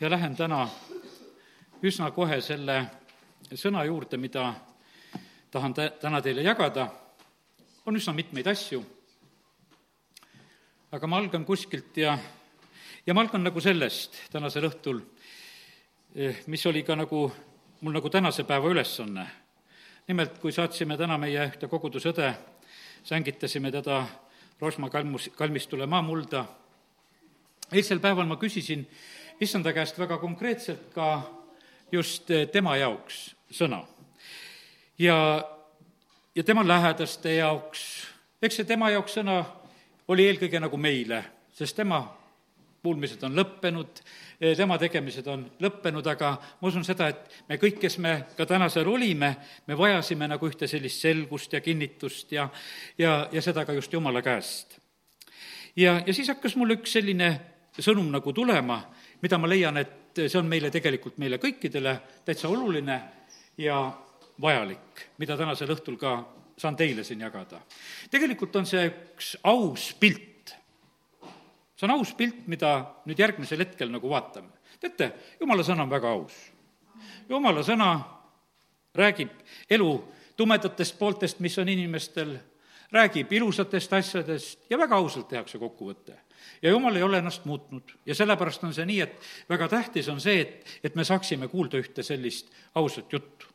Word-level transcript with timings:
ja 0.00 0.10
lähen 0.10 0.36
täna 0.36 0.68
üsna 1.82 2.10
kohe 2.14 2.40
selle 2.40 2.78
sõna 3.54 3.84
juurde, 3.86 4.16
mida 4.16 4.52
tahan 5.50 5.74
tä-, 5.74 5.92
täna 6.00 6.20
teile 6.22 6.42
jagada. 6.42 6.88
on 7.86 7.96
üsna 7.96 8.12
mitmeid 8.12 8.46
asju, 8.46 8.82
aga 10.92 11.06
ma 11.06 11.16
algan 11.16 11.44
kuskilt 11.44 11.96
ja, 11.96 12.18
ja 13.06 13.14
ma 13.14 13.20
algan 13.20 13.44
nagu 13.44 13.60
sellest 13.60 14.16
tänasel 14.32 14.68
õhtul, 14.68 15.00
eh, 16.14 16.42
mis 16.46 16.66
oli 16.66 16.82
ka 16.82 16.96
nagu 16.96 17.32
mul 17.80 17.92
nagu 17.92 18.10
tänase 18.10 18.44
päeva 18.44 18.68
ülesanne. 18.68 19.26
nimelt, 20.08 20.38
kui 20.38 20.52
saatsime 20.52 20.96
täna 20.96 21.18
meie 21.18 21.46
ühte 21.46 21.68
kogudusõde, 21.68 22.34
sängitasime 23.08 23.70
teda 23.72 24.06
Rosma 24.60 24.90
kalmus, 24.90 25.30
kalmistule 25.36 25.86
maamulda, 25.86 26.44
eilsel 27.72 28.00
päeval 28.02 28.26
ma 28.28 28.36
küsisin 28.36 28.82
issanda 29.40 29.72
käest 29.72 29.98
väga 29.98 30.18
konkreetselt 30.18 30.90
ka 30.92 31.06
just 31.92 32.28
eh, 32.30 32.48
tema 32.52 32.76
jaoks 32.76 33.30
sõna. 33.54 33.84
ja, 34.98 35.16
ja 36.34 36.44
tema 36.44 36.66
lähedaste 36.66 37.34
jaoks, 37.38 37.86
eks 38.42 38.60
see 38.60 38.68
tema 38.68 38.90
jaoks 38.90 39.16
sõna 39.16 39.38
oli 40.08 40.26
eelkõige 40.28 40.60
nagu 40.60 40.76
meile, 40.76 41.22
sest 41.54 41.76
tema 41.76 42.02
kuulmised 42.82 43.24
on 43.24 43.40
lõppenud, 43.40 44.02
tema 44.38 44.78
tegemised 44.78 45.26
on 45.26 45.44
lõppenud, 45.60 46.06
aga 46.06 46.30
ma 46.60 46.68
usun 46.68 46.84
seda, 46.86 47.08
et 47.10 47.38
me 47.48 47.58
kõik, 47.58 47.80
kes 47.82 47.98
me 47.98 48.14
ka 48.36 48.46
täna 48.46 48.68
seal 48.70 48.88
olime, 48.88 49.32
me 49.66 49.76
vajasime 49.78 50.28
nagu 50.30 50.48
ühte 50.48 50.68
sellist 50.70 51.02
selgust 51.02 51.52
ja 51.52 51.60
kinnitust 51.60 52.32
ja, 52.32 52.48
ja, 52.98 53.20
ja 53.32 53.42
seda 53.42 53.66
ka 53.66 53.74
just 53.74 53.92
Jumala 53.92 54.22
käest. 54.22 54.78
ja, 55.76 56.00
ja 56.06 56.14
siis 56.14 56.30
hakkas 56.30 56.56
mul 56.56 56.76
üks 56.78 56.94
selline 56.98 57.32
sõnum 57.78 58.10
nagu 58.10 58.32
tulema, 58.32 58.80
mida 59.22 59.38
ma 59.38 59.50
leian, 59.50 59.76
et 59.76 60.18
see 60.18 60.38
on 60.38 60.46
meile 60.50 60.70
tegelikult, 60.70 61.18
meile 61.18 61.38
kõikidele 61.42 61.98
täitsa 62.26 62.48
oluline 62.48 62.98
ja 63.58 63.78
vajalik, 64.40 65.06
mida 65.18 65.36
tänasel 65.36 65.74
õhtul 65.74 65.98
ka 65.98 66.18
saan 66.58 66.76
teile 66.76 67.04
siin 67.04 67.20
jagada. 67.20 67.60
tegelikult 68.10 68.56
on 68.56 68.66
see 68.66 68.86
üks 68.86 69.36
aus 69.44 69.92
pilt. 70.00 70.37
See 71.78 71.86
on 71.86 71.94
aus 71.94 72.12
pilt, 72.18 72.46
mida 72.50 72.72
nüüd 73.06 73.18
järgmisel 73.18 73.62
hetkel 73.62 73.90
nagu 73.92 74.10
vaatame. 74.10 74.50
teate, 74.80 75.12
jumala 75.40 75.62
sõna 75.62 75.86
on 75.86 75.90
väga 75.90 76.10
aus. 76.10 76.36
jumala 77.28 77.62
sõna 77.62 77.90
räägib 78.94 79.30
elu 79.70 79.90
tumedatest 80.36 80.98
pooltest, 80.98 81.40
mis 81.40 81.58
on 81.58 81.68
inimestel, 81.68 82.38
räägib 82.92 83.32
ilusatest 83.32 83.92
asjadest 83.92 84.70
ja 84.70 84.78
väga 84.78 84.96
ausalt 84.96 85.28
tehakse 85.28 85.58
kokkuvõte 85.58 86.16
ja 86.62 86.70
jumal 86.70 86.96
ei 86.96 87.02
ole 87.02 87.18
ennast 87.18 87.44
muutnud 87.44 87.94
ja 88.06 88.14
sellepärast 88.14 88.64
on 88.64 88.74
see 88.74 88.86
nii, 88.86 89.00
et 89.00 89.28
väga 89.48 89.68
tähtis 89.68 90.08
on 90.08 90.20
see, 90.20 90.40
et, 90.40 90.66
et 90.84 90.94
me 90.94 91.04
saaksime 91.04 91.48
kuulda 91.48 91.78
ühte 91.78 92.02
sellist 92.02 92.50
ausat 92.74 93.12
juttu. 93.12 93.46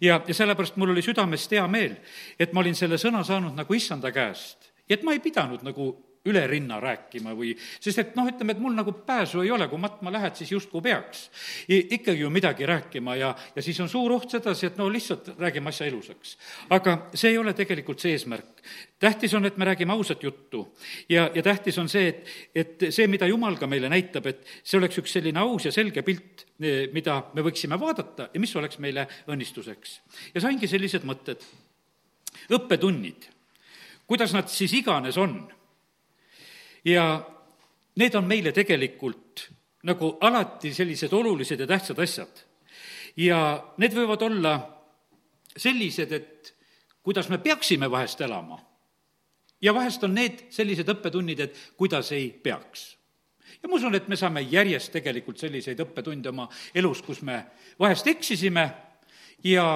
ja, 0.00 0.20
ja 0.26 0.34
sellepärast 0.34 0.76
mul 0.76 0.94
oli 0.94 1.02
südamest 1.02 1.50
hea 1.50 1.66
meel, 1.66 1.96
et 2.38 2.52
ma 2.52 2.60
olin 2.60 2.74
selle 2.74 2.98
sõna 2.98 3.24
saanud 3.24 3.56
nagu 3.56 3.74
issanda 3.74 4.12
käest 4.12 4.70
ja 4.88 4.94
et 4.98 5.02
ma 5.02 5.16
ei 5.16 5.20
pidanud 5.24 5.62
nagu 5.66 5.90
üle 6.26 6.42
rinna 6.50 6.80
rääkima 6.82 7.34
või, 7.36 7.52
sest 7.80 8.02
et 8.02 8.16
noh, 8.18 8.28
ütleme, 8.28 8.56
et 8.56 8.62
mul 8.62 8.74
nagu 8.76 8.92
pääsu 9.06 9.42
ei 9.44 9.50
ole, 9.54 9.68
kui 9.70 9.80
matma 9.80 10.12
lähed, 10.14 10.36
siis 10.38 10.52
justkui 10.52 10.82
peaks 10.84 11.26
ikkagi 11.68 12.20
ju 12.20 12.30
midagi 12.30 12.66
rääkima 12.66 13.16
ja, 13.16 13.32
ja 13.56 13.62
siis 13.62 13.78
on 13.80 13.90
suur 13.90 14.12
oht 14.16 14.30
sedasi, 14.30 14.70
et 14.70 14.78
no 14.80 14.88
lihtsalt 14.92 15.32
räägime 15.38 15.70
asja 15.70 15.86
ilusaks. 15.90 16.36
aga 16.70 16.96
see 17.14 17.32
ei 17.34 17.38
ole 17.38 17.54
tegelikult 17.54 18.02
see 18.02 18.16
eesmärk. 18.16 18.62
tähtis 18.98 19.34
on, 19.34 19.46
et 19.46 19.56
me 19.56 19.64
räägime 19.64 19.92
ausat 19.92 20.22
juttu 20.22 20.66
ja, 21.08 21.30
ja 21.34 21.42
tähtis 21.42 21.78
on 21.78 21.88
see, 21.88 22.08
et, 22.08 22.32
et 22.54 22.88
see, 22.90 23.06
mida 23.06 23.26
Jumal 23.26 23.56
ka 23.56 23.66
meile 23.66 23.90
näitab, 23.92 24.26
et 24.26 24.44
see 24.62 24.78
oleks 24.78 24.98
üks 25.02 25.16
selline 25.18 25.40
aus 25.40 25.66
ja 25.68 25.72
selge 25.72 26.02
pilt, 26.06 26.46
mida 26.92 27.20
me 27.34 27.44
võiksime 27.44 27.78
vaadata 27.80 28.30
ja 28.32 28.40
mis 28.40 28.54
oleks 28.56 28.80
meile 28.82 29.06
õnnistuseks. 29.28 30.00
ja 30.34 30.40
saingi 30.40 30.68
sellised 30.70 31.04
mõtted, 31.04 31.42
õppetunnid, 32.52 33.28
kuidas 34.06 34.34
nad 34.36 34.48
siis 34.52 34.72
iganes 34.78 35.18
on 35.18 35.38
ja 36.86 37.04
need 37.98 38.14
on 38.14 38.26
meile 38.28 38.52
tegelikult 38.54 39.48
nagu 39.86 40.16
alati 40.20 40.72
sellised 40.74 41.12
olulised 41.12 41.60
ja 41.60 41.66
tähtsad 41.66 41.98
asjad. 42.02 42.44
ja 43.16 43.38
need 43.78 43.94
võivad 43.94 44.22
olla 44.22 44.54
sellised, 45.56 46.12
et 46.12 46.54
kuidas 47.02 47.28
me 47.28 47.38
peaksime 47.38 47.90
vahest 47.90 48.20
elama. 48.20 48.60
ja 49.62 49.74
vahest 49.74 50.04
on 50.04 50.14
need 50.14 50.46
sellised 50.50 50.88
õppetunnid, 50.88 51.40
et 51.40 51.58
kuidas 51.76 52.12
ei 52.12 52.30
peaks 52.30 52.96
ja 53.62 53.68
ma 53.68 53.76
usun, 53.76 53.94
et 53.94 54.08
me 54.08 54.16
saame 54.16 54.40
järjest 54.40 54.92
tegelikult 54.92 55.38
selliseid 55.38 55.80
õppetunde 55.80 56.28
oma 56.28 56.48
elus, 56.74 57.02
kus 57.02 57.22
me 57.22 57.44
vahest 57.78 58.06
eksisime 58.06 58.70
ja 59.44 59.66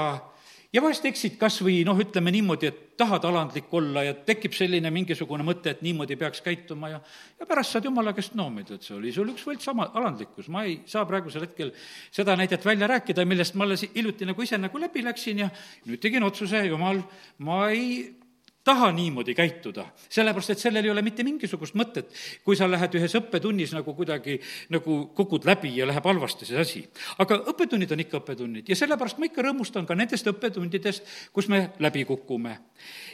ja 0.73 0.83
vahest 0.83 1.07
eksid 1.09 1.37
kas 1.41 1.59
või 1.65 1.81
noh, 1.87 1.99
ütleme 1.99 2.33
niimoodi, 2.35 2.71
et 2.71 2.81
tahad 3.01 3.25
alandlik 3.27 3.73
olla 3.75 4.05
ja 4.07 4.15
tekib 4.27 4.55
selline 4.55 4.93
mingisugune 4.95 5.45
mõte, 5.47 5.73
et 5.75 5.83
niimoodi 5.83 6.19
peaks 6.21 6.43
käituma 6.45 6.93
ja 6.93 7.01
ja 7.41 7.49
pärast 7.49 7.75
saad 7.75 7.89
jumala 7.89 8.13
käest 8.15 8.37
noomida, 8.39 8.77
et 8.77 8.87
see 8.87 8.95
oli? 8.97 9.13
Sul 9.15 9.33
üks 9.33 9.47
võlts 9.49 9.71
ama-, 9.73 9.91
alandlikkus, 9.99 10.51
ma 10.53 10.65
ei 10.69 10.81
saa 10.91 11.07
praegusel 11.09 11.47
hetkel 11.49 11.73
seda 12.13 12.37
näidet 12.39 12.65
välja 12.67 12.91
rääkida, 12.91 13.27
millest 13.27 13.57
ma 13.59 13.67
alles 13.67 13.87
hiljuti 13.95 14.29
nagu 14.29 14.47
ise 14.47 14.61
nagu 14.61 14.83
läbi 14.83 15.05
läksin 15.07 15.45
ja 15.47 15.51
nüüd 15.89 16.03
tegin 16.03 16.27
otsuse, 16.27 16.63
jumal, 16.69 17.03
ma 17.43 17.63
ei 17.73 18.20
taha 18.65 18.91
niimoodi 18.93 19.35
käituda, 19.35 19.87
sellepärast 20.13 20.53
et 20.53 20.61
sellel 20.61 20.85
ei 20.85 20.93
ole 20.93 21.03
mitte 21.03 21.25
mingisugust 21.25 21.77
mõtet, 21.81 22.11
kui 22.45 22.57
sa 22.59 22.69
lähed 22.69 22.93
ühes 22.99 23.15
õppetunnis 23.17 23.73
nagu 23.73 23.95
kuidagi 23.97 24.37
nagu 24.75 24.99
kukud 25.17 25.47
läbi 25.49 25.73
ja 25.79 25.87
läheb 25.89 26.05
halvasti 26.05 26.49
see 26.49 26.61
asi. 26.61 26.83
aga 27.19 27.41
õppetunnid 27.53 27.93
on 27.97 28.05
ikka 28.05 28.21
õppetunnid 28.21 28.69
ja 28.69 28.77
sellepärast 28.77 29.19
ma 29.19 29.31
ikka 29.31 29.47
rõõmustan 29.47 29.89
ka 29.89 29.97
nendest 29.97 30.29
õppetundidest, 30.29 31.09
kus 31.33 31.49
me 31.49 31.71
läbi 31.81 32.05
kukume. 32.05 32.59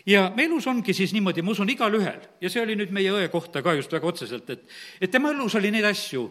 ja 0.06 0.32
me 0.36 0.48
elus 0.50 0.66
ongi 0.66 0.94
siis 0.94 1.14
niimoodi, 1.14 1.42
ma 1.42 1.54
usun, 1.54 1.70
igalühel, 1.70 2.26
ja 2.40 2.50
see 2.50 2.62
oli 2.62 2.74
nüüd 2.76 2.90
meie 2.90 3.12
õe 3.14 3.28
kohta 3.30 3.62
ka 3.62 3.76
just 3.78 3.92
väga 3.92 4.06
otseselt, 4.06 4.50
et, 4.50 4.66
et 5.00 5.10
tema 5.10 5.30
elus 5.30 5.54
oli 5.54 5.70
neid 5.70 5.86
asju, 5.86 6.26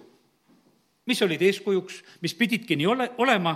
mis 1.08 1.22
olid 1.22 1.42
eeskujuks, 1.42 2.04
mis 2.22 2.36
pididki 2.36 2.76
nii 2.76 2.92
ole, 2.92 3.10
olema, 3.24 3.56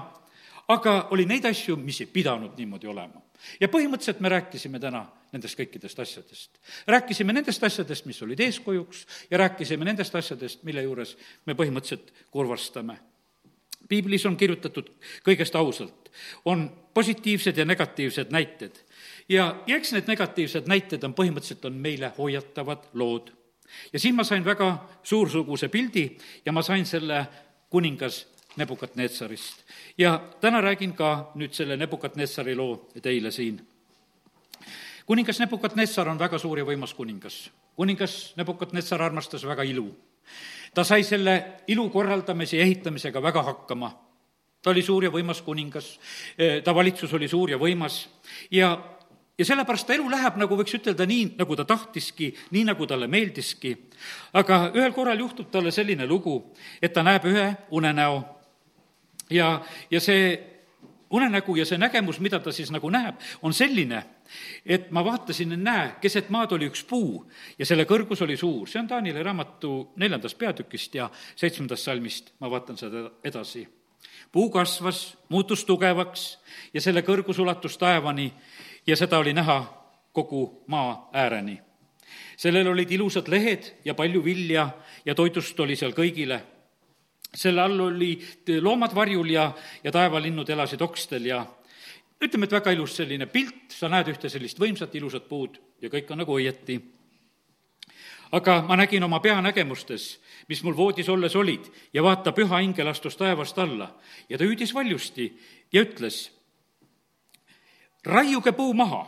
aga 0.70 1.08
oli 1.12 1.26
neid 1.26 1.46
asju, 1.50 1.78
mis 1.82 2.02
ei 2.04 2.10
pidanud 2.14 2.58
niimoodi 2.58 2.88
olema. 2.88 3.22
ja 3.60 3.68
põhimõtteliselt 3.72 4.20
me 4.20 4.30
rääkisime 4.30 4.80
täna 4.80 5.06
nendest 5.34 5.58
kõikidest 5.60 6.02
asjadest. 6.02 6.60
rääkisime 6.88 7.34
nendest 7.34 7.64
asjadest, 7.64 8.06
mis 8.06 8.22
olid 8.22 8.40
eeskujuks 8.40 9.06
ja 9.32 9.38
rääkisime 9.38 9.86
nendest 9.86 10.16
asjadest, 10.16 10.64
mille 10.64 10.84
juures 10.84 11.18
me 11.46 11.54
põhimõtteliselt 11.54 12.14
kurvastame. 12.32 13.00
piiblis 13.90 14.26
on 14.26 14.38
kirjutatud 14.38 14.92
kõigest 15.26 15.56
ausalt, 15.56 16.12
on 16.46 16.70
positiivsed 16.94 17.58
ja 17.58 17.66
negatiivsed 17.66 18.32
näited. 18.32 18.86
ja, 19.30 19.56
ja 19.68 19.76
eks 19.76 19.94
need 19.94 20.08
negatiivsed 20.08 20.68
näited 20.68 21.04
on 21.04 21.14
põhimõtteliselt, 21.14 21.66
on 21.66 21.74
meile 21.74 22.14
hoiatavad 22.18 22.90
lood. 22.94 23.32
ja 23.94 24.00
siin 24.00 24.16
ma 24.16 24.24
sain 24.24 24.46
väga 24.46 24.90
suursuguse 25.04 25.68
pildi 25.70 26.18
ja 26.46 26.52
ma 26.52 26.62
sain 26.62 26.86
selle 26.86 27.26
kuningas 27.70 28.26
Nebukadnetsarist. 28.60 29.66
ja 29.98 30.20
täna 30.42 30.62
räägin 30.62 30.94
ka 30.94 31.32
nüüd 31.36 31.54
selle 31.54 31.78
Nebukadnetsari 31.78 32.56
loo 32.56 32.90
teile 33.02 33.32
siin 33.32 33.60
kuningas 35.10 35.40
Nebukadnessar 35.40 36.10
on 36.10 36.20
väga 36.22 36.38
suur 36.38 36.60
ja 36.60 36.66
võimas 36.66 36.94
kuningas. 36.94 37.50
kuningas 37.76 38.34
Nebukadnessar 38.38 39.02
armastas 39.02 39.46
väga 39.46 39.64
ilu. 39.64 39.90
ta 40.74 40.84
sai 40.84 41.04
selle 41.04 41.64
ilu 41.68 41.90
korraldamise 41.90 42.58
ja 42.58 42.64
ehitamisega 42.64 43.22
väga 43.22 43.44
hakkama. 43.44 43.90
ta 44.62 44.70
oli 44.70 44.82
suur 44.82 45.04
ja 45.04 45.10
võimas 45.10 45.42
kuningas, 45.42 46.00
ta 46.64 46.76
valitsus 46.76 47.14
oli 47.14 47.28
suur 47.28 47.50
ja 47.50 47.58
võimas 47.58 48.08
ja 48.52 48.78
ja 49.40 49.46
sellepärast 49.46 49.88
ta 49.88 49.94
elu 49.94 50.10
läheb, 50.12 50.36
nagu 50.36 50.56
võiks 50.56 50.76
ütelda, 50.76 51.06
nii, 51.06 51.36
nagu 51.38 51.56
ta 51.56 51.66
tahtiski, 51.66 52.36
nii, 52.52 52.64
nagu 52.64 52.86
talle 52.86 53.08
meeldiski. 53.08 53.78
aga 54.34 54.72
ühel 54.76 54.94
korral 54.94 55.20
juhtub 55.20 55.50
talle 55.50 55.72
selline 55.72 56.06
lugu, 56.06 56.54
et 56.82 56.94
ta 56.94 57.04
näeb 57.04 57.26
ühe 57.26 57.56
unenäo 57.72 58.39
ja, 59.30 59.62
ja 59.92 60.02
see 60.02 60.50
unenägu 61.10 61.56
ja 61.56 61.66
see 61.66 61.78
nägemus, 61.78 62.20
mida 62.20 62.40
ta 62.40 62.52
siis 62.52 62.72
nagu 62.72 62.90
näeb, 62.90 63.18
on 63.42 63.54
selline, 63.54 64.04
et 64.66 64.92
ma 64.92 65.04
vaatasin, 65.06 65.56
näe, 65.64 65.94
keset 66.02 66.30
maad 66.30 66.54
oli 66.54 66.70
üks 66.70 66.84
puu 66.90 67.24
ja 67.58 67.66
selle 67.66 67.88
kõrgus 67.90 68.22
oli 68.26 68.38
suur, 68.38 68.68
see 68.70 68.82
on 68.82 68.88
Taanile 68.88 69.24
raamatu 69.26 69.92
neljandast 69.98 70.38
peatükist 70.38 70.96
ja 70.96 71.10
seitsmendast 71.36 71.90
salmist, 71.90 72.34
ma 72.40 72.52
vaatan 72.52 72.78
seda 72.78 73.10
edasi. 73.24 73.68
puu 74.32 74.50
kasvas, 74.50 75.18
muutus 75.30 75.66
tugevaks 75.66 76.38
ja 76.74 76.82
selle 76.82 77.02
kõrgus 77.02 77.40
ulatus 77.40 77.78
taevani 77.78 78.34
ja 78.88 78.96
seda 78.96 79.18
oli 79.18 79.34
näha 79.34 79.64
kogu 80.14 80.64
maa 80.68 81.10
ääreni. 81.14 81.62
sellel 82.38 82.68
olid 82.68 82.92
ilusad 82.92 83.28
lehed 83.28 83.74
ja 83.86 83.94
palju 83.94 84.24
vilja 84.24 84.70
ja 85.06 85.16
toidust 85.16 85.60
oli 85.60 85.76
seal 85.76 85.92
kõigile 85.92 86.42
selle 87.36 87.62
all 87.62 87.80
olid 87.80 88.50
loomad 88.62 88.96
varjul 88.96 89.30
ja, 89.30 89.52
ja 89.84 89.92
taevalinnud 89.92 90.50
elasid 90.50 90.82
okstel 90.82 91.26
ja 91.30 91.44
ütleme, 92.22 92.48
et 92.48 92.52
väga 92.52 92.72
ilus 92.76 92.96
selline 93.00 93.28
pilt, 93.32 93.70
sa 93.74 93.90
näed 93.90 94.10
ühte 94.12 94.30
sellist 94.30 94.60
võimsat 94.60 94.96
ilusat 94.96 95.28
puud 95.30 95.60
ja 95.82 95.92
kõik 95.92 96.10
on 96.12 96.24
nagu 96.24 96.36
õieti. 96.36 96.80
aga 98.32 98.62
ma 98.62 98.76
nägin 98.76 99.04
oma 99.04 99.20
peanägemustes, 99.20 100.20
mis 100.48 100.64
mul 100.64 100.76
voodis 100.78 101.10
olles 101.10 101.36
olid 101.36 101.66
ja 101.94 102.04
vaata, 102.04 102.32
püha 102.32 102.60
ingel 102.62 102.88
astus 102.88 103.18
taevast 103.18 103.58
alla 103.58 103.96
ja 104.30 104.38
ta 104.38 104.44
hüüdis 104.44 104.74
valjusti 104.74 105.34
ja 105.74 105.82
ütles, 105.82 106.32
raiuge 108.06 108.52
puu 108.52 108.74
maha, 108.74 109.06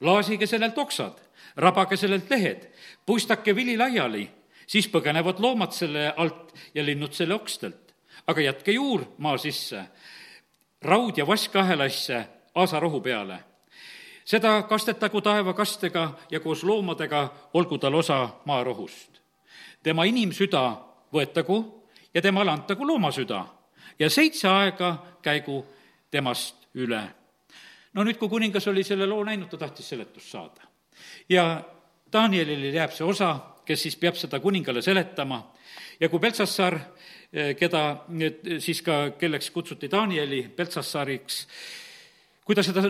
laasige 0.00 0.46
sellelt 0.46 0.78
oksad, 0.78 1.18
rabage 1.56 1.96
sellelt 1.96 2.30
lehed, 2.30 2.68
puistake 3.06 3.56
vili 3.56 3.76
laiali, 3.76 4.28
siis 4.72 4.88
põgenevad 4.88 5.40
loomad 5.42 5.74
selle 5.76 6.06
alt 6.16 6.54
ja 6.74 6.84
linnud 6.84 7.12
selle 7.12 7.34
okstelt. 7.34 7.92
aga 8.26 8.40
jätke 8.40 8.72
juur 8.72 9.02
maa 9.18 9.38
sisse, 9.38 9.80
raud 10.82 11.18
ja 11.18 11.26
vask 11.26 11.56
ahelasse 11.56 12.24
aasarohu 12.54 13.00
peale. 13.00 13.38
seda 14.24 14.62
kastetagu 14.62 15.20
taevakastega 15.20 16.18
ja 16.30 16.40
koos 16.40 16.64
loomadega 16.64 17.32
olgu 17.54 17.78
tal 17.78 17.94
osa 17.94 18.28
maarohust. 18.44 19.20
tema 19.82 20.04
inimsüda 20.04 20.76
võetagu 21.12 21.82
ja 22.14 22.22
temale 22.22 22.50
antagu 22.50 22.86
loomasüda 22.86 23.44
ja 23.98 24.10
seitse 24.10 24.48
aega 24.48 24.96
käigu 25.22 25.66
temast 26.10 26.56
üle. 26.74 27.02
no 27.92 28.04
nüüd, 28.04 28.16
kui 28.16 28.28
kuningas 28.28 28.68
oli 28.68 28.84
selle 28.84 29.06
loo 29.06 29.24
näinud, 29.24 29.50
ta 29.50 29.56
tahtis 29.56 29.88
seletust 29.88 30.30
saada. 30.30 30.62
ja 31.28 31.64
Danielile 32.12 32.68
jääb 32.76 32.92
see 32.92 33.04
osa, 33.04 33.52
kes 33.72 33.88
siis 33.88 33.96
peab 33.96 34.18
seda 34.20 34.40
kuningale 34.42 34.82
seletama 34.84 35.40
ja 36.00 36.08
kui 36.12 36.20
Beltsassar, 36.20 36.76
keda 37.56 37.82
siis 38.60 38.82
ka, 38.84 39.14
kelleks 39.18 39.48
kutsuti 39.54 39.88
Danieli 39.90 40.42
Beltsassariks, 40.56 41.46
kui 42.44 42.56
ta 42.58 42.64
seda 42.66 42.84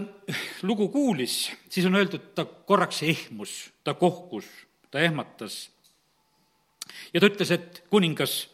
lugu 0.67 0.89
kuulis, 0.91 1.45
siis 1.71 1.87
on 1.87 1.99
öeldud, 2.01 2.33
ta 2.35 2.45
korraks 2.45 3.03
ehmus, 3.07 3.53
ta 3.85 3.95
kohkus, 3.95 4.49
ta 4.91 5.03
ehmatas. 5.05 5.69
ja 7.15 7.21
ta 7.21 7.29
ütles, 7.29 7.53
et 7.55 7.85
kuningas, 7.91 8.49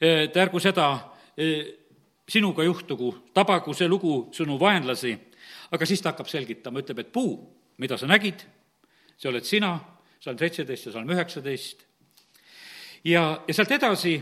et 0.00 0.36
ärgu 0.36 0.60
seda 0.62 0.88
sinuga 2.28 2.64
juhtugu, 2.64 3.12
tabagu 3.34 3.74
see 3.74 3.88
lugu 3.88 4.30
sinu 4.32 4.56
vaenlasi, 4.60 5.12
aga 5.70 5.86
siis 5.86 6.00
ta 6.00 6.14
hakkab 6.14 6.30
selgitama, 6.30 6.80
ütleb, 6.80 7.04
et 7.04 7.12
puu, 7.12 7.36
mida 7.78 7.98
sa 7.98 8.08
nägid, 8.08 8.46
see 9.18 9.28
oled 9.28 9.44
sina, 9.44 9.76
salm 10.20 10.38
seitseteist 10.38 10.88
ja 10.88 10.92
salm 10.92 11.10
üheksateist, 11.10 11.86
ja, 13.04 13.22
ja 13.46 13.54
sealt 13.54 13.70
edasi 13.76 14.16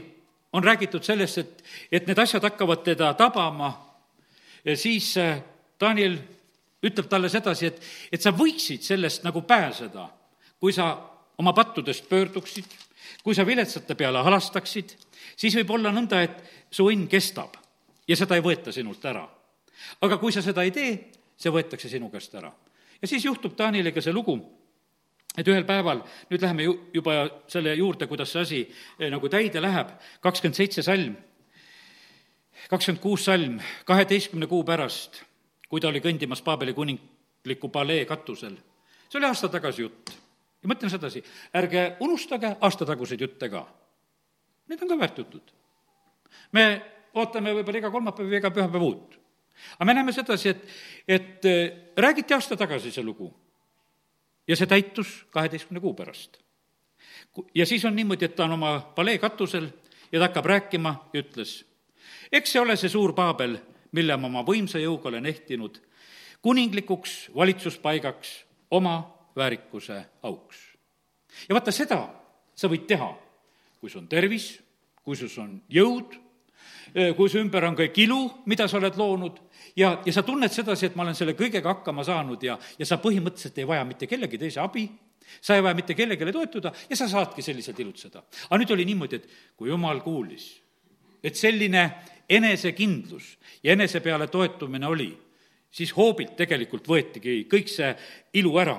on 0.55 0.65
räägitud 0.65 1.03
sellest, 1.03 1.39
et, 1.39 1.65
et 1.93 2.07
need 2.07 2.19
asjad 2.19 2.45
hakkavad 2.47 2.85
teda 2.87 3.15
tabama, 3.19 3.73
siis 4.77 5.15
Daniel 5.81 6.19
ütleb 6.85 7.09
talle 7.11 7.31
sedasi, 7.33 7.71
et, 7.73 7.81
et 8.13 8.23
sa 8.23 8.33
võiksid 8.37 8.85
sellest 8.85 9.25
nagu 9.25 9.43
pääseda, 9.49 10.07
kui 10.61 10.73
sa 10.73 10.93
oma 11.39 11.53
pattudest 11.57 12.09
pöörduksid, 12.09 12.77
kui 13.25 13.35
sa 13.35 13.47
viletsate 13.47 13.97
peale 13.99 14.23
halastaksid, 14.25 14.95
siis 15.37 15.57
võib 15.59 15.75
olla 15.79 15.93
nõnda, 15.95 16.23
et 16.23 16.71
su 16.71 16.87
õnn 16.91 17.09
kestab 17.11 17.57
ja 18.09 18.17
seda 18.17 18.37
ei 18.37 18.45
võeta 18.45 18.73
sinult 18.73 19.05
ära. 19.05 19.25
aga 20.01 20.19
kui 20.19 20.33
sa 20.33 20.43
seda 20.43 20.63
ei 20.63 20.71
tee, 20.71 20.93
see 21.37 21.51
võetakse 21.51 21.89
sinu 21.89 22.11
käest 22.11 22.35
ära. 22.35 22.53
ja 23.03 23.09
siis 23.09 23.25
juhtub 23.25 23.57
Taaniliga 23.57 24.01
see 24.01 24.13
lugu, 24.13 24.37
et 25.39 25.49
ühel 25.49 25.67
päeval, 25.67 26.05
nüüd 26.31 26.43
läheme 26.43 26.67
ju 26.67 26.79
juba 26.95 27.19
selle 27.51 27.75
juurde, 27.75 28.07
kuidas 28.07 28.33
see 28.33 28.43
asi 28.43 28.65
eh, 28.99 29.11
nagu 29.11 29.29
täide 29.29 29.63
läheb, 29.63 29.95
kakskümmend 30.23 30.59
seitse 30.59 30.83
salm, 30.83 31.17
kakskümmend 32.71 33.03
kuus 33.03 33.25
salm, 33.27 33.61
kaheteistkümne 33.85 34.47
kuu 34.47 34.65
pärast 34.65 35.25
kui 35.75 35.83
ta 35.83 35.91
oli 35.91 35.99
kõndimas 35.99 36.39
Paabeli 36.47 36.71
kuningliku 36.71 37.67
palee 37.75 38.05
katusel. 38.07 38.55
see 39.09 39.19
oli 39.19 39.27
aasta 39.27 39.49
tagasi 39.51 39.83
jutt. 39.83 40.13
ja 40.63 40.69
mõtlen 40.71 40.91
sedasi, 40.91 41.23
ärge 41.55 41.97
unustage 42.01 42.57
aastataguseid 42.61 43.21
jutte 43.21 43.49
ka. 43.51 43.67
Need 44.69 44.83
on 44.83 44.89
ka 44.89 44.99
väärt 44.99 45.19
jutud. 45.19 45.51
me 46.53 46.83
ootame 47.15 47.55
võib-olla 47.55 47.79
iga 47.79 47.91
kolmapäev 47.91 48.31
ja 48.31 48.39
iga 48.39 48.51
pühapäev 48.51 48.83
uut. 48.83 49.19
aga 49.75 49.85
me 49.85 49.95
näeme 49.95 50.13
sedasi, 50.13 50.49
et, 50.49 50.63
et 51.09 51.45
äh, 51.45 51.73
räägiti 51.97 52.35
aasta 52.35 52.57
tagasi 52.57 52.91
see 52.91 53.03
lugu 53.03 53.35
ja 54.49 54.57
see 54.57 54.67
täitus 54.67 55.27
kaheteistkümne 55.31 55.81
kuu 55.81 55.95
pärast. 55.95 56.39
ja 57.55 57.67
siis 57.67 57.85
on 57.85 57.97
niimoodi, 57.97 58.25
et 58.25 58.37
ta 58.37 58.45
on 58.45 58.53
oma 58.53 58.81
palee 58.95 59.19
katusel 59.19 59.69
ja 60.13 60.19
ta 60.19 60.29
hakkab 60.29 60.47
rääkima 60.47 61.11
ja 61.13 61.23
ütles, 61.23 61.65
eks 62.33 62.53
see 62.53 62.61
ole 62.61 62.77
see 62.77 62.89
suur 62.89 63.13
Paabel 63.13 63.59
mille 63.95 64.17
ma 64.19 64.29
oma 64.31 64.43
võimsa 64.47 64.81
jõuga 64.83 65.11
olen 65.11 65.27
ehtinud 65.31 65.79
kuninglikuks 66.45 67.31
valitsuspaigaks 67.35 68.33
oma 68.75 68.97
väärikuse 69.37 70.01
auks. 70.23 70.59
ja 71.49 71.55
vaata, 71.55 71.73
seda 71.73 72.01
sa 72.55 72.71
võid 72.71 72.87
teha, 72.91 73.09
kui 73.81 73.91
sul 73.91 74.03
on 74.03 74.11
tervis, 74.11 74.49
kui 75.05 75.17
sul 75.17 75.31
on 75.43 75.55
jõud, 75.71 76.19
kui 77.17 77.31
su 77.31 77.41
ümber 77.43 77.65
on 77.67 77.77
kõik 77.79 77.97
ilu, 78.05 78.21
mida 78.47 78.69
sa 78.71 78.79
oled 78.79 78.97
loonud, 78.99 79.41
ja, 79.77 79.97
ja 80.07 80.13
sa 80.15 80.23
tunned 80.23 80.53
sedasi, 80.53 80.89
et 80.89 80.97
ma 80.97 81.05
olen 81.07 81.17
selle 81.19 81.35
kõigega 81.39 81.73
hakkama 81.73 82.05
saanud 82.07 82.43
ja, 82.47 82.57
ja 82.79 82.87
sa 82.87 83.01
põhimõtteliselt 83.03 83.59
ei 83.59 83.69
vaja 83.69 83.87
mitte 83.89 84.09
kellegi 84.11 84.39
teise 84.41 84.63
abi, 84.63 84.87
sa 85.41 85.57
ei 85.57 85.65
vaja 85.65 85.75
mitte 85.75 85.97
kellelegi 85.99 86.33
toetuda 86.33 86.73
ja 86.91 86.97
sa 86.99 87.09
saadki 87.11 87.43
selliselt 87.43 87.81
ilutseda. 87.81 88.23
aga 88.49 88.61
nüüd 88.61 88.75
oli 88.77 88.87
niimoodi, 88.87 89.17
et 89.17 89.29
kui 89.57 89.71
jumal 89.73 90.03
kuulis, 90.05 90.49
et 91.25 91.37
selline 91.37 91.85
enesekindlus 92.29 93.35
ja 93.65 93.75
enese 93.75 94.01
peale 94.01 94.29
toetumine 94.33 94.87
oli, 94.87 95.11
siis 95.75 95.93
hoobilt 95.97 96.37
tegelikult 96.37 96.87
võetigi 96.89 97.45
kõik 97.51 97.71
see 97.73 97.95
ilu 98.41 98.55
ära. 98.61 98.79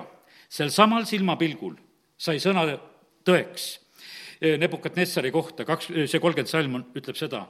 sel 0.50 0.70
samal 0.72 1.06
silmapilgul 1.06 1.76
sai 2.18 2.40
sõna 2.40 2.68
tõeks 3.26 3.82
Nebukadnessari 4.36 5.32
kohta, 5.32 5.64
kaks, 5.66 5.88
see 6.12 6.20
kolmkümmend 6.20 6.50
salm 6.52 6.74
on, 6.76 6.82
ütleb 6.94 7.16
seda 7.16 7.46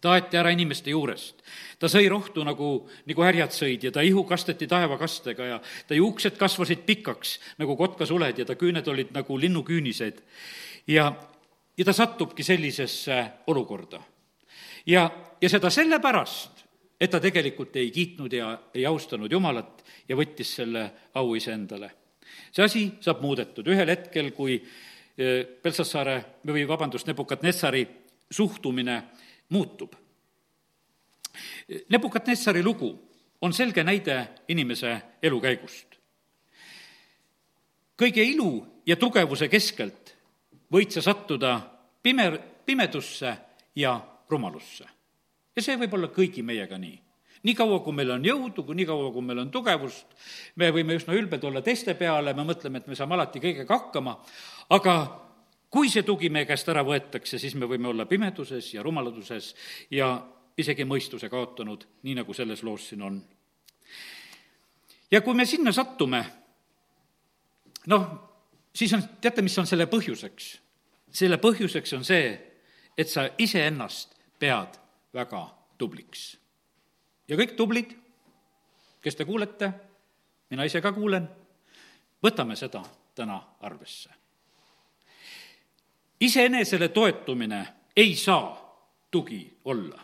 ta 0.00 0.14
aeti 0.14 0.36
ära 0.36 0.50
inimeste 0.50 0.90
juurest. 0.90 1.42
ta 1.78 1.88
sõi 1.88 2.08
rohtu 2.08 2.44
nagu, 2.44 2.88
nagu 3.06 3.22
härjad 3.22 3.52
sõid 3.52 3.84
ja 3.84 3.92
ta 3.92 4.02
ihu 4.02 4.24
kasteti 4.24 4.66
taevakastega 4.66 5.44
ja 5.44 5.60
ta 5.88 5.94
juuksed 5.94 6.38
kasvasid 6.38 6.86
pikaks 6.86 7.38
nagu 7.58 7.76
kotkasuled 7.76 8.38
ja 8.38 8.44
ta 8.44 8.54
küüned 8.54 8.88
olid 8.88 9.12
nagu 9.12 9.38
linnuküünised. 9.40 10.22
ja, 10.86 11.12
ja 11.76 11.84
ta 11.84 11.92
satubki 11.92 12.42
sellisesse 12.42 13.24
olukorda 13.46 14.02
ja, 14.86 15.10
ja 15.40 15.48
seda 15.48 15.70
sellepärast, 15.70 16.64
et 17.00 17.10
ta 17.10 17.20
tegelikult 17.20 17.76
ei 17.76 17.90
kiitnud 17.90 18.32
ja 18.32 18.54
ei 18.74 18.86
austanud 18.86 19.32
Jumalat 19.32 19.84
ja 20.08 20.16
võttis 20.16 20.54
selle 20.60 20.90
au 21.14 21.34
iseendale. 21.34 21.90
see 22.52 22.64
asi 22.64 22.82
saab 23.00 23.20
muudetud 23.22 23.66
ühel 23.68 23.88
hetkel, 23.90 24.30
kui 24.32 24.60
Belsasaare 25.62 26.14
eh, 26.16 26.24
või 26.46 26.64
vabandust, 26.66 27.06
Nebukadnessari 27.06 27.86
suhtumine 28.30 29.02
muutub. 29.48 29.94
Nebukadnessari 31.88 32.62
lugu 32.62 32.92
on 33.40 33.52
selge 33.52 33.84
näide 33.84 34.28
inimese 34.48 35.02
elukäigust. 35.22 35.94
kõige 38.02 38.22
ilu 38.22 38.66
ja 38.86 38.96
tugevuse 38.96 39.48
keskelt 39.48 40.14
võid 40.72 40.90
sa 40.90 41.02
sattuda 41.02 41.60
pime, 42.02 42.40
pimedusse 42.66 43.36
ja 43.76 44.00
rumalusse. 44.30 44.84
ja 45.56 45.62
see 45.62 45.76
võib 45.78 45.94
olla 45.94 46.08
kõigi 46.08 46.42
meiega 46.42 46.78
nii. 46.78 46.98
nii 47.42 47.54
kaua, 47.54 47.80
kui 47.80 47.92
meil 47.92 48.10
on 48.10 48.24
jõudu, 48.24 48.64
kui 48.64 48.74
nii 48.74 48.86
kaua, 48.86 49.12
kui 49.12 49.22
meil 49.22 49.38
on 49.38 49.50
tugevust, 49.50 50.06
me 50.56 50.70
võime 50.72 50.96
üsna 50.96 51.14
ülbed 51.14 51.44
olla 51.44 51.62
teiste 51.62 51.94
peale, 51.94 52.34
me 52.34 52.44
mõtleme, 52.44 52.80
et 52.80 52.86
me 52.86 52.96
saame 52.96 53.14
alati 53.14 53.40
kõigega 53.40 53.68
hakkama, 53.68 54.16
aga 54.70 54.94
kui 55.74 55.90
see 55.90 56.04
tugi 56.06 56.28
meie 56.30 56.46
käest 56.46 56.68
ära 56.70 56.84
võetakse, 56.86 57.38
siis 57.42 57.56
me 57.58 57.66
võime 57.66 57.88
olla 57.90 58.06
pimeduses 58.06 58.68
ja 58.76 58.82
rumaladuses 58.86 59.48
ja 59.90 60.12
isegi 60.54 60.86
mõistuse 60.86 61.26
kaotanud, 61.30 61.82
nii 62.06 62.14
nagu 62.20 62.36
selles 62.36 62.62
loos 62.62 62.86
siin 62.92 63.02
on. 63.02 63.18
ja 65.10 65.20
kui 65.20 65.34
me 65.34 65.46
sinna 65.46 65.72
sattume, 65.74 66.22
noh, 67.90 68.06
siis 68.70 68.94
on, 68.94 69.02
teate, 69.20 69.42
mis 69.42 69.58
on 69.58 69.66
selle 69.66 69.90
põhjuseks? 69.90 70.52
selle 71.14 71.38
põhjuseks 71.42 71.98
on 71.98 72.06
see, 72.06 72.32
et 72.98 73.10
sa 73.10 73.28
iseennast 73.38 74.14
pead 74.38 74.78
väga 75.14 75.44
tubliks. 75.78 76.36
ja 77.28 77.36
kõik 77.36 77.58
tublid, 77.58 77.98
kes 79.02 79.18
te 79.18 79.26
kuulete, 79.26 79.72
mina 80.50 80.70
ise 80.70 80.78
ka 80.80 80.94
kuulen, 80.94 81.26
võtame 82.22 82.54
seda 82.54 82.86
täna 83.14 83.42
arvesse. 83.60 84.23
Iseenesele 86.20 86.88
toetumine 86.88 87.66
ei 87.96 88.16
saa 88.16 88.76
tugi 89.10 89.58
olla. 89.64 90.00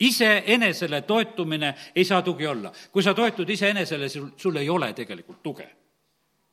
iseenesele 0.00 1.02
toetumine 1.02 1.74
ei 1.96 2.04
saa 2.04 2.22
tugi 2.22 2.46
olla. 2.46 2.72
kui 2.92 3.02
sa 3.02 3.14
toetud 3.14 3.48
iseenesele, 3.48 4.08
sul, 4.08 4.28
sul 4.36 4.56
ei 4.56 4.68
ole 4.68 4.92
tegelikult 4.92 5.42
tuge. 5.42 5.68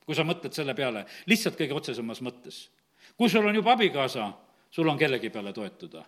kui 0.05 0.15
sa 0.15 0.23
mõtled 0.23 0.53
selle 0.53 0.73
peale 0.73 1.05
lihtsalt 1.25 1.55
kõige 1.55 1.73
otsesemas 1.73 2.21
mõttes. 2.21 2.69
kui 3.17 3.29
sul 3.29 3.45
on 3.45 3.55
juba 3.55 3.71
abikaasa, 3.71 4.31
sul 4.69 4.87
on 4.87 4.97
kellegi 4.97 5.29
peale 5.29 5.53
toetuda 5.53 6.05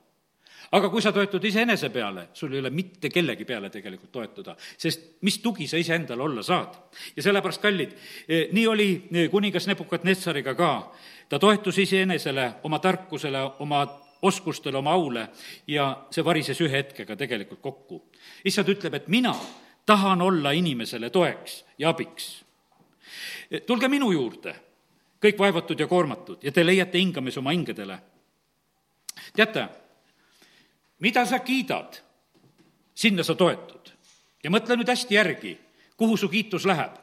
aga 0.71 0.89
kui 0.89 1.01
sa 1.01 1.11
toetud 1.15 1.43
iseenese 1.47 1.89
peale, 1.93 2.27
sul 2.33 2.53
ei 2.53 2.59
ole 2.59 2.71
mitte 2.75 3.09
kellegi 3.09 3.45
peale 3.47 3.69
tegelikult 3.71 4.11
toetuda, 4.11 4.55
sest 4.77 5.21
mis 5.27 5.39
tugi 5.43 5.67
sa 5.67 5.79
iseendale 5.79 6.23
olla 6.23 6.43
saad. 6.43 6.75
ja 7.15 7.23
sellepärast, 7.23 7.61
kallid, 7.61 7.93
eh, 8.27 8.47
nii 8.51 8.67
oli 8.67 8.89
eh, 9.11 9.29
kuningas 9.29 9.67
Nebukat-Netsariga 9.67 10.55
ka. 10.55 10.91
ta 11.29 11.39
toetus 11.39 11.77
iseenesele, 11.77 12.51
oma 12.63 12.79
tarkusele, 12.79 13.41
oma 13.59 13.85
oskustele, 14.21 14.77
oma 14.77 14.91
aule 14.91 15.27
ja 15.67 16.05
see 16.11 16.25
varises 16.25 16.61
ühe 16.61 16.77
hetkega 16.77 17.15
tegelikult 17.15 17.61
kokku. 17.61 18.03
issand 18.45 18.67
ütleb, 18.69 18.93
et 18.93 19.07
mina 19.07 19.35
tahan 19.85 20.21
olla 20.21 20.51
inimesele 20.51 21.09
toeks 21.09 21.63
ja 21.77 21.89
abiks. 21.89 22.43
Eh, 23.51 23.61
tulge 23.61 23.87
minu 23.87 24.11
juurde, 24.11 24.55
kõik 25.23 25.39
vaevatud 25.39 25.79
ja 25.79 25.87
koormatud, 25.87 26.43
ja 26.43 26.51
te 26.51 26.65
leiate 26.65 26.99
hingamise 26.99 27.39
oma 27.39 27.55
hingedele. 27.55 27.99
teate 29.35 29.86
mida 30.99 31.25
sa 31.25 31.39
kiidad, 31.39 31.97
sinna 32.93 33.23
sa 33.23 33.35
toetud. 33.35 33.91
ja 34.43 34.49
mõtle 34.49 34.77
nüüd 34.77 34.87
hästi 34.87 35.15
järgi, 35.15 35.57
kuhu 35.97 36.17
su 36.17 36.29
kiitus 36.29 36.65
läheb. 36.65 36.97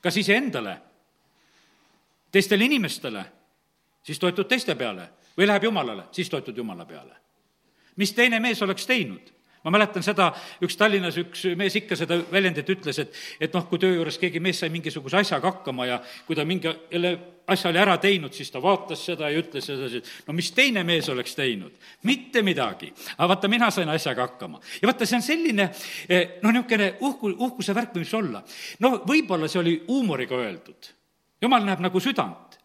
kas 0.00 0.16
iseendale, 0.16 0.78
teistele 2.30 2.64
inimestele, 2.64 3.24
siis 4.02 4.18
toetud 4.18 4.46
teiste 4.46 4.74
peale 4.74 5.08
või 5.38 5.46
läheb 5.46 5.64
Jumalale, 5.64 6.04
siis 6.12 6.30
toetud 6.30 6.56
Jumala 6.56 6.84
peale. 6.84 7.16
mis 7.96 8.12
teine 8.12 8.40
mees 8.40 8.62
oleks 8.62 8.86
teinud? 8.86 9.35
Ma 9.66 9.72
mäletan 9.74 10.04
seda, 10.06 10.28
üks 10.62 10.78
Tallinnas 10.78 11.16
üks 11.18 11.42
mees 11.58 11.74
ikka 11.80 11.98
seda 11.98 12.20
väljendit 12.30 12.68
ütles, 12.70 13.00
et, 13.02 13.16
et 13.42 13.54
noh, 13.56 13.64
kui 13.66 13.80
töö 13.82 13.96
juures 13.96 14.18
keegi 14.22 14.38
mees 14.42 14.60
sai 14.62 14.70
mingisuguse 14.70 15.18
asjaga 15.18 15.50
hakkama 15.50 15.88
ja 15.88 15.96
kui 16.26 16.38
ta 16.38 16.44
mingi 16.46 16.70
jälle 16.70 17.16
asja 17.50 17.70
oli 17.72 17.80
ära 17.82 17.96
teinud, 18.02 18.34
siis 18.34 18.50
ta 18.54 18.62
vaatas 18.62 19.02
seda 19.08 19.30
ja 19.30 19.40
ütles 19.40 19.66
sedasi, 19.66 19.98
et 20.02 20.28
no 20.28 20.34
mis 20.38 20.52
teine 20.54 20.84
mees 20.86 21.08
oleks 21.10 21.34
teinud, 21.34 21.74
mitte 22.06 22.42
midagi. 22.46 22.92
aga 23.16 23.28
vaata, 23.34 23.50
mina 23.50 23.70
sain 23.74 23.90
asjaga 23.90 24.28
hakkama. 24.28 24.60
ja 24.82 24.90
vaata, 24.90 25.06
see 25.06 25.18
on 25.18 25.26
selline 25.26 25.68
eh, 26.08 26.38
noh, 26.42 26.54
niisugune 26.54 26.92
uhku, 27.00 27.32
uhkuse 27.48 27.74
värk 27.74 27.98
võiks 27.98 28.14
olla. 28.14 28.42
no 28.80 29.00
võib-olla 29.06 29.50
see 29.50 29.62
oli 29.62 29.76
huumoriga 29.88 30.38
öeldud. 30.38 30.92
jumal 31.42 31.66
näeb 31.66 31.82
nagu 31.82 32.02
südant 32.02 32.55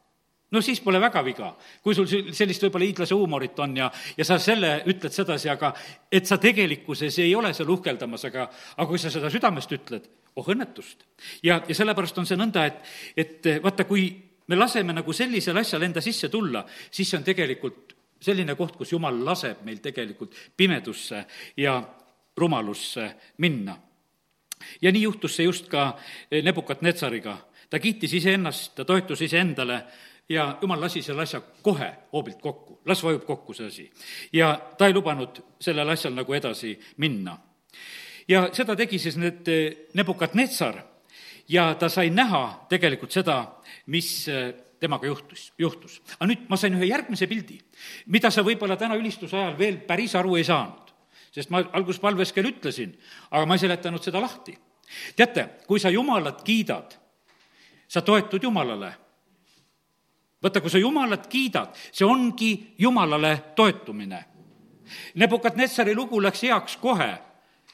no 0.51 0.61
siis 0.61 0.81
pole 0.83 0.99
väga 1.01 1.23
viga, 1.25 1.51
kui 1.83 1.95
sul 1.95 2.07
sellist 2.09 2.63
võib-olla 2.65 2.87
hiidlase 2.87 3.15
huumorit 3.15 3.59
on 3.63 3.77
ja, 3.77 3.91
ja 4.17 4.27
sa 4.27 4.39
selle 4.41 4.81
ütled 4.91 5.13
sedasi, 5.15 5.49
aga 5.51 5.73
et 6.11 6.27
sa 6.27 6.37
tegelikkuses 6.41 7.21
ei 7.23 7.35
ole 7.35 7.53
seal 7.55 7.71
uhkeldamas, 7.71 8.25
aga, 8.29 8.49
aga 8.77 8.89
kui 8.89 8.99
sa 9.01 9.11
seda 9.13 9.31
südamest 9.31 9.71
ütled, 9.77 10.09
oh 10.35 10.51
õnnetust. 10.53 11.05
ja, 11.43 11.61
ja 11.67 11.77
sellepärast 11.77 12.19
on 12.19 12.27
see 12.27 12.39
nõnda, 12.39 12.65
et, 12.67 12.83
et 13.15 13.49
vaata, 13.63 13.87
kui 13.87 14.09
me 14.47 14.59
laseme 14.59 14.93
nagu 14.93 15.13
sellisel 15.15 15.57
asjal 15.61 15.87
enda 15.87 16.03
sisse 16.03 16.29
tulla, 16.29 16.65
siis 16.91 17.09
see 17.09 17.19
on 17.19 17.25
tegelikult 17.27 17.95
selline 18.21 18.55
koht, 18.55 18.75
kus 18.77 18.91
jumal 18.93 19.15
laseb 19.25 19.63
meil 19.65 19.79
tegelikult 19.81 20.35
pimedusse 20.57 21.23
ja 21.57 21.79
rumalusse 22.37 23.07
minna. 23.37 23.77
ja 24.81 24.91
nii 24.91 25.01
juhtus 25.01 25.35
see 25.35 25.45
just 25.45 25.67
ka 25.67 25.97
Nebukat-Netsariga. 26.31 27.37
ta 27.69 27.79
kiitis 27.79 28.13
iseennast, 28.13 28.75
ta 28.75 28.85
toetus 28.85 29.21
iseendale 29.21 29.81
ja 30.29 30.57
jumal 30.61 30.81
lasi 30.81 31.01
selle 31.01 31.21
asja 31.21 31.41
kohe 31.61 31.89
hoobilt 32.13 32.41
kokku, 32.41 32.81
las 32.85 33.03
vajub 33.03 33.25
kokku 33.25 33.53
see 33.53 33.67
asi. 33.67 33.91
ja 34.33 34.53
ta 34.77 34.87
ei 34.87 34.93
lubanud 34.93 35.41
sellel 35.61 35.89
asjal 35.89 36.13
nagu 36.13 36.33
edasi 36.33 36.79
minna. 36.97 37.37
ja 38.27 38.49
seda 38.53 38.75
tegi 38.75 38.99
siis 38.99 39.17
nüüd 39.17 39.47
eh, 39.47 39.87
Nebukadnetsar 39.93 40.81
ja 41.49 41.73
ta 41.75 41.89
sai 41.89 42.09
näha 42.09 42.67
tegelikult 42.69 43.11
seda, 43.11 43.43
mis 43.87 44.27
eh, 44.27 44.53
temaga 44.79 45.07
juhtus, 45.07 45.51
juhtus. 45.57 46.01
aga 46.17 46.29
nüüd 46.31 46.47
ma 46.49 46.57
sain 46.57 46.75
ühe 46.77 46.89
järgmise 46.89 47.27
pildi, 47.27 47.59
mida 48.07 48.31
sa 48.31 48.45
võib-olla 48.45 48.77
täna 48.79 48.97
ülistuse 48.99 49.37
ajal 49.37 49.57
veel 49.59 49.81
päris 49.87 50.15
aru 50.15 50.37
ei 50.39 50.47
saanud. 50.47 50.93
sest 51.31 51.49
ma 51.49 51.63
alguspalves 51.73 52.33
küll 52.35 52.49
ütlesin, 52.49 52.95
aga 53.31 53.45
ma 53.45 53.55
ei 53.55 53.65
seletanud 53.65 54.03
seda 54.03 54.21
lahti. 54.21 54.57
teate, 55.15 55.49
kui 55.67 55.79
sa 55.79 55.89
Jumalat 55.89 56.41
kiidad, 56.43 56.97
sa 57.87 58.01
toetud 58.01 58.43
Jumalale 58.43 59.00
vaata, 60.43 60.61
kui 60.61 60.69
sa 60.69 60.77
Jumalat 60.77 61.27
kiidad, 61.27 61.75
see 61.91 62.05
ongi 62.07 62.51
Jumalale 62.79 63.37
toetumine. 63.55 64.25
Nebukadnetsari 65.15 65.95
lugu 65.95 66.21
läks 66.21 66.43
heaks 66.43 66.77
kohe, 66.77 67.13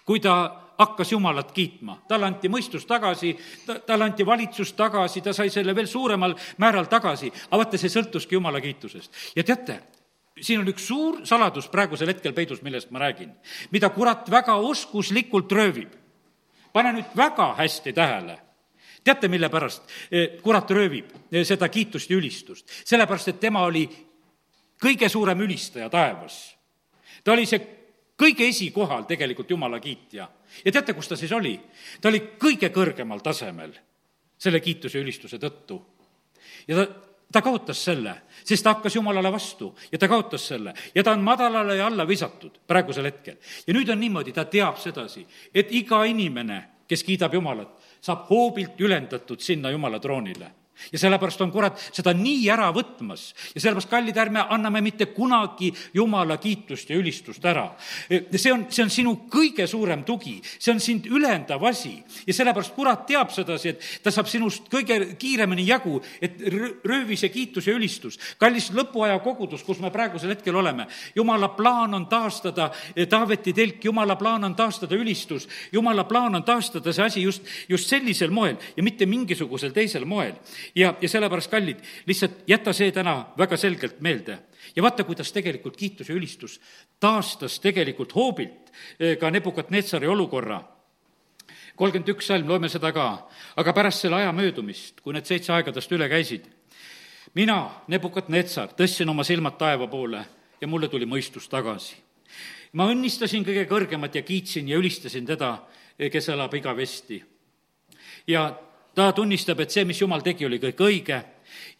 kui 0.05 0.19
ta 0.19 0.63
hakkas 0.77 1.11
Jumalat 1.11 1.51
kiitma. 1.51 2.01
talle 2.07 2.25
anti 2.25 2.49
mõistus 2.49 2.85
tagasi, 2.85 3.37
ta, 3.65 3.79
talle 3.79 4.03
anti 4.03 4.25
valitsus 4.25 4.73
tagasi, 4.73 5.21
ta 5.21 5.33
sai 5.33 5.49
selle 5.49 5.75
veel 5.75 5.87
suuremal 5.87 6.35
määral 6.57 6.85
tagasi, 6.85 7.31
aga 7.47 7.57
vaata, 7.63 7.77
see 7.77 7.89
sõltuski 7.89 8.35
Jumala 8.35 8.61
kiitusest. 8.61 9.11
ja 9.35 9.43
teate, 9.43 9.79
siin 10.41 10.59
on 10.59 10.67
üks 10.67 10.87
suur 10.87 11.25
saladus 11.25 11.67
praegusel 11.67 12.07
hetkel 12.07 12.33
peidus, 12.33 12.61
millest 12.61 12.91
ma 12.91 12.99
räägin, 12.99 13.33
mida 13.71 13.89
kurat 13.89 14.29
väga 14.29 14.55
oskuslikult 14.55 15.51
röövib. 15.51 15.95
pane 16.73 16.93
nüüd 16.93 17.15
väga 17.15 17.55
hästi 17.57 17.93
tähele 17.93 18.46
teate, 19.07 19.31
mille 19.31 19.49
pärast 19.53 19.87
eh, 20.11 20.37
kurat 20.43 20.71
röövib 20.75 21.15
eh, 21.31 21.45
seda 21.47 21.69
kiitust 21.71 22.11
ja 22.11 22.19
ülistust? 22.19 22.67
sellepärast, 22.83 23.33
et 23.33 23.39
tema 23.39 23.63
oli 23.67 23.87
kõige 24.83 25.09
suurem 25.09 25.41
ülistaja 25.47 25.89
taevas. 25.89 26.55
ta 27.23 27.33
oli 27.33 27.45
see 27.49 27.63
kõige 28.17 28.47
esikohal 28.49 29.05
tegelikult 29.09 29.49
Jumala 29.49 29.79
kiitja. 29.79 30.29
ja 30.65 30.71
teate, 30.71 30.93
kus 30.93 31.07
ta 31.07 31.15
siis 31.15 31.31
oli? 31.31 31.59
ta 32.01 32.09
oli 32.09 32.23
kõige 32.39 32.69
kõrgemal 32.73 33.21
tasemel 33.23 33.73
selle 34.37 34.59
kiituse 34.59 34.97
ja 34.97 35.03
ülistuse 35.03 35.39
tõttu. 35.41 35.81
ja 36.67 36.75
ta, 36.75 36.87
ta 37.31 37.41
kaotas 37.41 37.83
selle, 37.83 38.15
sest 38.43 38.63
ta 38.63 38.75
hakkas 38.75 38.95
Jumalale 38.95 39.31
vastu 39.31 39.73
ja 39.91 39.97
ta 39.97 40.07
kaotas 40.07 40.47
selle 40.47 40.73
ja 40.95 41.03
ta 41.03 41.11
on 41.11 41.23
madalale 41.23 41.75
ja 41.75 41.87
alla 41.87 42.07
visatud 42.07 42.59
praegusel 42.67 43.05
hetkel. 43.05 43.37
ja 43.67 43.73
nüüd 43.73 43.89
on 43.89 43.99
niimoodi, 43.99 44.33
ta 44.33 44.45
teab 44.45 44.77
sedasi, 44.77 45.25
et 45.53 45.71
iga 45.71 46.03
inimene, 46.05 46.63
kes 46.87 47.03
kiidab 47.03 47.33
Jumalat, 47.33 47.73
saab 48.01 48.27
hoobilt 48.29 48.81
ülendatud 48.81 49.39
sinna 49.39 49.71
Jumala 49.71 49.99
troonile 49.99 50.51
ja 50.91 50.99
sellepärast 50.99 51.41
on 51.41 51.51
kurat 51.51 51.79
seda 51.91 52.13
nii 52.15 52.47
ära 52.53 52.69
võtmas. 52.75 53.31
Ja 53.55 53.61
sellepärast, 53.61 53.89
kallid, 53.91 54.17
ärme 54.17 54.43
anname 54.49 54.81
mitte 54.85 55.09
kunagi 55.13 55.71
Jumala 55.93 56.37
kiitust 56.41 56.89
ja 56.89 56.97
ülistust 56.97 57.45
ära. 57.45 57.69
see 58.09 58.53
on, 58.53 58.65
see 58.69 58.83
on 58.83 58.93
sinu 58.93 59.15
kõige 59.31 59.67
suurem 59.67 60.03
tugi, 60.03 60.37
see 60.59 60.73
on 60.73 60.79
sind 60.83 61.07
ülendav 61.11 61.63
asi. 61.67 61.97
Ja 62.27 62.33
sellepärast 62.33 62.75
kurat 62.75 63.05
teab 63.07 63.31
sedasi, 63.33 63.69
et 63.69 64.03
ta 64.03 64.11
saab 64.11 64.29
sinust 64.31 64.69
kõige 64.71 65.15
kiiremini 65.19 65.67
jagu, 65.67 66.01
et 66.21 66.39
röövi 66.85 67.17
see 67.17 67.29
kiitus 67.33 67.67
ja 67.67 67.75
ülistus. 67.75 68.19
kallis 68.37 68.71
lõpuaja 68.71 69.19
kogudus, 69.23 69.63
kus 69.63 69.79
me 69.79 69.91
praegusel 69.91 70.29
hetkel 70.35 70.55
oleme, 70.55 70.87
Jumala 71.15 71.49
plaan 71.49 71.93
on 71.93 72.07
taastada 72.07 72.71
Taaveti 73.09 73.53
telk, 73.53 73.83
Jumala 73.85 74.15
plaan 74.15 74.43
on 74.43 74.55
taastada 74.55 74.95
ülistus, 74.95 75.47
Jumala 75.71 76.03
plaan 76.03 76.35
on 76.35 76.43
taastada 76.43 76.93
see 76.93 77.05
asi 77.05 77.21
just, 77.21 77.43
just 77.69 77.89
sellisel 77.89 78.31
moel 78.31 78.57
ja 78.75 78.83
mitte 78.83 79.05
mingisugusel 79.05 79.73
teisel 79.75 80.05
moel 80.05 80.35
ja, 80.75 80.95
ja 81.01 81.09
sellepärast, 81.09 81.51
kallid, 81.51 81.83
lihtsalt 82.05 82.43
jäta 82.47 82.73
see 82.73 82.91
täna 82.91 83.33
väga 83.37 83.57
selgelt 83.57 84.01
meelde. 84.01 84.39
ja 84.75 84.83
vaata, 84.83 85.03
kuidas 85.03 85.31
tegelikult 85.31 85.77
kiitus 85.77 86.09
ja 86.09 86.15
ülistus 86.15 86.59
taastas 86.99 87.59
tegelikult 87.59 88.15
hoobilt 88.15 88.71
eh, 88.99 89.17
ka 89.17 89.31
Nebukadnetsari 89.31 90.07
olukorra 90.07 90.61
kolmkümmend 91.77 92.09
üks 92.09 92.27
salm, 92.27 92.47
loeme 92.49 92.69
seda 92.69 92.91
ka. 92.93 93.27
aga 93.55 93.73
pärast 93.73 94.01
selle 94.01 94.17
aja 94.17 94.31
möödumist, 94.33 95.01
kui 95.01 95.13
need 95.13 95.27
seitse 95.29 95.53
aegadest 95.53 95.91
üle 95.93 96.09
käisid, 96.09 96.47
mina, 97.37 97.83
Nebukadnetsar, 97.87 98.73
tõstsin 98.77 99.09
oma 99.09 99.23
silmad 99.27 99.59
taeva 99.59 99.87
poole 99.87 100.23
ja 100.61 100.67
mulle 100.67 100.89
tuli 100.89 101.05
mõistus 101.05 101.49
tagasi. 101.49 101.95
ma 102.73 102.89
õnnistasin 102.91 103.45
kõige 103.45 103.65
kõrgemat 103.69 104.15
ja 104.15 104.21
kiitsin 104.21 104.67
ja 104.67 104.77
ülistasin 104.77 105.25
teda, 105.25 105.57
eh, 105.99 106.11
kes 106.11 106.29
elab 106.29 106.53
igavesti. 106.53 107.23
ja 108.27 108.49
ta 108.97 109.11
tunnistab, 109.13 109.61
et 109.61 109.73
see, 109.73 109.85
mis 109.85 109.99
Jumal 110.01 110.23
tegi, 110.25 110.47
oli 110.47 110.57
kõik 110.61 110.81
õige 110.81 111.21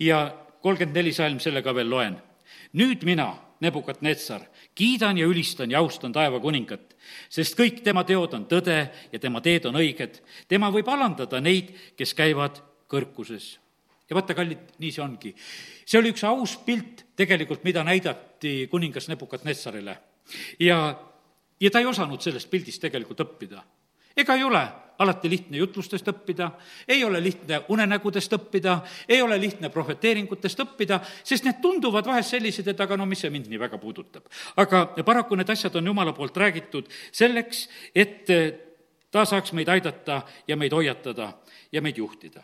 ja 0.05 0.21
kolmkümmend 0.62 1.00
neli 1.00 1.13
salm 1.15 1.41
selle 1.41 1.63
ka 1.65 1.74
veel 1.74 1.89
loen. 1.89 2.17
nüüd 2.77 3.03
mina, 3.07 3.31
Nebukat-Netsar, 3.57 4.43
kiidan 4.77 5.17
ja 5.17 5.25
ülistan 5.25 5.71
ja 5.71 5.79
austan 5.81 6.13
taeva 6.13 6.38
kuningat, 6.39 6.93
sest 7.29 7.57
kõik 7.57 7.81
tema 7.81 8.03
teod 8.05 8.36
on 8.38 8.45
tõde 8.45 8.75
ja 9.12 9.19
tema 9.19 9.41
teed 9.41 9.65
on 9.65 9.79
õiged. 9.81 10.21
tema 10.47 10.69
võib 10.69 10.89
alandada 10.93 11.41
neid, 11.41 11.74
kes 11.97 12.13
käivad 12.13 12.62
kõrkuses. 12.88 13.57
ja 14.09 14.15
vaata, 14.15 14.36
kallid, 14.38 14.77
nii 14.77 14.91
see 14.91 15.03
ongi. 15.03 15.33
see 15.86 16.00
oli 16.00 16.13
üks 16.13 16.24
aus 16.24 16.57
pilt 16.57 17.05
tegelikult, 17.15 17.63
mida 17.63 17.83
näidati 17.83 18.67
kuningas 18.69 19.09
Nebukat-Netsarile. 19.09 19.97
ja, 20.59 21.00
ja 21.59 21.69
ta 21.71 21.79
ei 21.79 21.86
osanud 21.86 22.21
sellest 22.21 22.50
pildist 22.50 22.81
tegelikult 22.81 23.25
õppida. 23.25 23.63
Ega 24.17 24.36
ei 24.36 24.43
ole 24.43 24.65
alati 25.00 25.29
lihtne 25.29 25.57
jutlustest 25.57 26.07
õppida, 26.09 26.50
ei 26.88 27.03
ole 27.05 27.21
lihtne 27.24 27.62
unenägudest 27.69 28.33
õppida, 28.33 28.79
ei 29.09 29.21
ole 29.21 29.39
lihtne 29.41 29.69
prohveteeringutest 29.69 30.63
õppida, 30.65 31.00
sest 31.24 31.45
need 31.45 31.62
tunduvad 31.62 32.05
vahest 32.09 32.33
sellised, 32.33 32.67
et 32.67 32.81
aga 32.81 32.97
no 32.97 33.05
mis 33.05 33.21
see 33.21 33.33
mind 33.33 33.50
nii 33.51 33.62
väga 33.62 33.77
puudutab. 33.77 34.25
aga 34.55 34.86
paraku 35.05 35.36
need 35.36 35.50
asjad 35.50 35.75
on 35.75 35.86
Jumala 35.86 36.13
poolt 36.13 36.38
räägitud 36.38 36.89
selleks, 37.12 37.67
et 37.95 38.25
ta 39.12 39.25
saaks 39.25 39.53
meid 39.53 39.69
aidata 39.69 40.21
ja 40.47 40.57
meid 40.57 40.74
hoiatada 40.74 41.33
ja 41.71 41.81
meid 41.81 41.97
juhtida. 41.97 42.43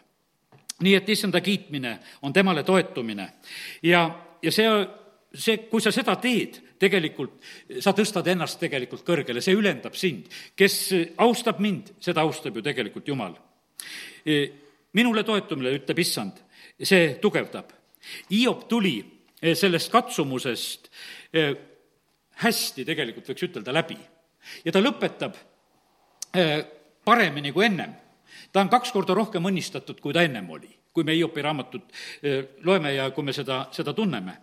nii 0.84 0.96
et 0.96 1.10
issanda 1.10 1.42
kiitmine 1.42 2.00
on 2.22 2.34
temale 2.34 2.64
toetumine 2.64 3.34
ja, 3.84 4.20
ja 4.42 4.52
see, 4.52 4.70
see, 5.34 5.58
kui 5.58 5.82
sa 5.82 5.92
seda 5.92 6.16
teed, 6.16 6.60
tegelikult 6.84 7.80
sa 7.84 7.94
tõstad 7.96 8.28
ennast 8.34 8.60
tegelikult 8.62 9.06
kõrgele, 9.08 9.42
see 9.44 9.56
ülendab 9.58 9.96
sind. 10.00 10.28
kes 10.56 10.78
austab 11.24 11.62
mind, 11.64 11.96
seda 12.04 12.26
austab 12.26 12.58
ju 12.58 12.66
tegelikult 12.66 13.08
Jumal. 13.08 13.38
minule 14.94 15.24
toetumine, 15.24 15.74
ütleb 15.80 16.00
issand, 16.00 16.40
see 16.80 17.16
tugevdab. 17.22 17.72
Hiop 18.30 18.68
tuli 18.70 18.98
sellest 19.42 19.92
katsumusest 19.92 20.90
hästi, 22.44 22.86
tegelikult 22.86 23.30
võiks 23.30 23.48
ütelda, 23.48 23.74
läbi. 23.74 23.98
ja 24.66 24.72
ta 24.72 24.82
lõpetab 24.82 25.36
paremini 27.06 27.52
kui 27.52 27.66
ennem. 27.66 27.94
ta 28.52 28.62
on 28.62 28.70
kaks 28.70 28.92
korda 28.92 29.14
rohkem 29.14 29.46
õnnistatud, 29.46 30.00
kui 30.02 30.14
ta 30.14 30.24
ennem 30.24 30.50
oli, 30.50 30.70
kui 30.94 31.04
me 31.04 31.16
Hiopi 31.16 31.42
raamatut 31.42 31.94
loeme 32.64 32.94
ja 32.94 33.10
kui 33.12 33.24
me 33.24 33.34
seda, 33.34 33.68
seda 33.72 33.94
tunneme. 33.94 34.38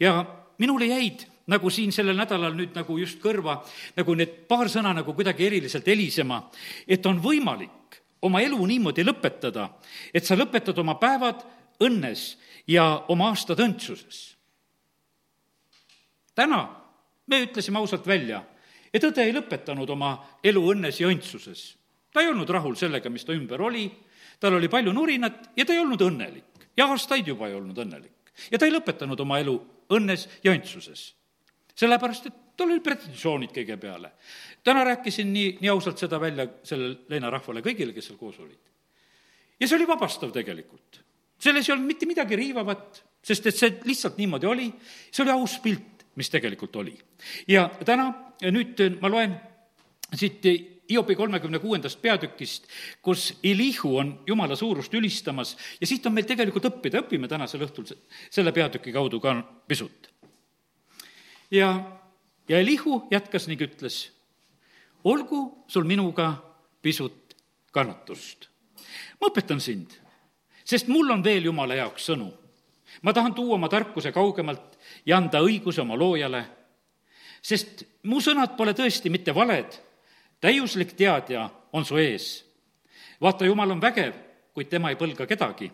ja 0.00 0.24
minule 0.58 0.86
jäid 0.86 1.26
nagu 1.50 1.70
siin 1.70 1.92
sellel 1.92 2.16
nädalal 2.18 2.54
nüüd 2.56 2.76
nagu 2.76 2.96
just 3.00 3.20
kõrva, 3.22 3.58
nagu 3.96 4.14
need 4.18 4.46
paar 4.48 4.70
sõna 4.70 4.94
nagu 4.96 5.14
kuidagi 5.16 5.46
eriliselt 5.48 5.88
helisema, 5.90 6.42
et 6.86 7.06
on 7.06 7.20
võimalik 7.22 8.00
oma 8.22 8.42
elu 8.44 8.58
niimoodi 8.66 9.04
lõpetada, 9.06 9.68
et 10.14 10.26
sa 10.26 10.36
lõpetad 10.38 10.78
oma 10.80 10.96
päevad 11.00 11.42
õnnes 11.82 12.34
ja 12.68 12.86
oma 13.08 13.30
aastad 13.32 13.60
õndsuses. 13.60 14.36
täna 16.34 16.60
me 17.26 17.42
ütlesime 17.44 17.78
ausalt 17.78 18.06
välja, 18.06 18.42
et 18.92 19.04
õde 19.04 19.24
ei 19.24 19.34
lõpetanud 19.34 19.90
oma 19.90 20.12
elu 20.44 20.62
õnnes 20.72 21.00
ja 21.00 21.08
õndsuses. 21.08 21.76
ta 22.12 22.20
ei 22.20 22.28
olnud 22.28 22.48
rahul 22.48 22.76
sellega, 22.76 23.10
mis 23.10 23.24
ta 23.24 23.32
ümber 23.32 23.62
oli, 23.62 23.90
tal 24.40 24.54
oli 24.54 24.68
palju 24.68 24.92
nurinat 24.92 25.50
ja 25.56 25.64
ta 25.64 25.72
ei 25.72 25.78
olnud 25.78 26.00
õnnelik 26.00 26.66
ja 26.76 26.86
aastaid 26.86 27.26
juba 27.26 27.48
ei 27.48 27.54
olnud 27.54 27.78
õnnelik. 27.78 28.32
ja 28.50 28.58
ta 28.58 28.66
ei 28.66 28.72
lõpetanud 28.72 29.20
oma 29.20 29.38
elu 29.40 29.56
õnnes 29.90 30.28
ja 30.44 30.52
õndsuses. 30.52 31.14
Sellepärast, 31.74 32.26
et 32.26 32.56
tal 32.56 32.70
olid 32.70 32.84
pretensioonid 32.84 33.52
kõige 33.54 33.76
peale. 33.80 34.12
täna 34.64 34.84
rääkisin 34.84 35.32
nii, 35.32 35.58
nii 35.60 35.70
ausalt 35.72 35.98
seda 35.98 36.20
välja 36.20 36.46
sellele 36.62 37.06
leinarahvale, 37.08 37.62
kõigile, 37.64 37.94
kes 37.96 38.10
seal 38.10 38.18
koos 38.18 38.38
olid. 38.38 38.58
ja 39.60 39.68
see 39.68 39.76
oli 39.76 39.86
vabastav 39.88 40.32
tegelikult. 40.32 41.00
selles 41.38 41.68
ei 41.68 41.72
olnud 41.72 41.86
mitte 41.86 42.06
midagi 42.06 42.36
riivavat, 42.36 43.04
sest 43.22 43.46
et 43.46 43.56
see 43.56 43.78
lihtsalt 43.84 44.18
niimoodi 44.18 44.46
oli, 44.46 44.72
see 45.10 45.22
oli 45.24 45.30
aus 45.30 45.58
pilt, 45.62 46.04
mis 46.16 46.30
tegelikult 46.30 46.76
oli. 46.76 46.96
ja 47.48 47.68
täna, 47.84 48.12
nüüd 48.50 49.00
ma 49.00 49.08
loen 49.08 49.38
siit 50.14 50.44
Hiopi 50.90 51.14
kolmekümne 51.14 51.58
kuuendast 51.62 52.00
peatükist, 52.02 52.64
kus 53.02 53.38
Elihu 53.44 53.92
on 53.98 54.08
Jumala 54.26 54.56
suurust 54.56 54.94
ülistamas 54.94 55.56
ja 55.80 55.86
siit 55.86 56.06
on 56.06 56.16
meil 56.16 56.26
tegelikult 56.26 56.66
õppida, 56.66 57.04
õpime 57.04 57.30
tänasel 57.30 57.62
õhtul 57.62 57.86
selle 57.86 58.52
peatüki 58.52 58.92
kaudu 58.92 59.20
ka 59.22 59.36
pisut. 59.70 60.10
Ja, 61.50 61.98
ja 62.48 62.58
Elihu 62.58 63.06
jätkas 63.10 63.48
ning 63.48 63.60
ütles, 63.60 64.10
olgu 65.04 65.64
sul 65.68 65.84
minuga 65.84 66.34
pisut 66.82 67.36
kannatust. 67.72 68.48
ma 69.20 69.28
õpetan 69.28 69.60
sind, 69.60 69.92
sest 70.64 70.88
mul 70.88 71.10
on 71.10 71.24
veel 71.24 71.44
Jumala 71.44 71.74
jaoks 71.74 72.10
sõnu. 72.10 72.32
ma 73.02 73.12
tahan 73.12 73.34
tuua 73.34 73.54
oma 73.54 73.68
tarkuse 73.68 74.12
kaugemalt 74.12 74.78
ja 75.06 75.16
anda 75.16 75.40
õiguse 75.40 75.80
oma 75.80 75.96
loojale, 75.96 76.44
sest 77.42 77.84
mu 78.02 78.20
sõnad 78.20 78.56
pole 78.56 78.72
tõesti 78.72 79.10
mitte 79.10 79.34
valed 79.34 79.90
täiuslik 80.40 80.92
teadja 80.96 81.50
on 81.72 81.84
su 81.84 81.96
ees. 81.96 82.46
vaata, 83.20 83.44
Jumal 83.44 83.70
on 83.70 83.80
vägev, 83.80 84.14
kuid 84.54 84.68
tema 84.68 84.90
ei 84.90 84.96
põlga 84.96 85.26
kedagi. 85.26 85.72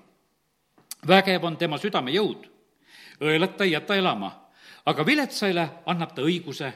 vägev 1.06 1.44
on 1.44 1.56
tema 1.56 1.78
südame 1.78 2.10
jõud. 2.10 2.46
õelat 3.20 3.56
ta 3.56 3.64
ei 3.64 3.72
jäta 3.72 3.96
elama, 3.96 4.45
aga 4.86 5.06
viletsaile 5.06 5.68
annab 5.86 6.14
ta 6.14 6.22
õiguse. 6.22 6.72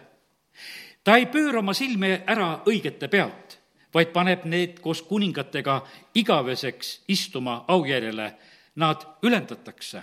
ta 1.04 1.16
ei 1.16 1.26
pööra 1.26 1.58
oma 1.58 1.74
silmi 1.74 2.12
ära 2.26 2.62
õigete 2.66 3.08
pealt, 3.08 3.58
vaid 3.94 4.12
paneb 4.12 4.44
need 4.44 4.80
koos 4.80 5.02
kuningatega 5.02 5.80
igaveseks 6.14 7.00
istuma 7.08 7.64
aujärjele. 7.68 8.34
Nad 8.76 9.06
ülendatakse. 9.22 10.02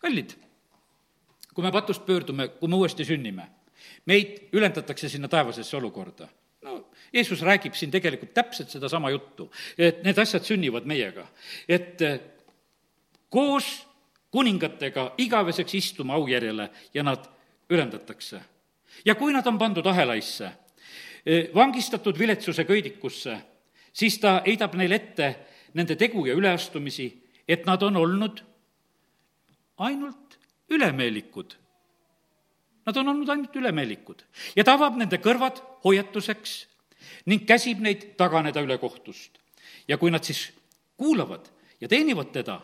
kallid, 0.00 0.34
kui 1.54 1.64
me 1.64 1.72
patust 1.72 2.06
pöördume, 2.06 2.48
kui 2.48 2.68
me 2.68 2.76
uuesti 2.76 3.04
sünnime, 3.04 3.48
meid 4.06 4.48
ülendatakse 4.52 5.08
sinna 5.08 5.28
taevasesse 5.28 5.76
olukorda 5.76 6.28
no 6.62 6.90
Jeesus 7.12 7.42
räägib 7.42 7.74
siin 7.74 7.90
tegelikult 7.90 8.34
täpselt 8.34 8.70
sedasama 8.70 9.10
juttu, 9.10 9.50
et 9.78 10.02
need 10.04 10.18
asjad 10.18 10.44
sünnivad 10.44 10.84
meiega. 10.84 11.26
et 11.68 12.02
eh, 12.02 12.20
koos 13.28 13.86
kuningatega 14.30 15.14
igaveseks 15.18 15.74
istuma 15.74 16.14
aujärjele 16.14 16.70
ja 16.94 17.02
nad 17.02 17.26
ülendatakse. 17.70 18.40
ja 19.04 19.14
kui 19.14 19.32
nad 19.32 19.46
on 19.46 19.58
pandud 19.58 19.86
ahelaisse, 19.86 20.52
eh, 21.26 21.54
vangistatud 21.54 22.18
viletsuse 22.18 22.64
köidikusse, 22.64 23.40
siis 23.92 24.18
ta 24.18 24.42
heidab 24.46 24.74
neile 24.74 24.94
ette 24.94 25.34
nende 25.74 25.96
tegu 25.96 26.26
ja 26.26 26.34
üleastumisi, 26.34 27.12
et 27.48 27.66
nad 27.66 27.82
on 27.82 27.96
olnud 27.96 28.44
ainult 29.78 30.38
ülemeelikud 30.70 31.60
Nad 32.86 32.96
on 32.96 33.08
olnud 33.08 33.28
ainult 33.28 33.56
ülemeelikud 33.56 34.24
ja 34.56 34.64
ta 34.64 34.74
avab 34.74 34.96
nende 34.98 35.20
kõrvad 35.22 35.60
hoiatuseks 35.84 36.54
ning 37.30 37.44
käsib 37.46 37.82
neid 37.84 38.14
taganeda 38.18 38.62
üle 38.64 38.78
kohtust. 38.82 39.38
ja 39.88 39.98
kui 39.98 40.10
nad 40.10 40.24
siis 40.24 40.52
kuulavad 40.96 41.46
ja 41.80 41.88
teenivad 41.88 42.32
teda, 42.32 42.60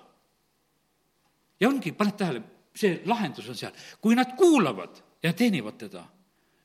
ja 1.61 1.69
ongi, 1.69 1.93
paned 1.93 2.17
tähele, 2.17 2.43
see 2.77 3.01
lahendus 3.09 3.49
on 3.51 3.59
seal, 3.59 3.75
kui 4.01 4.17
nad 4.19 4.35
kuulavad 4.39 5.01
ja 5.25 5.33
teenivad 5.37 5.79
teda, 5.81 6.05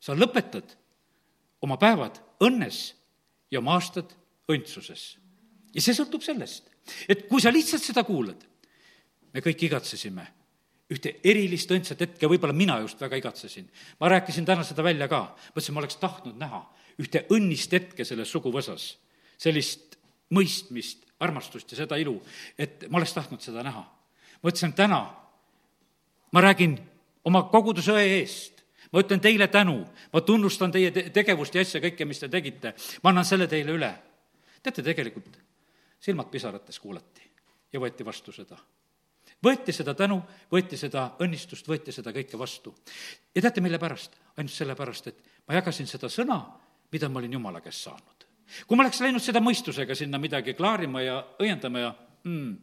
sa 0.01 0.15
lõpetad 0.17 0.75
oma 1.65 1.77
päevad 1.81 2.19
õnnes 2.43 2.81
ja 3.51 3.61
oma 3.61 3.77
aastad 3.77 4.11
õndsuses. 4.51 5.17
ja 5.73 5.81
see 5.81 5.95
sõltub 5.95 6.23
sellest, 6.25 6.67
et 7.07 7.27
kui 7.29 7.41
sa 7.41 7.53
lihtsalt 7.53 7.83
seda 7.83 8.03
kuulad, 8.03 8.43
me 9.31 9.43
kõik 9.43 9.67
igatsesime 9.69 10.27
ühte 10.91 11.13
erilist 11.23 11.71
õndsat 11.71 12.01
hetke, 12.03 12.27
võib-olla 12.27 12.55
mina 12.55 12.75
just 12.83 12.99
väga 12.99 13.15
igatsesin. 13.21 13.69
ma 13.99 14.09
rääkisin 14.09 14.45
täna 14.45 14.63
seda 14.67 14.83
välja 14.83 15.07
ka, 15.07 15.35
mõtlesin, 15.55 15.73
ma 15.73 15.79
oleks 15.79 15.95
tahtnud 16.01 16.37
näha 16.39 16.65
ühte 16.99 17.25
õnnist 17.31 17.71
hetke 17.71 18.05
selles 18.05 18.31
suguvõsas, 18.31 18.97
sellist 19.39 19.97
mõistmist, 20.35 21.05
armastust 21.19 21.71
ja 21.71 21.83
seda 21.83 21.97
ilu, 22.01 22.17
et 22.57 22.87
ma 22.89 22.99
oleks 22.99 23.13
tahtnud 23.13 23.41
seda 23.41 23.63
näha. 23.63 23.85
mõtlesin, 24.43 24.73
täna 24.73 25.20
ma 26.31 26.41
räägin 26.41 26.77
oma 27.25 27.43
koguduse 27.51 27.93
õe 27.95 28.17
eest, 28.19 28.63
ma 28.91 29.03
ütlen 29.03 29.21
teile 29.23 29.47
tänu, 29.47 29.77
ma 30.13 30.21
tunnustan 30.21 30.71
teie 30.71 30.91
te-, 30.91 31.09
tegevust 31.13 31.55
ja 31.55 31.61
asja, 31.61 31.81
kõike, 31.83 32.05
mis 32.07 32.19
te 32.19 32.29
tegite, 32.31 32.75
ma 33.03 33.13
annan 33.13 33.27
selle 33.27 33.47
teile 33.51 33.75
üle. 33.77 33.93
teate, 34.63 34.83
tegelikult 34.83 35.39
silmad 36.01 36.29
pisarates 36.31 36.79
kuulati 36.79 37.25
ja 37.73 37.79
võeti 37.79 38.05
vastu 38.05 38.31
seda 38.31 38.57
võeti 39.41 39.73
seda 39.73 39.93
tänu, 39.97 40.19
võeti 40.51 40.77
seda 40.77 41.11
õnnistust, 41.21 41.67
võeti 41.67 41.91
seda 41.91 42.13
kõike 42.13 42.37
vastu. 42.37 42.73
ja 43.35 43.41
teate, 43.41 43.61
mille 43.61 43.79
pärast? 43.79 44.17
ainult 44.37 44.53
sellepärast, 44.53 45.07
et 45.07 45.23
ma 45.47 45.55
jagasin 45.55 45.87
seda 45.87 46.09
sõna, 46.09 46.39
mida 46.91 47.09
ma 47.09 47.19
olin 47.19 47.33
Jumala 47.33 47.61
käest 47.61 47.83
saanud. 47.83 48.25
kui 48.67 48.77
ma 48.77 48.83
oleks 48.83 49.01
läinud 49.01 49.21
seda 49.21 49.41
mõistusega 49.41 49.95
sinna 49.95 50.17
midagi 50.17 50.53
klaarima 50.53 51.01
ja 51.01 51.23
õiendama 51.39 51.79
ja 51.79 51.93
mm, 52.23 52.57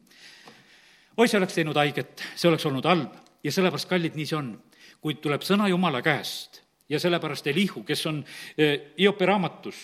oi, 1.17 1.29
see 1.29 1.39
oleks 1.39 1.55
teinud 1.55 1.77
haiget, 1.77 2.23
see 2.37 2.49
oleks 2.49 2.67
olnud 2.67 2.87
halb 2.87 3.28
ja 3.45 3.53
sellepärast, 3.53 3.89
kallid, 3.89 4.17
nii 4.19 4.27
see 4.27 4.39
on. 4.39 4.57
kui 5.01 5.15
tuleb 5.23 5.45
sõna 5.47 5.69
Jumala 5.69 6.01
käest 6.03 6.63
ja 6.89 6.99
sellepärast 7.01 7.47
Elihu, 7.47 7.85
kes 7.87 8.07
on 8.07 8.25
eh, 8.59 8.93
Hiopi 8.99 9.27
raamatus, 9.27 9.77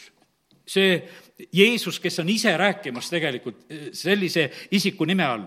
see 0.66 0.96
Jeesus, 1.52 2.00
kes 2.00 2.18
on 2.18 2.28
ise 2.28 2.56
rääkimas 2.56 3.10
tegelikult 3.10 3.66
eh, 3.68 3.88
sellise 3.92 4.50
isiku 4.70 5.04
nime 5.04 5.24
all, 5.24 5.44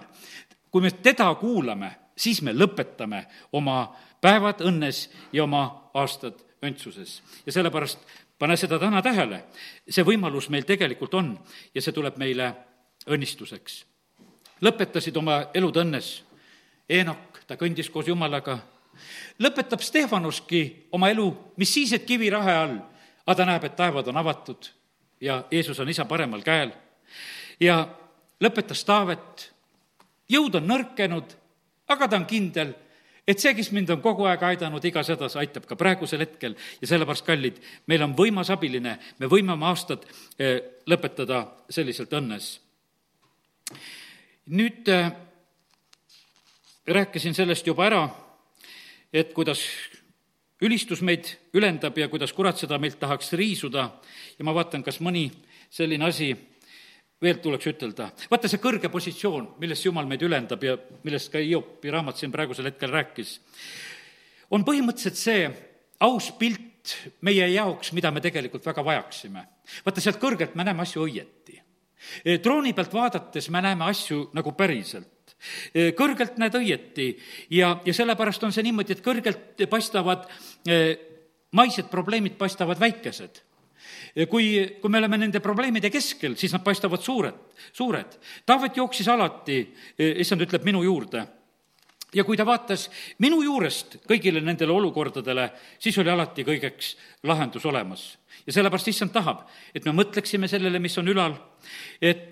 kui 0.71 0.81
me 0.81 0.91
teda 0.91 1.33
kuulame, 1.35 1.91
siis 2.17 2.41
me 2.41 2.53
lõpetame 2.53 3.25
oma 3.57 3.81
päevad 4.21 4.63
õnnes 4.65 5.07
ja 5.33 5.43
oma 5.43 5.89
aastad 5.93 6.39
õndsuses. 6.63 7.21
ja 7.45 7.51
sellepärast 7.51 7.99
pane 8.39 8.57
seda 8.57 8.79
täna 8.79 9.01
tähele, 9.01 9.43
see 9.89 10.05
võimalus 10.05 10.49
meil 10.53 10.65
tegelikult 10.65 11.13
on 11.17 11.33
ja 11.73 11.81
see 11.81 11.93
tuleb 11.93 12.17
meile 12.17 12.53
õnnistuseks. 13.07 13.83
lõpetasid 14.61 15.17
oma 15.17 15.47
elud 15.53 15.77
õnnes. 15.77 16.23
Eenok, 16.89 17.36
ta 17.47 17.55
kõndis 17.55 17.89
koos 17.91 18.07
Jumalaga, 18.07 18.59
lõpetab 19.39 19.81
Stefanuski 19.83 20.89
oma 20.91 21.09
elu, 21.09 21.27
mis 21.57 21.73
siis, 21.73 21.93
et 21.93 22.05
kivirahe 22.05 22.55
all, 22.55 22.79
aga 23.25 23.37
ta 23.37 23.45
näeb, 23.47 23.63
et 23.63 23.75
taevad 23.75 24.07
on 24.07 24.17
avatud 24.17 24.71
ja 25.21 25.43
Jeesus 25.51 25.79
on 25.79 25.89
isa 25.89 26.05
paremal 26.05 26.41
käel. 26.41 26.71
ja 27.59 27.87
lõpetas 28.43 28.83
Taavet. 28.85 29.51
Jõud 30.29 30.57
on 30.59 30.67
nõrkenud, 30.67 31.31
aga 31.87 32.07
ta 32.07 32.17
on 32.19 32.25
kindel, 32.27 32.73
et 33.27 33.39
see, 33.39 33.53
kes 33.55 33.71
mind 33.71 33.89
on 33.95 34.01
kogu 34.03 34.27
aeg 34.27 34.43
aidanud 34.43 34.83
igas 34.85 35.07
hädas, 35.07 35.37
aitab 35.39 35.65
ka 35.65 35.75
praegusel 35.79 36.19
hetkel. 36.19 36.57
Ja 36.81 36.89
sellepärast, 36.91 37.25
kallid, 37.25 37.61
meil 37.87 38.03
on 38.03 38.15
võimas 38.15 38.51
abiline, 38.51 38.97
me 39.19 39.29
võime 39.31 39.55
oma 39.55 39.71
aastad 39.71 40.03
eh, 40.37 40.59
lõpetada 40.87 41.45
selliselt 41.69 42.13
õnnes. 42.13 42.59
nüüd 44.47 44.87
äh, 44.87 45.11
rääkisin 46.87 47.35
sellest 47.35 47.67
juba 47.67 47.85
ära, 47.85 48.03
et 49.13 49.33
kuidas 49.35 49.61
ülistus 50.63 51.01
meid 51.05 51.29
ülendab 51.53 51.97
ja 51.97 52.07
kuidas 52.09 52.33
kurat 52.33 52.57
seda 52.57 52.79
meilt 52.81 52.99
tahaks 52.99 53.33
riisuda 53.37 53.89
ja 54.37 54.45
ma 54.45 54.53
vaatan, 54.55 54.83
kas 54.83 55.01
mõni 55.03 55.27
selline 55.69 56.07
asi 56.07 56.31
veel 57.21 57.41
tuleks 57.41 57.67
ütelda. 57.67 58.09
vaata 58.31 58.49
see 58.49 58.61
kõrge 58.61 58.89
positsioon, 58.93 59.55
millest 59.59 59.85
Jumal 59.85 60.07
meid 60.07 60.23
ülendab 60.23 60.63
ja 60.63 60.77
millest 61.03 61.31
ka 61.33 61.41
Hiopi 61.41 61.91
raamat 61.91 62.17
siin 62.17 62.31
praegusel 62.31 62.69
hetkel 62.69 62.93
rääkis, 62.93 63.39
on 64.51 64.65
põhimõtteliselt 64.65 65.19
see 65.19 65.49
aus 65.99 66.31
pilt 66.39 66.95
meie 67.21 67.49
jaoks, 67.51 67.91
mida 67.91 68.11
me 68.11 68.21
tegelikult 68.23 68.65
väga 68.65 68.85
vajaksime. 68.85 69.43
vaata, 69.85 70.01
sealt 70.01 70.21
kõrgelt 70.21 70.55
me 70.55 70.63
näeme 70.63 70.81
asju 70.81 71.03
õieti. 71.03 71.59
drooni 72.43 72.73
pealt 72.73 72.93
vaadates 72.93 73.49
me 73.49 73.61
näeme 73.61 73.85
asju 73.85 74.29
nagu 74.33 74.51
päriselt 74.51 75.16
kõrgelt 75.97 76.39
näed 76.41 76.55
õieti 76.57 77.09
ja, 77.53 77.75
ja 77.85 77.93
sellepärast 77.93 78.43
on 78.43 78.55
see 78.55 78.65
niimoodi, 78.65 78.97
et 78.97 79.03
kõrgelt 79.05 79.67
paistavad 79.69 80.25
maised 81.57 81.91
probleemid 81.91 82.37
paistavad 82.39 82.79
väikesed 82.81 83.43
kui, 84.29 84.47
kui 84.81 84.89
me 84.89 84.97
oleme 84.97 85.19
nende 85.21 85.39
probleemide 85.43 85.91
keskel, 85.93 86.35
siis 86.39 86.53
nad 86.55 86.63
paistavad 86.65 87.03
suured, 87.05 87.37
suured. 87.75 88.17
Taavet 88.49 88.79
jooksis 88.79 89.07
alati, 89.13 89.59
issand 90.23 90.41
ütleb, 90.47 90.65
minu 90.65 90.81
juurde 90.85 91.27
ja 92.15 92.23
kui 92.23 92.37
ta 92.39 92.45
vaatas 92.47 92.87
minu 93.23 93.41
juurest 93.43 93.97
kõigile 94.07 94.41
nendele 94.43 94.71
olukordadele, 94.71 95.49
siis 95.79 95.97
oli 95.99 96.11
alati 96.11 96.45
kõigeks 96.47 96.95
lahendus 97.27 97.65
olemas. 97.65 98.17
ja 98.47 98.53
sellepärast 98.53 98.87
issand 98.87 99.11
tahab, 99.11 99.41
et 99.75 99.85
me 99.85 99.91
mõtleksime 99.91 100.47
sellele, 100.47 100.79
mis 100.79 100.97
on 100.97 101.07
ülal, 101.07 101.35
et 102.01 102.31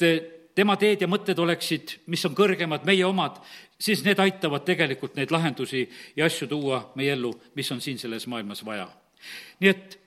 tema 0.55 0.77
teed 0.79 1.03
ja 1.03 1.09
mõtted 1.11 1.39
oleksid, 1.39 1.97
mis 2.11 2.23
on 2.27 2.35
kõrgemad, 2.35 2.85
meie 2.87 3.05
omad, 3.05 3.41
siis 3.79 4.03
need 4.05 4.19
aitavad 4.23 4.63
tegelikult 4.67 5.17
neid 5.19 5.33
lahendusi 5.35 5.83
ja 6.15 6.25
asju 6.29 6.47
tuua 6.47 6.79
meie 6.95 7.13
ellu, 7.15 7.33
mis 7.55 7.71
on 7.75 7.81
siin 7.83 7.99
selles 7.99 8.27
maailmas 8.31 8.63
vaja. 8.65 8.87
nii 9.59 9.69
et 9.69 9.99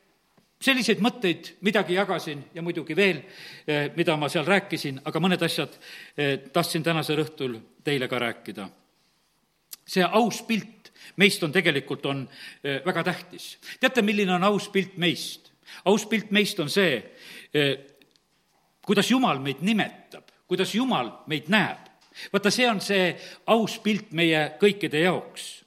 selliseid 0.63 1.03
mõtteid 1.03 1.53
midagi 1.67 1.95
jagasin 1.95 2.43
ja 2.55 2.63
muidugi 2.63 2.97
veel, 2.97 3.23
eh, 3.67 3.91
mida 3.97 4.17
ma 4.17 4.29
seal 4.29 4.47
rääkisin, 4.47 5.01
aga 5.05 5.21
mõned 5.21 5.43
asjad 5.43 5.75
eh, 6.17 6.39
tahtsin 6.53 6.83
tänasel 6.83 7.23
õhtul 7.25 7.59
teile 7.85 8.09
ka 8.09 8.19
rääkida. 8.19 8.69
see 9.89 10.05
aus 10.05 10.43
pilt 10.43 10.93
meist 11.17 11.43
on 11.43 11.53
tegelikult, 11.53 12.07
on 12.07 12.29
eh, 12.65 12.81
väga 12.85 13.05
tähtis. 13.05 13.59
teate, 13.81 14.03
milline 14.03 14.33
on 14.35 14.45
aus 14.45 14.69
pilt 14.69 14.97
meist? 14.97 15.53
aus 15.85 16.07
pilt 16.07 16.31
meist 16.31 16.61
on 16.61 16.71
see, 16.71 17.03
kuidas 18.83 19.11
Jumal 19.11 19.39
meid 19.39 19.61
nimetab 19.61 20.28
kuidas 20.49 20.75
Jumal 20.75 21.11
meid 21.27 21.49
näeb. 21.49 21.79
vaata, 22.33 22.51
see 22.51 22.67
on 22.69 22.81
see 22.81 23.13
aus 23.47 23.79
pilt 23.79 24.13
meie 24.13 24.57
kõikide 24.61 25.05
jaoks. 25.05 25.65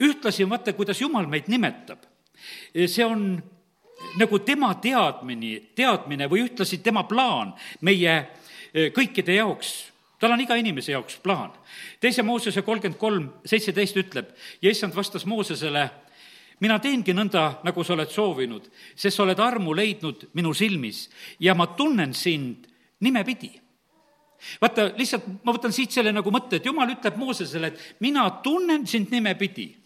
ühtlasi 0.00 0.48
vaata, 0.48 0.72
kuidas 0.72 1.00
Jumal 1.00 1.26
meid 1.26 1.48
nimetab. 1.48 1.98
see 2.86 3.04
on 3.04 3.42
nagu 4.18 4.38
tema 4.38 4.74
teadmine, 4.74 5.60
teadmine 5.74 6.28
või 6.28 6.44
ühtlasi 6.46 6.78
tema 6.82 7.04
plaan 7.04 7.54
meie 7.80 8.14
eh, 8.74 8.92
kõikide 8.92 9.34
jaoks 9.34 9.92
tal 10.22 10.36
on 10.36 10.40
iga 10.40 10.54
inimese 10.54 10.92
jaoks 10.92 11.18
plaan. 11.22 11.50
teise 12.00 12.22
Moosese 12.22 12.62
kolmkümmend 12.62 12.98
kolm, 12.98 13.28
seitseteist 13.44 13.96
ütleb 13.96 14.28
ja 14.62 14.70
issand 14.70 14.94
vastas 14.94 15.26
Moosesele, 15.26 15.88
mina 16.60 16.78
teengi 16.78 17.14
nõnda, 17.14 17.58
nagu 17.66 17.84
sa 17.84 17.96
oled 17.96 18.10
soovinud, 18.10 18.68
sest 18.94 19.16
sa 19.16 19.24
oled 19.24 19.40
armu 19.42 19.74
leidnud 19.74 20.28
minu 20.38 20.54
silmis 20.54 21.08
ja 21.40 21.56
ma 21.58 21.66
tunnen 21.74 22.14
sind 22.14 22.68
nimepidi 23.00 23.61
vaata, 24.60 24.88
lihtsalt 24.98 25.26
ma 25.44 25.54
võtan 25.54 25.74
siit 25.74 25.94
selle 25.94 26.12
nagu 26.14 26.32
mõtte, 26.34 26.58
et 26.58 26.66
jumal 26.66 26.90
ütleb 26.94 27.18
Moosesele, 27.20 27.72
et 27.72 28.02
mina 28.04 28.28
tunnen 28.44 28.86
sind 28.86 29.12
nimepidi. 29.14 29.76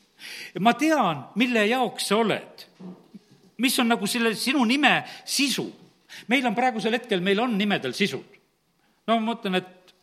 ma 0.61 0.73
tean, 0.75 1.27
mille 1.37 1.67
jaoks 1.67 2.09
sa 2.09 2.17
oled. 2.17 2.67
mis 3.59 3.79
on 3.79 3.89
nagu 3.89 4.07
selle 4.07 4.35
sinu 4.35 4.65
nime 4.65 5.05
sisu. 5.25 5.73
meil 6.29 6.47
on 6.47 6.55
praegusel 6.55 6.93
hetkel, 6.93 7.21
meil 7.21 7.41
on 7.41 7.59
nimedel 7.59 7.93
sisud. 7.93 8.25
no 9.07 9.21
ma 9.21 9.35
mõtlen, 9.35 9.57
et 9.57 9.95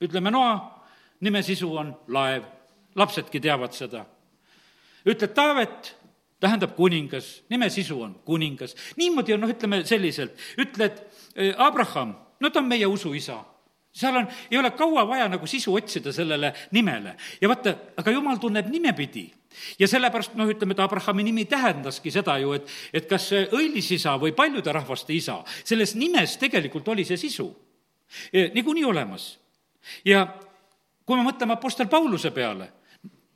ütleme, 0.00 0.30
Noa 0.30 0.82
nime 1.20 1.42
sisu 1.42 1.76
on 1.76 1.94
laev, 2.08 2.44
lapsedki 2.94 3.40
teavad 3.40 3.72
seda. 3.72 4.04
ütled 5.06 5.34
Taavet, 5.34 5.94
tähendab 6.40 6.74
kuningas, 6.76 7.42
nime 7.48 7.70
sisu 7.70 8.02
on 8.02 8.14
kuningas. 8.24 8.74
niimoodi 8.96 9.34
on, 9.34 9.40
noh, 9.40 9.50
ütleme 9.50 9.84
selliselt, 9.86 10.32
ütled 10.58 11.02
eh, 11.36 11.54
Abraham, 11.58 12.14
no 12.40 12.50
ta 12.50 12.58
on 12.58 12.68
meie 12.68 12.86
usuisa 12.86 13.44
seal 13.94 14.16
on, 14.16 14.28
ei 14.50 14.58
ole 14.58 14.70
kaua 14.70 15.06
vaja 15.08 15.28
nagu 15.30 15.46
sisu 15.46 15.74
otsida 15.74 16.12
sellele 16.12 16.52
nimele. 16.70 17.16
ja 17.40 17.48
vaata, 17.48 17.74
aga 17.96 18.10
jumal 18.10 18.36
tunneb 18.42 18.66
nimepidi. 18.70 19.30
ja 19.78 19.88
sellepärast, 19.88 20.34
noh, 20.34 20.50
ütleme, 20.50 20.74
et 20.74 20.80
Abrahami 20.82 21.22
nimi 21.22 21.44
tähendaski 21.44 22.10
seda 22.10 22.38
ju, 22.42 22.52
et, 22.58 22.66
et 22.92 23.06
kas 23.08 23.30
õilis 23.32 23.92
isa 23.94 24.16
või 24.18 24.34
paljude 24.34 24.72
rahvaste 24.72 25.14
isa, 25.14 25.42
selles 25.64 25.94
nimes 25.94 26.36
tegelikult 26.42 26.88
oli 26.88 27.04
see 27.04 27.20
sisu 27.20 27.46
e, 28.32 28.50
niikuinii 28.54 28.84
olemas. 28.84 29.38
ja 30.04 30.26
kui 31.06 31.16
me 31.16 31.22
mõtleme 31.22 31.54
Apostel 31.54 31.86
Pauluse 31.86 32.30
peale, 32.34 32.72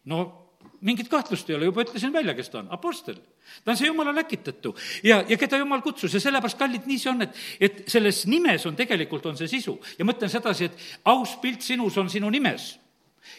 no 0.04 0.47
mingit 0.80 1.08
kahtlust 1.10 1.50
ei 1.50 1.56
ole, 1.56 1.68
juba 1.68 1.82
ütlesin 1.84 2.12
välja, 2.12 2.34
kes 2.38 2.50
ta 2.52 2.60
on, 2.62 2.68
Apostel. 2.74 3.18
ta 3.64 3.72
on 3.72 3.78
see 3.80 3.88
jumala 3.88 4.14
läkitatu 4.14 4.74
ja, 5.02 5.22
ja 5.28 5.38
keda 5.40 5.58
jumal 5.58 5.82
kutsus 5.82 6.14
ja 6.14 6.20
sellepärast, 6.20 6.58
kallid, 6.58 6.86
nii 6.86 6.98
see 6.98 7.12
on, 7.12 7.24
et, 7.26 7.40
et 7.60 7.80
selles 7.90 8.24
nimes 8.30 8.66
on 8.66 8.76
tegelikult, 8.76 9.26
on 9.26 9.38
see 9.38 9.50
sisu. 9.50 9.78
ja 9.98 10.06
mõtlen 10.08 10.30
sedasi, 10.32 10.68
et 10.68 11.08
aus 11.08 11.36
pilt 11.42 11.66
sinus 11.66 11.98
on 11.98 12.10
sinu 12.12 12.30
nimes 12.30 12.76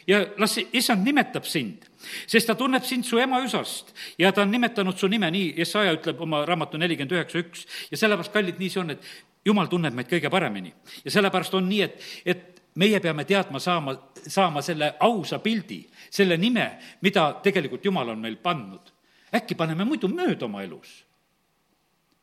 ja 0.08 0.22
las 0.38 0.58
issand 0.74 1.06
nimetab 1.06 1.48
sind, 1.48 1.86
sest 2.28 2.48
ta 2.48 2.56
tunneb 2.58 2.86
sind 2.86 3.08
su 3.08 3.20
ema 3.22 3.42
üsast 3.46 3.94
ja 4.20 4.32
ta 4.32 4.44
on 4.44 4.52
nimetanud 4.52 4.98
su 4.98 5.08
nime, 5.08 5.32
nii 5.32 5.56
Jesaja 5.58 5.96
ütleb 5.98 6.22
oma 6.22 6.44
raamatu 6.48 6.78
nelikümmend 6.78 7.16
üheksa 7.18 7.42
üks. 7.44 7.66
ja 7.92 7.98
sellepärast, 7.98 8.34
kallid, 8.34 8.60
nii 8.60 8.70
see 8.70 8.84
on, 8.84 8.96
et 8.96 9.10
jumal 9.46 9.70
tunneb 9.72 9.96
meid 9.96 10.10
kõige 10.12 10.32
paremini. 10.32 10.74
ja 11.06 11.12
sellepärast 11.12 11.54
on 11.58 11.70
nii, 11.70 11.82
et, 11.88 12.10
et 12.26 12.59
meie 12.80 13.00
peame 13.04 13.26
teadma 13.28 13.60
saama, 13.60 13.96
saama 14.28 14.64
selle 14.64 14.94
ausa 15.04 15.40
pildi, 15.44 15.82
selle 16.12 16.38
nime, 16.40 16.70
mida 17.04 17.32
tegelikult 17.44 17.86
Jumal 17.86 18.16
on 18.16 18.24
meil 18.24 18.40
pannud. 18.42 18.96
äkki 19.36 19.54
paneme 19.56 19.86
muidu 19.86 20.08
mööda 20.10 20.48
oma 20.48 20.64
elus? 20.64 21.04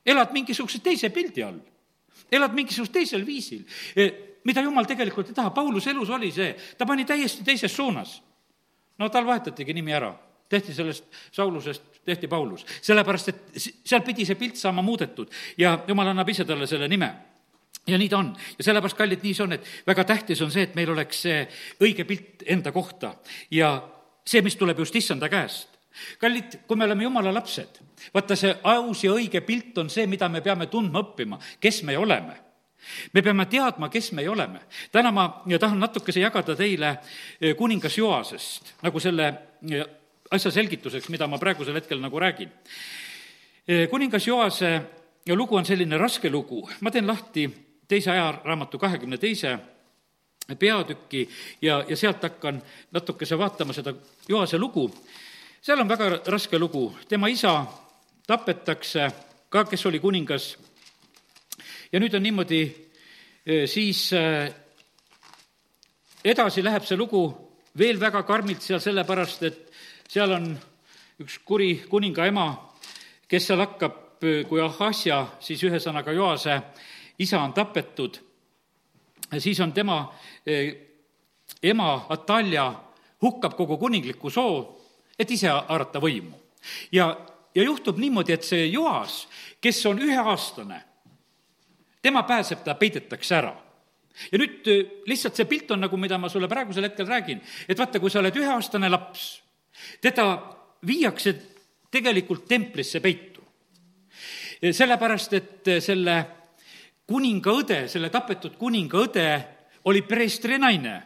elad 0.07 0.33
mingisuguse 0.33 0.79
teise 0.83 1.11
pildi 1.11 1.43
all, 1.43 1.59
elad 2.33 2.55
mingisugusel 2.55 2.93
teisel 2.95 3.27
viisil, 3.27 3.65
e, 3.97 4.07
mida 4.47 4.63
Jumal 4.63 4.87
tegelikult 4.87 5.31
ei 5.31 5.35
taha, 5.35 5.51
Pauluse 5.51 5.91
elus 5.91 6.11
oli 6.15 6.31
see, 6.33 6.53
ta 6.79 6.87
pani 6.87 7.05
täiesti 7.05 7.45
teises 7.45 7.75
suunas. 7.77 8.23
no 8.99 9.09
tal 9.09 9.27
vahetatigi 9.27 9.75
nimi 9.75 9.93
ära, 9.93 10.15
tehti 10.49 10.75
sellest 10.75 11.05
Saulusest, 11.33 11.83
tehti 12.05 12.29
Paulus, 12.29 12.65
sellepärast 12.81 13.29
et 13.29 13.41
seal 13.59 14.03
pidi 14.07 14.25
see 14.25 14.39
pilt 14.39 14.57
saama 14.57 14.83
muudetud. 14.83 15.29
Ja 15.59 15.79
Jumal 15.89 16.15
annab 16.15 16.29
ise 16.29 16.45
talle 16.45 16.67
selle 16.67 16.89
nime 16.89 17.11
ja 17.87 17.99
nii 17.99 18.09
ta 18.09 18.19
on 18.19 18.33
ja 18.59 18.65
sellepärast, 18.65 18.97
kallid, 18.99 19.23
nii 19.23 19.35
see 19.35 19.45
on, 19.45 19.57
et 19.57 19.69
väga 19.87 20.05
tähtis 20.05 20.43
on 20.43 20.51
see, 20.51 20.67
et 20.67 20.75
meil 20.79 20.91
oleks 20.91 21.23
see 21.27 21.43
õige 21.85 22.07
pilt 22.09 22.47
enda 22.47 22.73
kohta 22.75 23.15
ja 23.55 23.77
see, 24.27 24.43
mis 24.43 24.57
tuleb 24.59 24.79
just 24.83 24.97
issanda 24.97 25.29
käest. 25.33 25.69
kallid, 26.21 26.59
kui 26.67 26.77
me 26.77 26.85
oleme 26.85 27.07
jumala 27.07 27.33
lapsed, 27.35 27.79
vaata 28.15 28.37
see 28.37 28.57
aus 28.63 29.05
ja 29.05 29.13
õige 29.13 29.41
pilt 29.41 29.79
on 29.79 29.91
see, 29.91 30.07
mida 30.07 30.29
me 30.29 30.43
peame 30.45 30.67
tundma 30.67 31.05
õppima, 31.05 31.41
kes 31.61 31.83
me 31.83 31.99
oleme 31.99 32.43
me 33.13 33.23
peame 33.23 33.47
teadma, 33.51 33.89
kes 33.91 34.13
me 34.13 34.29
oleme. 34.29 34.61
täna 34.93 35.11
ma 35.11 35.43
tahan 35.59 35.81
natukese 35.81 36.21
jagada 36.21 36.55
teile 36.57 36.99
eh, 37.41 37.55
kuningas 37.57 37.99
Joasest, 37.99 38.75
nagu 38.83 39.01
selle 39.01 39.29
eh, 39.71 39.87
asja 40.31 40.51
selgituseks, 40.51 41.09
mida 41.09 41.27
ma 41.27 41.39
praegusel 41.39 41.75
hetkel 41.75 42.01
nagu 42.01 42.19
räägin. 42.21 42.53
Eh, 43.67 43.89
kuningas 43.91 44.27
Joase 44.27 44.81
lugu 45.35 45.57
on 45.57 45.67
selline 45.67 45.99
raske 45.99 46.31
lugu, 46.31 46.63
ma 46.81 46.91
teen 46.91 47.07
lahti 47.07 47.49
teise 47.89 48.11
ajaraamatu 48.11 48.79
kahekümne 48.79 49.19
teise 49.19 49.59
peatüki 50.55 51.29
ja, 51.63 51.85
ja 51.89 51.97
sealt 51.97 52.23
hakkan 52.23 52.63
natukese 52.93 53.39
vaatama 53.39 53.73
seda 53.73 53.95
Joase 54.29 54.59
lugu. 54.59 54.91
seal 55.61 55.81
on 55.81 55.89
väga 55.89 56.21
raske 56.27 56.59
lugu, 56.59 56.97
tema 57.09 57.29
isa 57.29 57.67
tapetakse 58.27 59.11
ka, 59.49 59.65
kes 59.65 59.87
oli 59.87 59.99
kuningas. 60.01 60.57
ja 61.93 62.01
nüüd 62.01 62.15
on 62.15 62.23
niimoodi, 62.23 62.63
e, 63.47 63.67
siis 63.67 64.13
e, 64.13 64.53
edasi 66.25 66.65
läheb 66.65 66.85
see 66.85 66.97
lugu 66.97 67.27
veel 67.79 68.01
väga 68.01 68.23
karmilt 68.23 68.63
seal 68.63 68.81
sellepärast, 68.81 69.43
et 69.43 69.73
seal 70.09 70.33
on 70.33 70.51
üks 71.23 71.39
kuri 71.45 71.87
kuninga 71.89 72.27
ema, 72.27 72.49
kes 73.29 73.47
seal 73.47 73.63
hakkab, 73.63 74.23
e, 74.23 74.43
kui 74.49 74.61
Ahasja, 74.63 75.25
siis 75.41 75.63
ühesõnaga 75.67 76.13
Joase 76.13 76.61
isa 77.19 77.41
on 77.41 77.53
tapetud, 77.53 78.19
siis 79.39 79.61
on 79.61 79.73
tema 79.73 80.01
eh, 80.47 80.75
ema 81.63 82.07
Atalja 82.09 82.67
hukkab 83.23 83.57
kogu 83.57 83.79
kuningliku 83.79 84.31
soo, 84.31 84.59
et 85.19 85.31
ise 85.31 85.49
haarata 85.49 86.01
võimu. 86.01 86.37
ja, 86.93 87.09
ja 87.55 87.63
juhtub 87.63 87.99
niimoodi, 87.99 88.33
et 88.33 88.45
see 88.45 88.67
Joas, 88.67 89.27
kes 89.61 89.87
on 89.87 90.03
üheaastane, 90.03 90.83
tema 92.03 92.23
pääseb, 92.23 92.65
ta 92.65 92.75
peidetakse 92.75 93.37
ära 93.37 93.55
ja 94.33 94.39
nüüd 94.41 94.69
eh, 94.73 94.85
lihtsalt 95.07 95.37
see 95.37 95.49
pilt 95.49 95.71
on 95.71 95.83
nagu, 95.85 95.97
mida 96.01 96.19
ma 96.19 96.29
sulle 96.33 96.49
praegusel 96.49 96.89
hetkel 96.89 97.09
räägin, 97.09 97.43
et 97.69 97.79
vaata, 97.79 98.01
kui 98.01 98.11
sa 98.13 98.21
oled 98.23 98.37
üheaastane 98.37 98.91
laps, 98.91 99.29
teda 100.01 100.31
viiakse 100.87 101.35
tegelikult 101.91 102.47
templisse 102.49 103.01
peitu. 103.01 103.43
sellepärast, 104.73 105.33
et 105.37 105.69
selle 105.85 106.15
kuninga 107.07 107.53
õde, 107.53 107.79
selle 107.89 108.11
tapetud 108.11 108.57
kuninga 108.59 108.99
õde 108.99 109.29
oli 109.87 110.03
preestri 110.03 110.59
naine. 110.59 111.03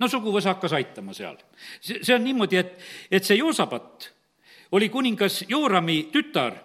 no 0.00 0.08
suguvõsa 0.10 0.54
hakkas 0.54 0.72
aitama 0.72 1.14
seal. 1.14 1.36
see, 1.80 2.02
see 2.02 2.14
on 2.14 2.24
niimoodi, 2.24 2.56
et, 2.56 2.78
et 3.10 3.24
see 3.24 3.38
Joosapat 3.38 4.10
oli 4.72 4.88
kuningas 4.88 5.44
Joorami 5.48 6.08
tütar 6.12 6.56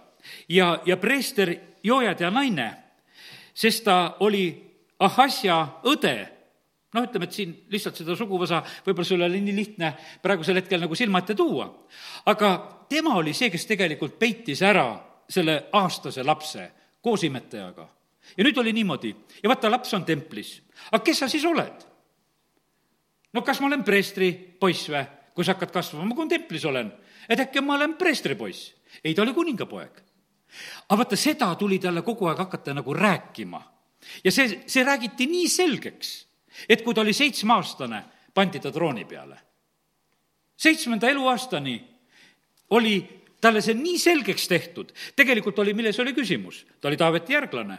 ja, 0.49 0.79
ja 0.85 0.97
preester 0.97 1.55
Joojade 1.83 2.31
naine, 2.31 2.73
sest 3.53 3.83
ta 3.83 4.17
oli 4.19 4.49
Ahasja 4.99 5.61
õde 5.87 6.15
noh, 6.93 7.05
ütleme, 7.05 7.27
et 7.27 7.35
siin 7.35 7.53
lihtsalt 7.71 8.01
seda 8.01 8.15
suguvõsa 8.17 8.63
võib-olla 8.85 9.07
sul 9.07 9.23
oli 9.25 9.41
nii 9.43 9.55
lihtne 9.55 9.93
praegusel 10.23 10.59
hetkel 10.59 10.81
nagu 10.81 10.97
silma 10.97 11.21
ette 11.21 11.35
tuua. 11.37 11.69
aga 12.25 12.51
tema 12.89 13.15
oli 13.19 13.33
see, 13.33 13.51
kes 13.53 13.65
tegelikult 13.69 14.17
peitis 14.19 14.61
ära 14.65 14.89
selle 15.29 15.69
aastase 15.77 16.23
lapse 16.25 16.65
koos 17.01 17.23
imetajaga. 17.23 17.87
Ja 18.37 18.45
nüüd 18.45 18.57
oli 18.57 18.73
niimoodi 18.73 19.13
ja 19.43 19.51
vaata, 19.51 19.71
laps 19.71 19.93
on 19.93 20.05
templis. 20.05 20.61
aga 20.91 21.03
kes 21.03 21.23
sa 21.23 21.29
siis 21.31 21.45
oled? 21.45 21.85
no 23.33 23.41
kas 23.41 23.61
ma 23.61 23.67
olen 23.67 23.83
preestri 23.83 24.31
poiss 24.33 24.89
või, 24.89 25.03
kui 25.35 25.45
sa 25.45 25.55
hakkad 25.55 25.73
kasvama, 25.73 26.15
kui 26.15 26.25
ma 26.25 26.35
templis 26.35 26.65
olen, 26.65 26.91
et 27.29 27.39
äkki 27.39 27.61
ma 27.61 27.75
olen 27.79 27.97
preestri 27.99 28.35
poiss? 28.35 28.73
ei, 29.03 29.13
ta 29.13 29.21
oli 29.21 29.33
kuningapoeg. 29.33 30.01
aga 30.89 31.01
vaata, 31.03 31.19
seda 31.19 31.53
tuli 31.55 31.79
talle 31.79 32.01
kogu 32.01 32.29
aeg 32.29 32.45
hakata 32.45 32.73
nagu 32.73 32.93
rääkima. 32.93 33.61
ja 34.23 34.31
see, 34.31 34.63
see 34.67 34.83
räägiti 34.83 35.27
nii 35.29 35.47
selgeks 35.49 36.29
et 36.67 36.81
kui 36.83 36.95
ta 36.95 37.01
oli 37.01 37.13
seitsmeaastane, 37.13 38.01
pandi 38.33 38.59
ta 38.59 38.71
trooni 38.71 39.05
peale. 39.05 39.37
seitsmenda 40.59 41.07
eluaastani 41.09 41.75
oli 42.75 42.95
talle 43.41 43.61
see 43.61 43.73
nii 43.73 43.99
selgeks 43.99 44.47
tehtud, 44.47 44.91
tegelikult 45.15 45.59
oli, 45.59 45.73
milles 45.73 45.99
oli 45.99 46.13
küsimus, 46.13 46.65
ta 46.81 46.87
oli 46.87 46.97
Taaveti 46.97 47.33
järglane 47.33 47.77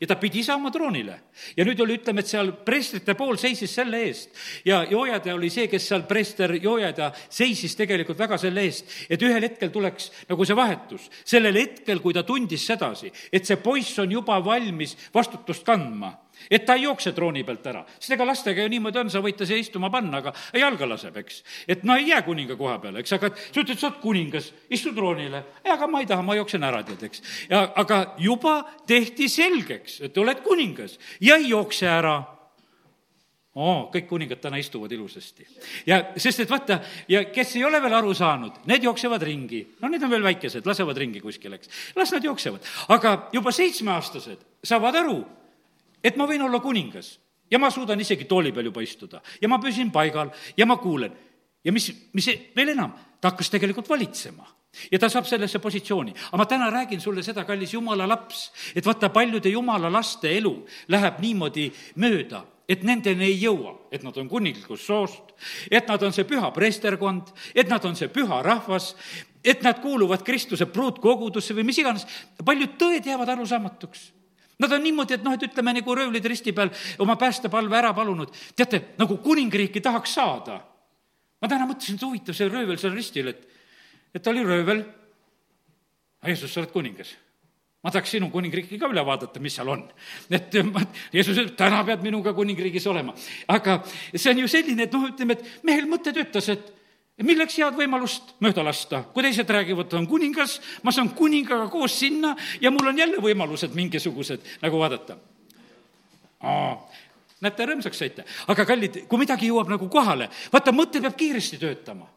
ja 0.00 0.06
ta 0.06 0.16
pidi 0.16 0.42
saama 0.44 0.70
troonile. 0.70 1.20
ja 1.56 1.64
nüüd 1.64 1.80
oli, 1.80 1.98
ütleme, 2.00 2.20
et 2.20 2.30
seal 2.30 2.52
preestrite 2.66 3.14
pool 3.18 3.38
seisis 3.40 3.74
selle 3.74 4.02
eest 4.06 4.30
ja 4.64 4.82
Joojada 4.90 5.34
oli 5.34 5.50
see, 5.50 5.68
kes 5.68 5.88
seal, 5.88 6.06
preester 6.08 6.54
Joojada 6.62 7.10
seisis 7.28 7.76
tegelikult 7.76 8.18
väga 8.18 8.38
selle 8.38 8.64
eest, 8.68 8.86
et 9.10 9.22
ühel 9.22 9.42
hetkel 9.48 9.72
tuleks 9.72 10.10
nagu 10.28 10.46
see 10.46 10.56
vahetus. 10.56 11.10
sellel 11.24 11.56
hetkel, 11.56 12.00
kui 12.00 12.14
ta 12.14 12.22
tundis 12.22 12.66
sedasi, 12.66 13.12
et 13.32 13.46
see 13.46 13.56
poiss 13.56 13.98
on 13.98 14.10
juba 14.12 14.38
valmis 14.44 14.96
vastutust 15.14 15.66
kandma 15.66 16.14
et 16.50 16.64
ta 16.66 16.76
ei 16.78 16.86
jookse 16.86 17.12
trooni 17.16 17.44
pealt 17.44 17.66
ära, 17.72 17.84
sest 17.98 18.14
ega 18.16 18.26
lastega 18.28 18.64
ju 18.64 18.72
niimoodi 18.72 19.02
on, 19.02 19.12
sa 19.12 19.22
võid 19.24 19.38
ta 19.40 19.48
siia 19.48 19.60
istuma 19.60 19.90
panna, 19.92 20.22
aga 20.22 20.34
jalga 20.56 20.88
laseb, 20.88 21.20
eks. 21.22 21.42
et 21.68 21.84
no 21.84 21.96
ei 21.98 22.08
jää 22.10 22.22
kuninga 22.26 22.56
koha 22.60 22.78
peale, 22.82 23.04
eks, 23.04 23.16
aga 23.18 23.32
sa 23.36 23.62
ütled, 23.62 23.78
sa 23.78 23.90
oled 23.90 24.00
kuningas, 24.02 24.50
istu 24.70 24.94
troonile. 24.96 25.44
aga 25.64 25.86
ma 25.90 26.02
ei 26.02 26.10
taha, 26.10 26.22
ma 26.26 26.38
jooksen 26.38 26.66
ära, 26.66 26.82
tead, 26.86 27.06
eks. 27.10 27.22
ja 27.50 27.64
aga 27.82 28.02
juba 28.18 28.60
tehti 28.86 29.28
selgeks, 29.28 30.00
et 30.06 30.18
oled 30.18 30.44
kuningas 30.46 30.98
ja 31.20 31.40
ei 31.40 31.50
jookse 31.52 31.88
ära 31.90 32.18
oo 33.58 33.88
kõik 33.90 34.06
kuningad 34.06 34.38
täna 34.42 34.60
istuvad 34.60 34.92
ilusasti. 34.92 35.46
ja 35.86 36.00
sest, 36.16 36.44
et 36.44 36.50
vaata, 36.50 36.80
ja 37.08 37.24
kes 37.32 37.56
ei 37.56 37.64
ole 37.64 37.80
veel 37.82 37.96
aru 37.98 38.14
saanud, 38.14 38.62
need 38.70 38.84
jooksevad 38.86 39.22
ringi. 39.22 39.64
no 39.80 39.88
need 39.88 40.02
on 40.02 40.10
veel 40.10 40.22
väikesed, 40.22 40.66
lasevad 40.66 40.96
ringi 40.96 41.20
kuskil, 41.20 41.52
eks. 41.58 41.68
las 41.96 42.12
nad 42.12 42.24
jooksevad. 42.24 42.66
aga 42.88 43.28
juba 43.32 43.52
seitsmeaastased 43.52 44.46
saavad 44.64 45.00
aru, 45.02 45.18
et 46.04 46.16
ma 46.16 46.26
võin 46.28 46.42
olla 46.42 46.60
kuningas. 46.60 47.18
Ja 47.50 47.58
ma 47.58 47.70
suudan 47.70 48.00
isegi 48.00 48.28
tooli 48.30 48.52
peal 48.54 48.70
juba 48.70 48.82
istuda. 48.84 49.20
Ja 49.42 49.48
ma 49.50 49.58
püsin 49.58 49.90
paigal. 49.90 50.30
Ja 50.56 50.66
ma 50.66 50.76
kuulen. 50.76 51.12
ja 51.64 51.72
mis, 51.72 51.90
mis 52.16 52.26
veel 52.56 52.72
enam, 52.72 52.94
ta 53.20 53.30
hakkas 53.30 53.50
tegelikult 53.50 53.88
valitsema. 53.88 54.46
Ja 54.90 54.98
ta 55.02 55.08
saab 55.10 55.26
sellesse 55.26 55.58
positsiooni. 55.58 56.14
aga 56.14 56.36
ma 56.36 56.46
täna 56.46 56.70
räägin 56.70 57.00
sulle 57.00 57.22
seda, 57.22 57.44
kallis 57.44 57.74
jumala 57.74 58.06
laps, 58.08 58.52
et 58.74 58.86
vaata, 58.86 59.10
paljude 59.10 59.50
jumala 59.50 59.90
laste 59.92 60.30
elu 60.36 60.54
läheb 60.88 61.18
niimoodi 61.18 61.72
mööda, 61.96 62.44
et 62.68 62.84
nendeni 62.86 63.24
ei 63.24 63.42
jõua, 63.42 63.74
et 63.90 64.02
nad 64.06 64.16
on 64.16 64.28
kuninglikust 64.28 64.86
soost, 64.86 65.34
et 65.70 65.88
nad 65.88 66.02
on 66.02 66.12
see 66.12 66.24
püha 66.24 66.52
preesterkond, 66.54 67.34
et 67.54 67.68
nad 67.68 67.84
on 67.84 67.98
see 67.98 68.08
püha 68.08 68.42
rahvas, 68.46 68.94
et 69.42 69.62
nad 69.62 69.82
kuuluvad 69.82 70.22
Kristuse 70.22 70.70
pruutkogudusse 70.70 71.54
või 71.54 71.66
mis 71.66 71.82
iganes, 71.82 72.06
paljud 72.44 72.78
tõed 72.78 73.10
jäävad 73.10 73.34
arusaamatuks 73.34 74.06
Nad 74.60 74.72
on 74.76 74.82
niimoodi, 74.84 75.16
et 75.16 75.24
noh, 75.24 75.34
et 75.36 75.46
ütleme 75.46 75.74
nagu 75.76 75.94
röövlid 75.96 76.26
risti 76.28 76.52
peal 76.56 76.72
oma 77.00 77.16
päästepalve 77.20 77.78
ära 77.78 77.94
palunud. 77.96 78.32
teate, 78.56 78.82
nagu 78.98 79.16
kuningriiki 79.24 79.80
tahaks 79.80 80.14
saada. 80.14 80.60
ma 81.40 81.48
täna 81.48 81.66
mõtlesin, 81.66 81.96
et 81.96 82.04
huvitav, 82.04 82.36
see 82.36 82.48
röövel 82.48 82.78
seal 82.78 82.92
ristil, 82.92 83.28
et, 83.28 83.48
et 84.14 84.22
ta 84.22 84.30
oli 84.30 84.44
röövel. 84.44 84.84
Jeesus, 86.26 86.52
sa 86.52 86.60
oled 86.60 86.72
kuningas 86.72 87.16
ma 87.80 87.88
tahaks 87.90 88.10
sinu 88.12 88.28
kuningriiki 88.28 88.76
ka 88.76 88.90
üle 88.92 89.02
vaadata, 89.04 89.40
mis 89.40 89.54
seal 89.56 89.70
on. 89.72 89.86
et 90.30 90.52
ma, 90.72 90.82
Jeesus 91.12 91.38
ütleb, 91.38 91.56
täna 91.56 91.80
pead 91.88 92.04
minuga 92.04 92.34
kuningriigis 92.36 92.86
olema. 92.92 93.14
aga 93.48 93.80
see 94.14 94.34
on 94.34 94.42
ju 94.44 94.50
selline, 94.52 94.84
et 94.84 94.92
noh, 94.92 95.08
ütleme, 95.08 95.38
et 95.38 95.64
mehel 95.64 95.88
mõte 95.88 96.12
töötas, 96.12 96.50
et 96.52 96.68
milleks 97.26 97.58
head 97.60 97.76
võimalust 97.76 98.34
mööda 98.40 98.64
lasta, 98.64 99.02
kui 99.14 99.24
teised 99.24 99.50
räägivad, 99.50 99.88
ta 99.90 99.98
on 99.98 100.08
kuningas, 100.10 100.58
ma 100.82 100.92
saan 100.94 101.12
kuningaga 101.16 101.68
koos 101.72 101.98
sinna 102.00 102.34
ja 102.60 102.70
mul 102.70 102.92
on 102.92 102.98
jälle 102.98 103.20
võimalused 103.22 103.74
mingisugused 103.76 104.46
nagu 104.62 104.78
vaadata. 104.80 105.16
näete, 107.40 107.66
rõõmsaks 107.66 107.98
saite. 107.98 108.24
aga 108.48 108.64
kallid, 108.64 109.04
kui 109.08 109.18
midagi 109.18 109.50
jõuab 109.50 109.68
nagu 109.68 109.88
kohale, 109.88 110.30
vaata, 110.52 110.72
mõte 110.72 111.00
peab 111.00 111.16
kiiresti 111.16 111.58
töötama 111.58 112.08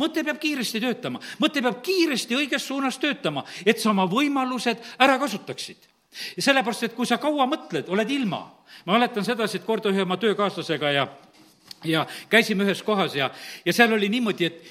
mõte 0.00 0.24
peab 0.24 0.38
kiiresti 0.40 0.80
töötama, 0.80 1.20
mõte 1.42 1.60
peab 1.60 1.82
kiiresti 1.84 2.36
õiges 2.38 2.66
suunas 2.66 2.98
töötama, 2.98 3.44
et 3.66 3.78
sa 3.78 3.90
oma 3.90 4.06
võimalused 4.08 4.78
ära 4.98 5.18
kasutaksid 5.20 5.90
ja 6.36 6.42
sellepärast, 6.42 6.88
et 6.88 6.94
kui 6.96 7.06
sa 7.06 7.18
kaua 7.22 7.46
mõtled, 7.50 7.88
oled 7.88 8.10
ilma. 8.10 8.40
ma 8.86 8.96
mäletan 8.96 9.24
sedasi, 9.24 9.58
et 9.58 9.66
kord 9.66 9.84
ühe 9.86 10.02
oma 10.02 10.16
töökaaslasega 10.16 10.90
ja 10.90 11.06
ja 11.84 12.06
käisime 12.30 12.64
ühes 12.64 12.82
kohas 12.82 13.14
ja, 13.16 13.30
ja 13.64 13.72
seal 13.72 13.92
oli 13.92 14.08
niimoodi, 14.08 14.50
et, 14.50 14.64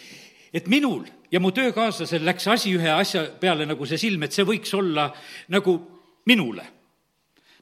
et 0.54 0.68
minul 0.68 1.06
ja 1.32 1.40
mu 1.40 1.52
töökaaslasel 1.56 2.26
läks 2.26 2.48
asi 2.48 2.74
ühe 2.78 2.92
asja 2.94 3.26
peale 3.40 3.66
nagu 3.70 3.86
see 3.86 4.02
silm, 4.02 4.24
et 4.24 4.36
see 4.36 4.46
võiks 4.48 4.74
olla 4.78 5.10
nagu 5.54 5.80
minule. 6.30 6.66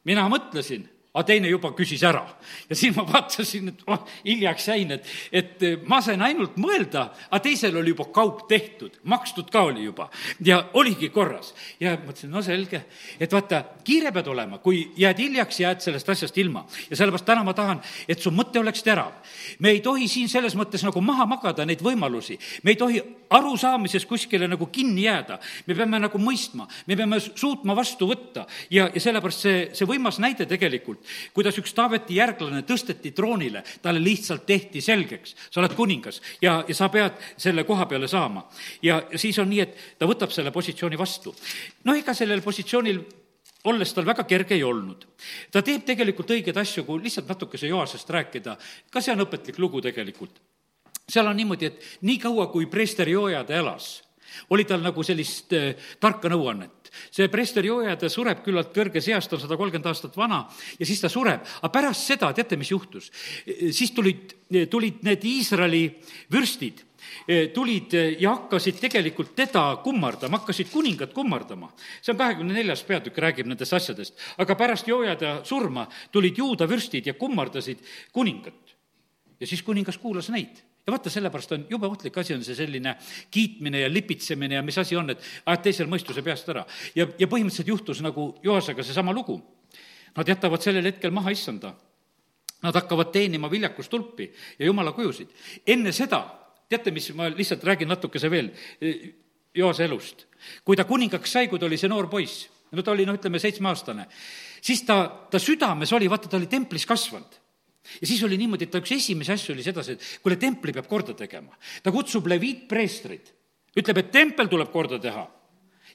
mina 0.04 0.28
mõtlesin 0.30 0.88
aga 1.18 1.26
teine 1.26 1.50
juba 1.50 1.72
küsis 1.74 2.04
ära. 2.06 2.22
ja 2.70 2.76
siis 2.78 2.96
ma 2.96 3.04
vaatasin, 3.08 3.72
et 3.72 3.82
oh, 3.90 4.04
hiljaks 4.26 4.68
jäin, 4.70 4.92
et, 4.94 5.08
et 5.32 5.64
ma 5.90 6.00
sain 6.06 6.22
ainult 6.22 6.58
mõelda, 6.62 7.08
aga 7.30 7.40
teisel 7.44 7.76
oli 7.80 7.94
juba 7.96 8.06
kaup 8.14 8.44
tehtud, 8.50 9.00
makstud 9.10 9.50
ka 9.54 9.64
oli 9.72 9.88
juba 9.88 10.10
ja 10.46 10.60
oligi 10.78 11.10
korras. 11.14 11.54
ja 11.82 11.96
mõtlesin, 11.98 12.30
no 12.34 12.44
selge, 12.46 12.84
et 13.20 13.34
vaata, 13.34 13.64
kiire 13.88 14.12
pead 14.14 14.30
olema, 14.30 14.62
kui 14.62 14.84
jääd 14.98 15.24
hiljaks, 15.24 15.62
jääd 15.64 15.82
sellest 15.86 16.10
asjast 16.14 16.38
ilma. 16.38 16.66
ja 16.90 17.00
sellepärast 17.00 17.26
täna 17.26 17.44
ma 17.48 17.56
tahan, 17.58 17.82
et 18.08 18.22
su 18.22 18.32
mõte 18.32 18.62
oleks 18.62 18.86
terav. 18.86 19.18
me 19.60 19.74
ei 19.74 19.82
tohi 19.82 20.08
siin 20.12 20.30
selles 20.30 20.56
mõttes 20.56 20.86
nagu 20.86 21.02
maha 21.02 21.26
magada 21.26 21.66
neid 21.66 21.82
võimalusi, 21.82 22.38
me 22.64 22.76
ei 22.76 22.80
tohi 22.80 23.02
arusaamises 23.34 24.06
kuskile 24.06 24.48
nagu 24.48 24.70
kinni 24.70 25.08
jääda. 25.08 25.40
me 25.66 25.76
peame 25.76 26.00
nagu 26.00 26.22
mõistma, 26.22 26.68
me 26.86 26.96
peame 26.96 27.20
suutma 27.20 27.76
vastu 27.76 28.08
võtta 28.08 28.46
ja, 28.70 28.90
ja 28.94 29.02
sellepärast 29.02 29.48
see, 29.48 29.68
see 29.74 29.90
võimas 29.90 30.22
näide 30.22 30.46
tegelikult, 30.46 31.07
kuidas 31.34 31.58
üks 31.62 31.74
Taaveti 31.78 32.18
järglane 32.18 32.64
tõsteti 32.68 33.12
troonile, 33.16 33.64
talle 33.82 34.02
lihtsalt 34.04 34.46
tehti 34.46 34.82
selgeks, 34.82 35.36
sa 35.52 35.62
oled 35.62 35.76
kuningas 35.78 36.22
ja, 36.42 36.64
ja 36.68 36.76
sa 36.76 36.90
pead 36.94 37.20
selle 37.38 37.64
koha 37.68 37.86
peale 37.86 38.08
saama. 38.08 38.48
ja 38.82 39.02
siis 39.16 39.40
on 39.40 39.50
nii, 39.50 39.62
et 39.62 39.78
ta 40.00 40.10
võtab 40.10 40.34
selle 40.34 40.52
positsiooni 40.52 40.98
vastu. 40.98 41.36
noh, 41.84 41.96
ega 41.98 42.14
sellel 42.14 42.42
positsioonil 42.42 43.02
olles 43.68 43.94
tal 43.94 44.06
väga 44.06 44.24
kerge 44.24 44.56
ei 44.56 44.64
olnud. 44.64 45.08
ta 45.52 45.62
teeb 45.62 45.86
tegelikult 45.86 46.36
õigeid 46.38 46.58
asju, 46.58 46.84
kui 46.84 47.04
lihtsalt 47.04 47.30
natukese 47.30 47.68
Joasest 47.68 48.10
rääkida, 48.10 48.58
ka 48.92 49.02
see 49.02 49.16
on 49.16 49.26
õpetlik 49.28 49.60
lugu 49.60 49.82
tegelikult 49.82 50.42
seal 51.08 51.28
on 51.28 51.38
niimoodi, 51.40 51.66
et 51.66 51.84
niikaua, 52.02 52.50
kui 52.52 52.66
preester 52.68 53.10
Joojade 53.10 53.56
elas, 53.56 54.04
oli 54.50 54.66
tal 54.68 54.84
nagu 54.84 55.04
sellist 55.08 55.54
äh, 55.56 55.70
tarka 56.00 56.30
nõuannet. 56.32 56.77
See 57.12 57.30
preester 57.32 57.66
Joojade 57.66 58.10
sureb 58.10 58.44
küllalt 58.46 58.74
kõrges 58.76 59.08
eas, 59.12 59.28
ta 59.28 59.38
on 59.38 59.44
sada 59.44 59.58
kolmkümmend 59.60 59.90
aastat 59.90 60.18
vana, 60.18 60.44
ja 60.80 60.86
siis 60.86 61.02
ta 61.02 61.10
sureb. 61.10 61.46
aga 61.62 61.72
pärast 61.74 62.08
seda, 62.08 62.32
teate, 62.34 62.58
mis 62.58 62.72
juhtus? 62.72 63.12
siis 63.46 63.92
tulid, 63.96 64.36
tulid 64.70 65.02
need 65.08 65.26
Iisraeli 65.26 65.84
vürstid, 66.34 66.84
tulid 67.54 67.94
ja 68.20 68.34
hakkasid 68.36 68.80
tegelikult 68.82 69.36
teda 69.36 69.64
kummardama, 69.84 70.40
hakkasid 70.40 70.72
kuningat 70.72 71.14
kummardama. 71.14 71.72
see 72.02 72.14
on 72.14 72.18
kahekümne 72.18 72.54
neljas 72.54 72.84
peatükk, 72.84 73.18
räägib 73.18 73.48
nendest 73.48 73.74
asjadest. 73.74 74.16
aga 74.38 74.56
pärast 74.56 74.88
Joojade 74.88 75.42
surma 75.44 75.88
tulid 76.12 76.38
juuda 76.38 76.70
vürstid 76.70 77.06
ja 77.06 77.14
kummardasid 77.14 77.84
kuningat. 78.12 78.76
ja 79.40 79.48
siis 79.48 79.64
kuningas 79.64 79.98
kuulas 79.98 80.30
neid 80.30 80.64
ja 80.88 80.94
vaata, 80.94 81.12
sellepärast 81.12 81.52
on 81.52 81.66
jube 81.70 81.88
ohtlik 81.88 82.18
asi, 82.18 82.34
on 82.34 82.44
see 82.48 82.56
selline 82.56 82.94
kiitmine 83.32 83.82
ja 83.82 83.90
lipitsemine 83.92 84.56
ja 84.56 84.64
mis 84.64 84.78
asi 84.80 84.96
on, 84.96 85.12
et 85.12 85.24
ajad 85.46 85.66
teisel 85.66 85.90
mõistuse 85.92 86.24
peast 86.24 86.48
ära. 86.54 86.64
ja, 86.96 87.08
ja 87.20 87.28
põhimõtteliselt 87.28 87.68
juhtus 87.68 88.00
nagu 88.02 88.30
Joasega 88.44 88.86
seesama 88.88 89.12
lugu. 89.14 89.36
Nad 90.16 90.32
jätavad 90.32 90.64
sellel 90.64 90.88
hetkel 90.88 91.12
maha 91.12 91.34
issanda. 91.36 91.74
Nad 92.64 92.76
hakkavad 92.80 93.12
teenima 93.12 93.52
viljakustulpi 93.52 94.32
ja 94.60 94.66
jumala 94.66 94.94
kujusid. 94.96 95.28
enne 95.68 95.92
seda, 95.92 96.24
teate, 96.70 96.92
mis, 96.92 97.12
ma 97.14 97.28
lihtsalt 97.30 97.64
räägin 97.64 97.92
natukese 97.92 98.32
veel, 98.32 98.54
Joase 99.54 99.86
elust. 99.86 100.26
kui 100.64 100.76
ta 100.76 100.86
kuningaks 100.86 101.32
sai, 101.32 101.48
kui 101.48 101.60
ta 101.60 101.66
oli 101.66 101.78
see 101.78 101.90
noor 101.90 102.08
poiss, 102.08 102.48
no 102.72 102.82
ta 102.82 102.92
oli 102.92 103.06
noh, 103.06 103.18
ütleme 103.18 103.40
seitsmeaastane, 103.40 104.08
siis 104.62 104.86
ta, 104.88 105.28
ta 105.32 105.40
südames 105.40 105.92
oli, 105.94 106.10
vaata, 106.10 106.30
ta 106.30 106.38
oli 106.38 106.48
templis 106.48 106.86
kasvanud 106.86 107.40
ja 108.02 108.08
siis 108.08 108.24
oli 108.24 108.38
niimoodi, 108.38 108.68
et 108.68 108.72
ta 108.74 108.82
üks 108.84 108.94
esimesi 108.96 109.34
asju 109.34 109.56
oli 109.56 109.66
sedasi, 109.66 109.98
et 109.98 110.24
kuule, 110.24 110.38
templi 110.42 110.74
peab 110.76 110.88
korda 110.88 111.14
tegema. 111.18 111.56
ta 111.84 111.92
kutsub 111.92 112.28
leviitpreestrid, 112.28 113.34
ütleb, 113.78 114.04
et 114.04 114.12
tempel 114.12 114.52
tuleb 114.52 114.72
korda 114.72 115.00
teha. 115.00 115.28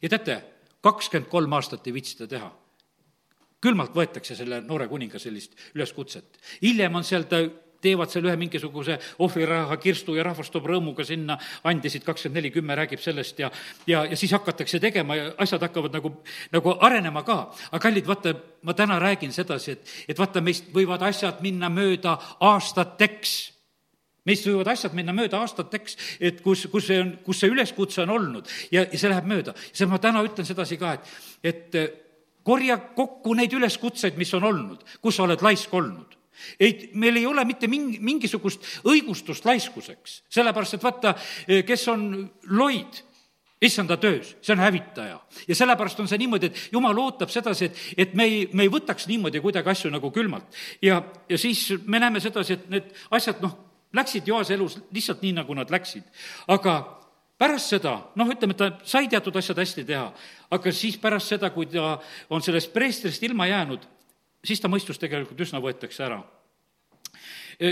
ja 0.02 0.08
teate, 0.08 0.42
kakskümmend 0.82 1.30
kolm 1.30 1.52
aastat 1.52 1.86
ei 1.86 1.94
viitsi 1.94 2.18
ta 2.18 2.26
teha 2.26 2.50
külmalt 3.62 3.94
võetakse 3.94 4.34
selle 4.36 4.60
noore 4.66 4.88
kuninga 4.90 5.20
sellist 5.22 5.54
üleskutset. 5.76 6.38
hiljem 6.62 6.98
on 6.98 7.04
seal 7.06 7.28
ta 7.30 7.44
teevad 7.82 8.12
seal 8.12 8.26
ühe 8.28 8.36
mingisuguse 8.40 8.98
ohvriraha 9.22 9.76
kirstu 9.82 10.16
ja 10.16 10.26
rahvas 10.26 10.50
toob 10.52 10.68
rõõmuga 10.70 11.06
sinna, 11.06 11.38
andisid 11.68 12.04
kakskümmend 12.06 12.40
neli, 12.40 12.52
kümme 12.54 12.76
räägib 12.78 13.02
sellest 13.02 13.40
ja, 13.42 13.50
ja, 13.86 14.04
ja 14.08 14.18
siis 14.18 14.32
hakatakse 14.34 14.80
tegema 14.82 15.18
ja 15.18 15.30
asjad 15.42 15.62
hakkavad 15.66 15.94
nagu, 15.98 16.14
nagu 16.52 16.76
arenema 16.80 17.24
ka. 17.26 17.40
aga 17.70 17.82
kallid, 17.82 18.06
vaata, 18.06 18.34
ma 18.62 18.76
täna 18.78 18.98
räägin 19.02 19.32
sedasi, 19.34 19.76
et, 19.76 19.96
et 20.14 20.18
vaata, 20.18 20.40
meist 20.44 20.70
võivad 20.74 21.02
asjad 21.08 21.42
minna 21.44 21.70
mööda 21.72 22.18
aastateks 22.40 23.40
meist 24.28 24.46
võivad 24.46 24.70
asjad 24.70 24.94
minna 24.94 25.14
mööda 25.14 25.40
aastateks, 25.42 25.96
et 26.22 26.40
kus, 26.44 26.68
kus 26.70 26.86
see 26.86 27.00
on, 27.02 27.16
kus 27.26 27.42
see 27.42 27.50
üleskutse 27.50 28.04
on 28.04 28.14
olnud 28.14 28.50
ja, 28.70 28.84
ja 28.84 28.98
see 28.98 29.10
läheb 29.10 29.26
mööda. 29.26 29.54
see 29.72 29.88
ma 29.90 29.98
täna 30.02 30.22
ütlen 30.22 30.46
sedasi 30.46 30.78
ka, 30.78 30.94
et, 30.94 31.10
et 31.42 32.00
korja 32.46 32.78
kokku 32.94 33.34
neid 33.38 33.52
üleskutseid, 33.54 34.18
mis 34.18 34.30
on 34.38 34.46
olnud, 34.46 34.84
kus 35.02 35.18
sa 35.18 35.26
oled 35.26 35.42
laisk 35.42 35.74
olnud 35.74 36.21
ei, 36.60 36.90
meil 36.94 37.16
ei 37.20 37.26
ole 37.26 37.44
mitte 37.48 37.68
mingi, 37.70 38.00
mingisugust 38.00 38.84
õigustust 38.88 39.46
laiskuseks, 39.48 40.22
sellepärast 40.32 40.78
et 40.78 40.84
vaata, 40.84 41.14
kes 41.66 41.88
on 41.92 42.06
loid, 42.50 43.02
issanda 43.62 43.96
töös, 43.96 44.36
see 44.42 44.52
on 44.56 44.58
hävitaja. 44.58 45.20
ja 45.48 45.54
sellepärast 45.54 46.00
on 46.00 46.08
see 46.10 46.18
niimoodi, 46.18 46.50
et 46.50 46.62
jumal 46.72 46.98
ootab 46.98 47.30
sedasi, 47.30 47.68
et, 47.70 47.82
et 47.96 48.14
me 48.18 48.26
ei, 48.26 48.40
me 48.52 48.66
ei 48.66 48.72
võtaks 48.72 49.06
niimoodi 49.06 49.40
kuidagi 49.40 49.70
asju 49.70 49.90
nagu 49.90 50.10
külmalt. 50.10 50.50
ja, 50.82 51.02
ja 51.28 51.38
siis 51.38 51.68
me 51.86 52.00
näeme 52.02 52.20
sedasi, 52.20 52.58
et 52.58 52.66
need 52.70 52.90
asjad, 53.10 53.38
noh, 53.44 53.54
läksid 53.94 54.26
Joase 54.26 54.56
elus 54.56 54.78
lihtsalt 54.90 55.22
nii, 55.22 55.36
nagu 55.38 55.54
nad 55.54 55.70
läksid. 55.70 56.02
aga 56.48 56.74
pärast 57.38 57.74
seda, 57.74 57.96
noh, 58.18 58.30
ütleme, 58.34 58.54
ta 58.58 58.72
sai 58.86 59.08
teatud 59.10 59.36
asjad 59.38 59.58
hästi 59.62 59.86
teha, 59.86 60.08
aga 60.50 60.72
siis 60.74 60.98
pärast 61.00 61.34
seda, 61.34 61.50
kui 61.54 61.66
ta 61.70 61.96
on 62.30 62.42
sellest 62.42 62.72
preestrist 62.74 63.22
ilma 63.22 63.46
jäänud, 63.50 63.86
siis 64.44 64.60
ta 64.60 64.70
mõistus 64.70 64.98
tegelikult 65.00 65.40
üsna 65.40 65.60
võetakse 65.62 66.04
ära. 66.06 66.20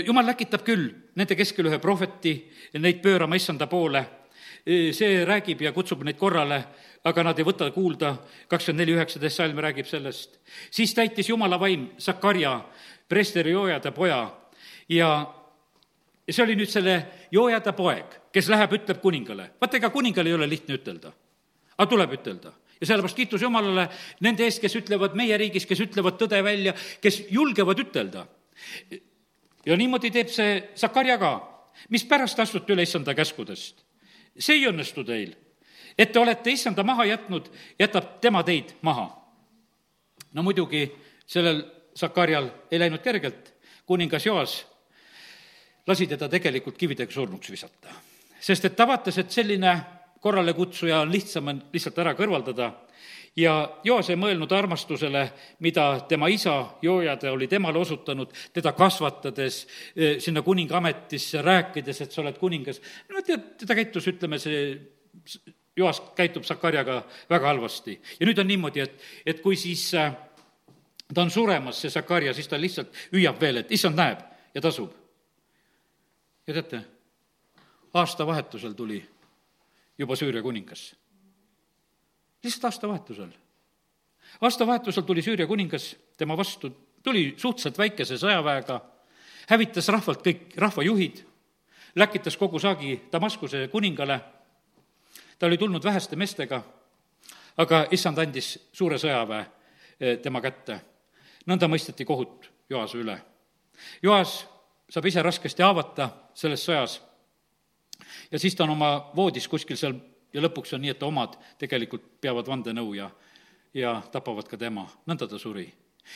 Jumal 0.05 0.27
läkitab 0.29 0.63
küll 0.63 0.87
nende 1.17 1.35
keskel 1.35 1.67
ühe 1.67 1.79
prohveti, 1.81 2.35
neid 2.79 3.01
pöörama 3.03 3.35
issanda 3.35 3.67
poole, 3.67 4.03
see 4.65 5.25
räägib 5.27 5.63
ja 5.65 5.73
kutsub 5.75 6.05
neid 6.05 6.19
korrale, 6.19 6.61
aga 7.03 7.25
nad 7.25 7.39
ei 7.39 7.47
võta 7.47 7.67
kuulda, 7.73 8.13
kakskümmend 8.47 8.83
neli 8.83 8.95
üheksateist 8.95 9.41
salm 9.41 9.59
räägib 9.59 9.89
sellest. 9.89 10.39
siis 10.71 10.93
täitis 10.93 11.29
jumala 11.29 11.59
vaim 11.59 11.89
Sakarja, 11.97 12.59
preesteri 13.09 13.51
joojade 13.51 13.91
poja. 13.91 14.21
Ja 14.89 15.09
see 16.29 16.43
oli 16.43 16.55
nüüd 16.55 16.69
selle 16.69 16.95
joojade 17.31 17.73
poeg, 17.73 18.05
kes 18.31 18.47
läheb, 18.49 18.77
ütleb 18.77 19.01
kuningale. 19.01 19.49
vaata, 19.61 19.77
ega 19.77 19.89
kuningal 19.89 20.27
ei 20.27 20.33
ole 20.33 20.49
lihtne 20.49 20.77
ütelda, 20.77 21.11
aga 21.77 21.89
tuleb 21.89 22.13
ütelda 22.19 22.53
ja 22.81 22.87
sellepärast 22.87 23.15
kiitus 23.15 23.41
Jumalale 23.41 23.87
nende 24.25 24.45
eest, 24.47 24.61
kes 24.61 24.75
ütlevad 24.79 25.13
meie 25.17 25.37
riigis, 25.37 25.67
kes 25.69 25.83
ütlevad 25.85 26.17
tõde 26.19 26.41
välja, 26.43 26.73
kes 27.01 27.21
julgevad 27.29 27.79
ütelda. 27.79 28.25
ja 29.65 29.77
niimoodi 29.77 30.11
teeb 30.11 30.29
see 30.29 30.71
Sakarja 30.75 31.17
ka. 31.17 31.31
mispärast 31.89 32.39
astute 32.39 32.73
üle 32.73 32.83
issanda 32.83 33.13
käskudest? 33.13 33.85
see 34.37 34.55
ei 34.55 34.67
õnnestu 34.67 35.05
teil. 35.05 35.35
et 35.97 36.11
te 36.11 36.19
olete 36.19 36.51
issanda 36.51 36.83
maha 36.83 37.05
jätnud, 37.05 37.51
jätab 37.79 38.19
tema 38.21 38.43
teid 38.43 38.73
maha. 38.81 39.07
no 40.33 40.43
muidugi 40.43 40.91
sellel 41.25 41.63
Sakarjal 41.95 42.49
ei 42.71 42.79
läinud 42.79 43.01
kergelt, 43.01 43.53
kuningas 43.85 44.25
Joas 44.25 44.65
lasi 45.87 46.07
teda 46.07 46.29
tegelikult 46.29 46.77
kividega 46.77 47.11
surnuks 47.11 47.51
visata. 47.51 47.93
sest 48.39 48.65
et 48.65 48.75
ta 48.75 48.87
vaatas, 48.87 49.17
et 49.17 49.31
selline 49.31 50.00
korralekutsuja 50.21 51.01
on 51.01 51.11
lihtsam 51.11 51.49
on 51.51 51.61
lihtsalt 51.73 51.99
ära 51.99 52.13
kõrvaldada 52.17 52.71
ja 53.35 53.53
Joas 53.83 54.09
ei 54.11 54.19
mõelnud 54.19 54.51
armastusele, 54.53 55.23
mida 55.59 55.85
tema 56.09 56.27
isa 56.31 56.77
Joojade 56.81 57.31
oli 57.31 57.47
temale 57.47 57.79
osutanud, 57.79 58.33
teda 58.53 58.73
kasvatades, 58.77 59.67
eh, 59.95 60.19
sinna 60.19 60.41
kuninga 60.41 60.77
ametisse 60.77 61.41
rääkides, 61.41 62.01
et 62.01 62.11
sa 62.11 62.21
oled 62.21 62.37
kuningas. 62.37 62.81
no 63.09 63.21
tead, 63.21 63.65
ta 63.67 63.75
käitus, 63.75 64.07
ütleme, 64.07 64.39
see 64.39 64.79
Joas 65.75 66.01
käitub 66.15 66.43
Sakarjaga 66.43 67.03
väga 67.29 67.47
halvasti. 67.47 68.01
ja 68.19 68.25
nüüd 68.25 68.39
on 68.39 68.47
niimoodi, 68.47 68.79
et, 68.79 69.01
et 69.25 69.41
kui 69.41 69.55
siis 69.55 69.93
äh, 69.95 70.13
ta 71.13 71.21
on 71.21 71.31
suremas, 71.31 71.81
see 71.81 71.89
Sakarja, 71.89 72.33
siis 72.33 72.47
ta 72.47 72.59
lihtsalt 72.59 72.93
hüüab 73.13 73.39
veel, 73.41 73.57
et 73.57 73.71
issand 73.71 73.95
näeb 73.95 74.19
ja 74.53 74.61
tasub 74.61 74.91
ja 76.47 76.53
teate, 76.53 76.81
aastavahetusel 77.93 78.73
tuli 78.73 79.01
juba 80.01 80.15
Süüria 80.17 80.41
kuningas. 80.41 80.95
lihtsalt 82.43 82.65
aastavahetusel. 82.65 83.29
aastavahetusel 84.41 85.03
tuli 85.03 85.21
Süüria 85.21 85.47
kuningas 85.47 85.95
tema 86.17 86.37
vastu, 86.37 86.69
tuli 87.03 87.33
suhteliselt 87.37 87.77
väikese 87.77 88.17
sõjaväega, 88.17 88.81
hävitas 89.49 89.87
rahvalt 89.87 90.25
kõik 90.25 90.55
rahvajuhid, 90.57 91.23
läkitas 91.95 92.37
kogu 92.37 92.59
saagi 92.59 93.01
Damaskuse 93.11 93.67
kuningale, 93.67 94.19
ta 95.39 95.45
oli 95.45 95.57
tulnud 95.57 95.83
väheste 95.83 96.15
meestega, 96.15 96.63
aga 97.57 97.85
issand 97.91 98.17
andis 98.17 98.55
suure 98.73 98.97
sõjaväe 98.97 99.45
eh, 99.99 100.17
tema 100.17 100.41
kätte. 100.41 100.81
nõnda 101.45 101.67
mõisteti 101.67 102.05
kohut 102.05 102.49
Joase 102.69 102.97
üle. 102.97 103.21
Joas 104.01 104.47
saab 104.89 105.05
ise 105.05 105.21
raskesti 105.21 105.63
haavata 105.63 106.09
selles 106.33 106.63
sõjas. 106.65 107.01
Ja 108.31 108.39
siis 108.39 108.55
ta 108.55 108.63
on 108.63 108.75
oma 108.75 109.11
voodis 109.15 109.47
kuskil 109.47 109.77
seal 109.77 109.97
ja 110.33 110.41
lõpuks 110.41 110.75
on 110.75 110.81
nii, 110.81 110.95
et 110.95 111.03
omad 111.03 111.37
tegelikult 111.59 112.07
peavad 112.21 112.47
vandenõu 112.47 112.93
ja, 112.95 113.09
ja 113.73 113.97
tapavad 114.11 114.47
ka 114.47 114.57
tema, 114.57 114.87
nõnda 115.07 115.27
ta 115.27 115.39
suri. 115.39 115.67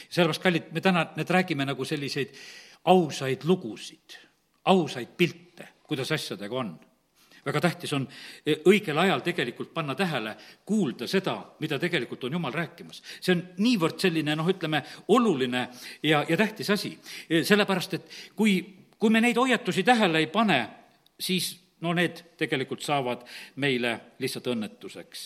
sellepärast, 0.09 0.41
kallid, 0.41 0.71
me 0.71 0.81
täna, 0.81 1.05
need 1.15 1.29
räägime 1.29 1.65
nagu 1.65 1.85
selliseid 1.85 2.33
ausaid 2.85 3.43
lugusid, 3.43 4.17
ausaid 4.65 5.15
pilte, 5.17 5.67
kuidas 5.83 6.11
asjadega 6.11 6.55
on 6.55 6.75
väga 7.45 7.61
tähtis 7.61 7.93
on 7.93 8.07
e, 8.45 8.55
õigel 8.65 8.97
ajal 8.97 9.21
tegelikult 9.21 9.69
panna 9.73 9.95
tähele, 9.95 10.33
kuulda 10.65 11.07
seda, 11.07 11.35
mida 11.61 11.77
tegelikult 11.79 12.23
on 12.25 12.33
Jumal 12.33 12.53
rääkimas. 12.53 13.03
see 13.21 13.35
on 13.35 13.43
niivõrd 13.61 13.99
selline 14.01 14.35
noh, 14.35 14.49
ütleme, 14.49 14.81
oluline 15.07 15.67
ja, 16.03 16.23
ja 16.29 16.37
tähtis 16.37 16.69
asi. 16.73 16.95
E, 17.29 17.43
sellepärast, 17.43 17.93
et 17.93 18.09
kui, 18.35 18.57
kui 18.97 19.13
me 19.13 19.21
neid 19.21 19.37
hoiatusi 19.37 19.83
tähele 19.83 20.23
ei 20.23 20.27
pane, 20.33 20.57
siis 21.19 21.53
no 21.81 21.93
need 21.93 22.21
tegelikult 22.37 22.81
saavad 22.81 23.25
meile 23.55 23.99
lihtsalt 24.19 24.47
õnnetuseks. 24.53 25.25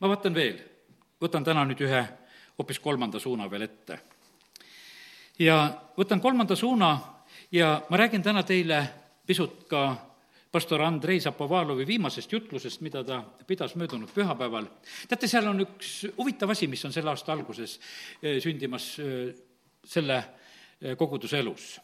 ma 0.00 0.08
vaatan 0.08 0.34
veel, 0.34 0.60
võtan 1.20 1.44
täna 1.44 1.64
nüüd 1.64 1.80
ühe 1.80 2.02
hoopis 2.58 2.78
kolmanda 2.80 3.18
suuna 3.18 3.50
veel 3.50 3.62
ette. 3.62 3.98
ja 5.38 5.82
võtan 5.98 6.20
kolmanda 6.20 6.56
suuna 6.56 6.98
ja 7.52 7.82
ma 7.90 7.96
räägin 7.96 8.22
täna 8.22 8.42
teile 8.42 8.82
pisut 9.26 9.64
ka 9.68 10.06
pastor 10.56 10.82
Andrei 10.82 11.20
Zapovalovi 11.20 11.86
viimasest 11.86 12.32
jutlusest, 12.32 12.80
mida 12.80 13.02
ta 13.04 13.22
pidas 13.46 13.74
möödunud 13.76 14.08
pühapäeval. 14.14 14.66
teate, 15.08 15.28
seal 15.28 15.48
on 15.50 15.60
üks 15.60 16.06
huvitav 16.16 16.50
asi, 16.54 16.66
mis 16.66 16.84
on 16.84 16.94
selle 16.94 17.12
aasta 17.12 17.32
alguses 17.32 17.80
eh, 18.22 18.38
sündimas 18.42 18.86
eh, 18.98 19.34
selle 19.84 20.16
eh, 20.80 20.96
koguduse 20.96 21.38
elus. 21.38 21.74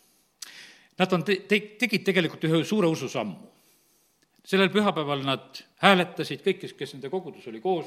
Nad 1.03 1.12
on 1.17 1.27
te-, 1.27 1.41
te-, 1.51 1.75
tegid 1.81 2.07
tegelikult 2.07 2.47
ühe 2.47 2.62
suure 2.69 2.91
ususammu. 2.93 3.51
sellel 4.43 4.73
pühapäeval 4.75 5.21
nad 5.23 5.61
hääletasid, 5.83 6.41
kõik, 6.43 6.65
kes, 6.65 6.73
kes 6.79 6.97
nende 6.97 7.11
kogudus 7.11 7.47
oli 7.47 7.61
koos, 7.62 7.87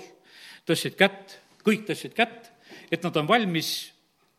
tõstsid 0.68 0.96
kätt, 0.96 1.36
kõik 1.68 1.84
tõstsid 1.88 2.16
kätt, 2.16 2.48
et 2.92 3.04
nad 3.04 3.18
on 3.20 3.28
valmis 3.28 3.92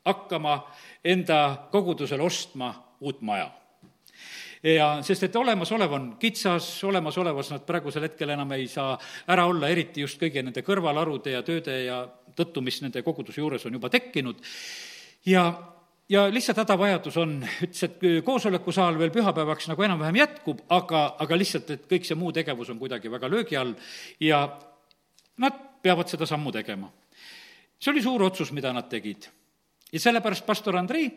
hakkama 0.06 0.62
enda 1.04 1.68
kogudusele 1.72 2.24
ostma 2.24 2.72
uut 3.04 3.20
maja 3.20 3.50
ja 4.62 4.88
sest, 5.04 5.26
et 5.26 5.36
olemasolev 5.36 5.92
on 5.92 6.06
kitsas, 6.20 6.66
olemasolevas 6.88 7.52
nad 7.52 7.64
praegusel 7.66 8.06
hetkel 8.08 8.32
enam 8.34 8.52
ei 8.56 8.66
saa 8.70 8.96
ära 9.30 9.46
olla, 9.46 9.70
eriti 9.70 10.04
just 10.04 10.20
kõigi 10.20 10.42
nende 10.42 10.64
kõrvalarude 10.66 11.36
ja 11.36 11.42
tööde 11.46 11.76
ja 11.84 12.00
tõttu, 12.36 12.62
mis 12.64 12.80
nende 12.82 13.02
koguduse 13.06 13.40
juures 13.40 13.66
on 13.66 13.76
juba 13.76 13.90
tekkinud. 13.92 14.40
ja, 15.26 15.50
ja 16.08 16.26
lihtsalt 16.32 16.60
hädavajadus 16.62 17.16
on, 17.16 17.38
ütles, 17.62 17.82
et 17.82 18.04
koosolekusaal 18.24 18.98
veel 18.98 19.10
pühapäevaks 19.14 19.70
nagu 19.72 19.82
enam-vähem 19.82 20.20
jätkub, 20.22 20.60
aga, 20.68 21.06
aga 21.18 21.38
lihtsalt, 21.38 21.70
et 21.70 21.88
kõik 21.90 22.06
see 22.06 22.18
muu 22.18 22.32
tegevus 22.32 22.70
on 22.70 22.78
kuidagi 22.78 23.10
väga 23.10 23.30
löögi 23.30 23.58
all 23.58 23.74
ja 24.20 24.44
nad 25.42 25.58
peavad 25.82 26.08
seda 26.10 26.26
sammu 26.26 26.52
tegema. 26.52 26.92
see 27.78 27.92
oli 27.92 28.02
suur 28.02 28.22
otsus, 28.22 28.52
mida 28.52 28.72
nad 28.72 28.88
tegid. 28.88 29.26
ja 29.92 30.00
sellepärast 30.00 30.46
pastor 30.46 30.76
Andrei 30.76 31.10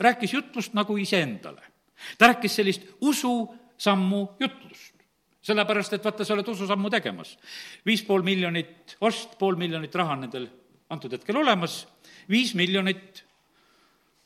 rääkis 0.00 0.32
jutlust 0.32 0.74
nagu 0.74 0.96
iseendale 0.96 1.78
ta 2.18 2.26
rääkis 2.26 2.56
sellist 2.56 2.82
ususammu 3.00 4.28
jutlust. 4.40 4.94
sellepärast, 5.42 5.92
et 5.92 6.04
vaata, 6.04 6.24
sa 6.24 6.34
oled 6.34 6.48
ususammu 6.48 6.90
tegemas. 6.90 7.38
viis 7.86 8.02
pool 8.02 8.22
miljonit 8.22 8.96
ost, 9.00 9.38
pool 9.38 9.56
miljonit 9.56 9.94
raha 9.94 10.12
on 10.12 10.20
nendel 10.26 10.48
antud 10.90 11.12
hetkel 11.12 11.36
olemas, 11.36 11.86
viis 12.30 12.54
miljonit 12.54 13.24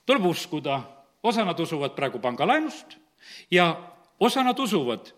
tuleb 0.07 0.25
uskuda, 0.27 0.81
osa 1.23 1.45
nad 1.45 1.61
usuvad 1.61 1.95
praegu 1.97 2.19
pangalaenust 2.19 2.97
ja 3.51 3.77
osa 4.21 4.43
nad 4.43 4.59
usuvad 4.59 5.13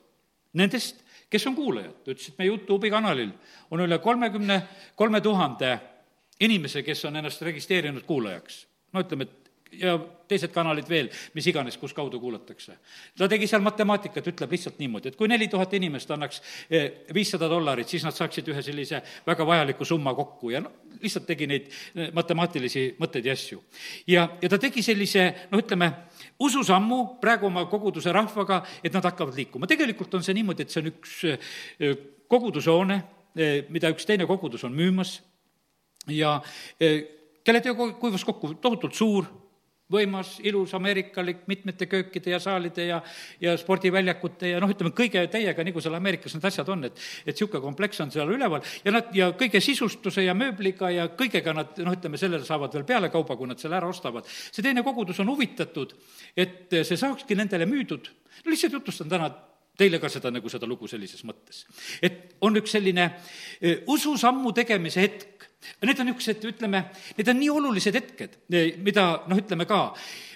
nendest, 0.52 1.00
kes 1.30 1.46
on 1.46 1.56
kuulajad. 1.56 1.94
ta 2.04 2.12
ütles, 2.12 2.28
et 2.28 2.38
meie 2.38 2.50
Youtube'i 2.50 2.90
kanalil 2.90 3.32
on 3.70 3.80
üle 3.80 3.98
kolmekümne 3.98 4.60
kolme 4.96 5.20
tuhande 5.20 5.78
inimese, 6.40 6.82
kes 6.82 7.04
on 7.04 7.16
ennast 7.16 7.42
registreerinud 7.42 8.04
kuulajaks. 8.06 8.66
no 8.92 9.00
ütleme, 9.00 9.24
et 9.24 9.43
ja 9.72 9.94
teised 10.28 10.52
kanalid 10.54 10.88
veel, 10.88 11.08
mis 11.36 11.46
iganes, 11.50 11.76
kus 11.78 11.92
kaudu 11.94 12.18
kuulatakse. 12.20 12.76
ta 13.18 13.28
tegi 13.28 13.46
seal 13.50 13.62
matemaatikat, 13.64 14.26
ütleb 14.32 14.54
lihtsalt 14.54 14.78
niimoodi, 14.80 15.10
et 15.10 15.18
kui 15.18 15.28
neli 15.28 15.48
tuhat 15.52 15.74
inimest 15.76 16.10
annaks 16.14 16.40
eh, 16.70 17.04
viissada 17.14 17.48
dollarit, 17.50 17.88
siis 17.88 18.04
nad 18.06 18.16
saaksid 18.16 18.48
ühe 18.52 18.62
sellise 18.64 19.02
väga 19.26 19.46
vajaliku 19.46 19.84
summa 19.84 20.14
kokku 20.14 20.54
ja 20.54 20.62
noh, 20.64 20.72
lihtsalt 21.02 21.26
tegi 21.28 21.48
neid 21.50 21.68
eh, 21.68 22.10
matemaatilisi 22.16 22.86
mõtteid 23.00 23.28
ja 23.28 23.36
asju. 23.36 23.62
ja, 24.10 24.26
ja 24.42 24.52
ta 24.52 24.60
tegi 24.62 24.82
sellise, 24.82 25.26
noh, 25.52 25.62
ütleme, 25.62 25.90
ususammu 26.40 27.02
praegu 27.22 27.50
oma 27.50 27.66
koguduse 27.70 28.12
rahvaga, 28.12 28.62
et 28.82 28.94
nad 28.94 29.04
hakkavad 29.04 29.36
liikuma. 29.36 29.70
tegelikult 29.70 30.14
on 30.14 30.26
see 30.26 30.36
niimoodi, 30.40 30.64
et 30.64 30.74
see 30.74 30.82
on 30.84 30.92
üks 30.94 31.20
eh, 31.28 32.02
kogudushoone, 32.28 33.02
mida 33.74 33.90
üks 33.90 34.06
teine 34.06 34.28
kogudus 34.30 34.62
on 34.62 34.70
müümas 34.70 35.16
ja 36.06 36.36
kelle 36.78 37.60
töö 37.60 37.74
kuivas 37.98 38.22
kokku, 38.24 38.52
tohutult 38.62 38.94
suur 38.94 39.26
võimas, 39.94 40.34
ilus, 40.44 40.74
ameerikalik, 40.76 41.44
mitmete 41.50 41.86
köökide 41.90 42.34
ja 42.34 42.40
saalide 42.42 42.88
ja, 42.88 43.00
ja 43.42 43.54
spordiväljakute 43.60 44.50
ja 44.54 44.60
noh, 44.62 44.72
ütleme 44.74 44.92
kõige 44.96 45.24
täiega, 45.32 45.66
nagu 45.66 45.82
seal 45.84 45.96
Ameerikas 45.98 46.36
need 46.36 46.48
asjad 46.50 46.68
on, 46.74 46.84
et, 46.90 47.00
et 47.24 47.32
niisugune 47.32 47.62
kompleks 47.64 48.02
on 48.04 48.12
seal 48.14 48.34
üleval 48.34 48.64
ja 48.84 48.94
nad, 48.94 49.08
ja 49.16 49.30
kõige 49.38 49.62
sisustuse 49.64 50.26
ja 50.26 50.36
mööbliga 50.38 50.90
ja 50.92 51.08
kõigega 51.14 51.56
nad 51.56 51.80
noh, 51.84 51.96
ütleme, 51.96 52.20
sellele 52.20 52.46
saavad 52.46 52.74
veel 52.74 52.86
pealekauba, 52.88 53.38
kui 53.38 53.50
nad 53.50 53.62
selle 53.62 53.78
ära 53.78 53.88
ostavad. 53.90 54.28
see 54.28 54.62
teine 54.64 54.84
kogudus 54.86 55.20
on 55.22 55.32
huvitatud, 55.32 55.96
et 56.36 56.80
see 56.82 57.00
saakski 57.00 57.38
nendele 57.38 57.68
müüdud, 57.70 58.12
no 58.44 58.54
lihtsalt 58.54 58.80
jutustan 58.80 59.10
täna 59.10 59.32
teile 59.78 59.98
ka 59.98 60.08
seda, 60.12 60.30
nagu 60.30 60.50
seda 60.50 60.68
lugu 60.70 60.88
sellises 60.90 61.24
mõttes. 61.26 61.64
et 62.02 62.36
on 62.44 62.54
üks 62.60 62.74
selline 62.76 63.08
e, 63.60 63.80
ususammu 63.90 64.52
tegemise 64.54 65.02
hetk, 65.02 65.33
need 65.82 66.00
on 66.00 66.10
niisugused, 66.10 66.44
ütleme, 66.48 66.84
need 67.18 67.30
on 67.30 67.38
nii 67.40 67.50
olulised 67.52 67.96
hetked, 67.96 68.36
e, 68.50 68.64
mida 68.84 69.06
noh, 69.30 69.40
ütleme 69.40 69.66
ka, 69.68 69.80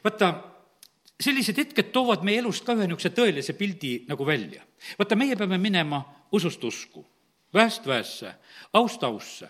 vaata, 0.05 0.33
sellised 1.21 1.59
hetked 1.59 1.93
toovad 1.95 2.25
meie 2.27 2.43
elust 2.43 2.67
ka 2.67 2.77
ühe 2.77 2.87
niisuguse 2.87 3.13
tõelise 3.17 3.57
pildi 3.59 3.93
nagu 4.09 4.27
välja. 4.27 4.65
vaata, 4.99 5.19
meie 5.19 5.37
peame 5.37 5.59
minema 5.59 6.03
usust 6.33 6.65
usku, 6.65 7.05
väest 7.55 7.87
väesse, 7.87 8.35
aust 8.73 9.05
ausse. 9.05 9.49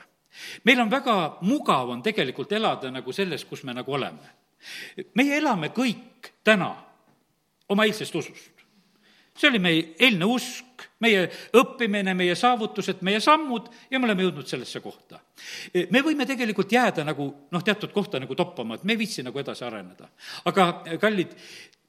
meil 0.64 0.80
on 0.80 0.90
väga 0.90 1.38
mugav 1.40 1.90
on 1.90 2.02
tegelikult 2.02 2.52
elada 2.52 2.90
nagu 2.90 3.12
selles, 3.12 3.44
kus 3.44 3.64
me 3.64 3.74
nagu 3.74 3.92
oleme. 3.92 4.36
meie 5.14 5.36
elame 5.38 5.68
kõik 5.68 6.32
täna 6.44 6.74
oma 7.68 7.84
eilsest 7.84 8.14
usust 8.14 8.58
see 9.38 9.50
oli 9.50 9.60
meie 9.62 9.84
eilne 10.02 10.26
usk, 10.28 10.64
meie 11.04 11.24
õppimine, 11.56 12.14
meie 12.18 12.34
saavutused, 12.38 13.02
meie 13.06 13.20
sammud 13.22 13.70
ja 13.90 13.98
me 13.98 14.08
oleme 14.08 14.26
jõudnud 14.26 14.50
sellesse 14.50 14.80
kohta. 14.84 15.20
me 15.90 16.02
võime 16.02 16.26
tegelikult 16.26 16.72
jääda 16.72 17.04
nagu 17.06 17.28
noh, 17.50 17.64
teatud 17.64 17.92
kohta 17.94 18.20
nagu 18.20 18.34
toppama, 18.34 18.74
et 18.74 18.84
me 18.84 18.96
ei 18.96 18.98
viitsi 18.98 19.22
nagu 19.22 19.38
edasi 19.38 19.64
areneda. 19.64 20.08
aga 20.44 20.68
kallid, 21.00 21.34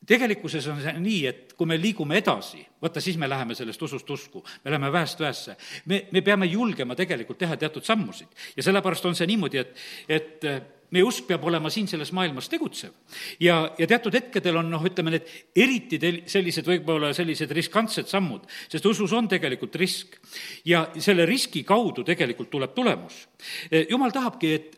tegelikkuses 0.08 0.68
on 0.72 0.82
see 0.82 0.96
nii, 1.00 1.20
et 1.28 1.54
kui 1.58 1.68
me 1.68 1.78
liigume 1.78 2.18
edasi, 2.20 2.62
vaata 2.82 3.02
siis 3.02 3.18
me 3.18 3.30
läheme 3.30 3.56
sellest 3.56 3.82
usust 3.82 4.10
usku, 4.10 4.44
me 4.64 4.72
läheme 4.72 4.92
väest 4.92 5.20
väesse. 5.20 5.58
me, 5.86 6.06
me 6.12 6.22
peame 6.22 6.46
julgema 6.46 6.96
tegelikult 6.96 7.38
teha 7.38 7.58
teatud 7.58 7.86
sammusid 7.86 8.28
ja 8.58 8.64
sellepärast 8.64 9.06
on 9.06 9.16
see 9.16 9.28
niimoodi, 9.28 9.58
et, 9.58 9.74
et 10.10 10.52
meie 10.94 11.06
usk 11.06 11.28
peab 11.30 11.44
olema 11.46 11.70
siin 11.74 11.88
selles 11.90 12.12
maailmas 12.16 12.50
tegutsev. 12.50 12.94
ja, 13.40 13.62
ja 13.78 13.88
teatud 13.88 14.14
hetkedel 14.14 14.58
on 14.62 14.70
noh, 14.72 14.84
ütleme 14.86 15.14
need 15.14 15.30
eriti 15.56 16.00
tel-, 16.02 16.24
sellised 16.30 16.68
võib-olla 16.68 17.12
sellised 17.14 17.52
riskantsed 17.56 18.10
sammud, 18.10 18.48
sest 18.72 18.86
usus 18.90 19.14
on 19.14 19.30
tegelikult 19.30 19.76
risk. 19.82 20.18
ja 20.66 20.88
selle 20.98 21.28
riski 21.30 21.64
kaudu 21.64 22.04
tegelikult 22.08 22.50
tuleb 22.50 22.74
tulemus. 22.76 23.22
E, 23.70 23.86
jumal 23.90 24.14
tahabki, 24.16 24.54
et 24.54 24.78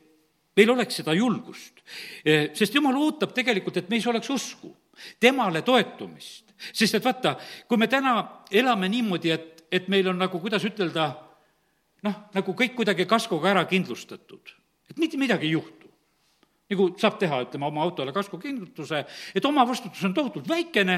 meil 0.58 0.76
oleks 0.76 1.00
seda 1.02 1.16
julgust. 1.16 1.80
E, 2.26 2.52
sest 2.58 2.76
jumal 2.76 2.98
ootab 3.00 3.34
tegelikult, 3.36 3.80
et 3.80 3.90
meis 3.92 4.08
oleks 4.08 4.30
usku, 4.30 4.74
temale 5.20 5.64
toetumist. 5.64 6.52
sest 6.74 7.00
et 7.00 7.06
vaata, 7.06 7.38
kui 7.68 7.80
me 7.80 7.88
täna 7.90 8.18
elame 8.52 8.90
niimoodi, 8.92 9.32
et, 9.32 9.64
et 9.72 9.88
meil 9.88 10.12
on 10.12 10.20
nagu, 10.20 10.40
kuidas 10.44 10.66
ütelda, 10.68 11.14
noh, 12.04 12.26
nagu 12.36 12.58
kõik 12.58 12.76
kuidagi 12.76 13.08
kaskoga 13.08 13.56
ära 13.56 13.64
kindlustatud, 13.70 14.52
et 14.92 15.00
mitte 15.00 15.18
midagi 15.18 15.48
ei 15.48 15.56
juhtu 15.56 15.81
nagu 16.72 16.88
saab 17.00 17.20
teha, 17.22 17.42
ütleme, 17.46 17.68
oma 17.68 17.84
autole 17.84 18.14
kaskukingituse, 18.16 19.04
et 19.36 19.46
omavastutus 19.46 20.04
on 20.08 20.16
tohutult 20.16 20.48
väikene, 20.50 20.98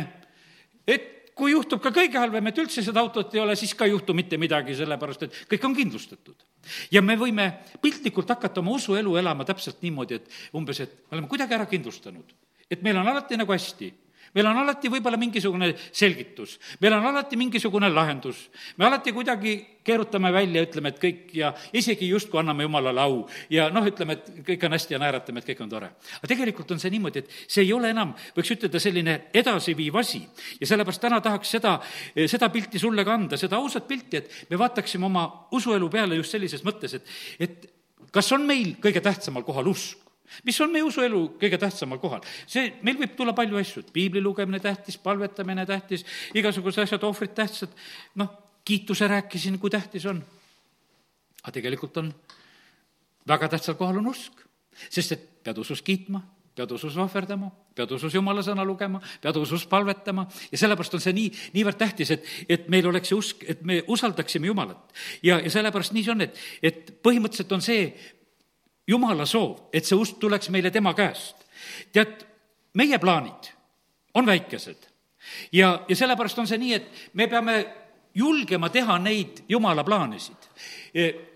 et 0.87 1.09
kui 1.37 1.53
juhtub 1.53 1.81
ka 1.81 1.91
kõige 1.93 2.19
halvem, 2.21 2.47
et 2.49 2.59
üldse 2.61 2.83
seda 2.85 3.01
autot 3.01 3.33
ei 3.33 3.41
ole, 3.41 3.55
siis 3.57 3.73
ka 3.77 3.87
ei 3.87 3.93
juhtu 3.93 4.13
mitte 4.17 4.37
midagi, 4.41 4.75
sellepärast 4.77 5.25
et 5.25 5.39
kõik 5.49 5.65
on 5.65 5.75
kindlustatud. 5.77 6.35
ja 6.91 7.01
me 7.01 7.17
võime 7.19 7.49
piltlikult 7.81 8.29
hakata 8.29 8.61
oma 8.61 8.77
usuelu 8.77 9.17
elama 9.17 9.45
täpselt 9.45 9.81
niimoodi, 9.81 10.15
et 10.21 10.55
umbes, 10.55 10.79
et 10.79 10.93
me 11.09 11.17
oleme 11.17 11.27
kuidagi 11.27 11.53
ära 11.53 11.65
kindlustanud. 11.65 12.33
et 12.69 12.81
meil 12.81 12.97
on 12.97 13.07
alati 13.07 13.37
nagu 13.37 13.51
hästi 13.51 13.93
meil 14.33 14.47
on 14.49 14.57
alati 14.63 14.89
võib-olla 14.91 15.17
mingisugune 15.19 15.71
selgitus, 15.91 16.57
meil 16.81 16.95
on 16.97 17.05
alati 17.11 17.37
mingisugune 17.39 17.89
lahendus, 17.93 18.47
me 18.77 18.87
alati 18.87 19.13
kuidagi 19.13 19.55
keerutame 19.83 20.31
välja, 20.33 20.63
ütleme, 20.63 20.93
et 20.93 20.99
kõik 21.01 21.33
ja 21.35 21.51
isegi 21.75 22.07
justkui 22.07 22.39
anname 22.39 22.65
Jumalale 22.65 23.03
au 23.03 23.17
ja 23.51 23.67
noh, 23.73 23.85
ütleme, 23.87 24.17
et 24.17 24.45
kõik 24.47 24.65
on 24.67 24.77
hästi 24.77 24.95
ja 24.95 25.01
naeratame, 25.03 25.43
et 25.43 25.51
kõik 25.51 25.63
on 25.65 25.71
tore. 25.71 25.91
aga 26.19 26.31
tegelikult 26.31 26.71
on 26.71 26.81
see 26.81 26.93
niimoodi, 26.93 27.23
et 27.23 27.35
see 27.47 27.65
ei 27.65 27.73
ole 27.75 27.91
enam, 27.93 28.13
võiks 28.37 28.53
ütelda, 28.55 28.81
selline 28.81 29.17
edasiviiv 29.33 29.99
asi 29.99 30.23
ja 30.59 30.69
sellepärast 30.69 31.03
täna 31.03 31.19
tahaks 31.23 31.55
seda, 31.57 31.77
seda 32.15 32.49
pilti 32.53 32.81
sulle 32.81 33.05
ka 33.05 33.13
anda, 33.13 33.39
seda 33.39 33.59
ausat 33.59 33.87
pilti, 33.87 34.23
et 34.23 34.49
me 34.49 34.59
vaataksime 34.61 35.09
oma 35.09 35.27
usuelu 35.51 35.89
peale 35.91 36.19
just 36.21 36.35
sellises 36.35 36.63
mõttes, 36.65 36.95
et, 36.99 37.13
et 37.39 37.69
kas 38.13 38.31
on 38.35 38.47
meil 38.47 38.75
kõige 38.81 39.03
tähtsamal 39.03 39.45
kohal 39.45 39.67
usk? 39.73 40.02
Mis 40.43 40.59
on 40.61 40.71
meie 40.73 40.85
usuelu 40.85 41.23
kõige 41.41 41.59
tähtsamal 41.61 42.01
kohal? 42.01 42.23
see, 42.47 42.73
meil 42.81 42.97
võib 42.99 43.15
tulla 43.17 43.35
palju 43.37 43.59
asju, 43.61 43.83
et 43.83 43.93
piibli 43.95 44.21
lugemine 44.21 44.59
tähtis, 44.63 44.97
palvetamine 44.97 45.65
tähtis, 45.69 46.05
igasugused 46.33 46.85
asjad, 46.85 47.03
ohvrid 47.07 47.35
tähtsad, 47.37 47.73
noh, 48.19 48.31
kiituse 48.65 49.07
rääkisin, 49.07 49.59
kui 49.59 49.69
tähtis 49.73 50.05
on. 50.05 50.23
aga 51.43 51.51
tegelikult 51.51 51.97
on, 51.97 52.13
väga 53.27 53.49
tähtsal 53.51 53.75
kohal 53.75 53.99
on 53.99 54.07
usk, 54.13 54.45
sest 54.89 55.11
et 55.11 55.27
pead 55.43 55.59
usus 55.59 55.81
kiitma, 55.81 56.21
pead 56.55 56.71
usus 56.71 56.95
ohverdama, 56.97 57.49
pead 57.75 57.91
usus 57.95 58.13
jumala 58.13 58.43
sõna 58.45 58.65
lugema, 58.65 59.01
pead 59.21 59.37
usus 59.41 59.65
palvetama 59.69 60.27
ja 60.51 60.59
sellepärast 60.61 60.97
on 60.97 61.03
see 61.03 61.15
nii, 61.17 61.29
niivõrd 61.55 61.79
tähtis, 61.81 62.13
et, 62.13 62.27
et 62.47 62.67
meil 62.71 62.87
oleks 62.89 63.09
see 63.09 63.17
usk, 63.17 63.45
et 63.49 63.63
me 63.65 63.81
usaldaksime 63.91 64.47
Jumalat. 64.47 64.93
ja, 65.25 65.39
ja 65.41 65.53
sellepärast 65.53 65.95
nii 65.95 66.05
see 66.05 66.13
on, 66.13 66.25
et, 66.27 66.43
et 66.61 66.93
põhimõtteliselt 67.03 67.55
on 67.57 67.65
see 67.65 67.87
jumala 68.87 69.25
soov, 69.25 69.69
et 69.73 69.85
see 69.85 69.97
usk 69.97 70.19
tuleks 70.19 70.49
meile 70.49 70.71
tema 70.71 70.93
käest. 70.93 71.35
tead, 71.91 72.25
meie 72.73 72.99
plaanid 72.99 73.53
on 74.13 74.25
väikesed 74.25 74.89
ja, 75.51 75.85
ja 75.87 75.95
sellepärast 75.95 76.39
on 76.39 76.47
see 76.47 76.59
nii, 76.61 76.73
et 76.73 77.13
me 77.13 77.27
peame 77.27 77.57
julgema 78.15 78.69
teha 78.69 78.97
neid 79.01 79.43
jumala 79.49 79.83
plaanisid. 79.83 80.49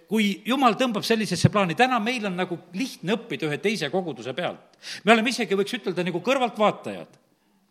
Kui 0.08 0.30
jumal 0.48 0.78
tõmbab 0.80 1.04
sellisesse 1.04 1.50
plaani, 1.52 1.76
täna 1.76 2.00
meil 2.00 2.26
on 2.30 2.38
nagu 2.40 2.60
lihtne 2.78 3.18
õppida 3.18 3.50
ühe 3.50 3.58
teise 3.60 3.90
koguduse 3.92 4.34
pealt. 4.34 4.78
me 5.04 5.12
oleme 5.12 5.34
isegi, 5.34 5.56
võiks 5.56 5.74
ütelda, 5.76 6.04
nagu 6.04 6.22
kõrvaltvaatajad. 6.24 7.18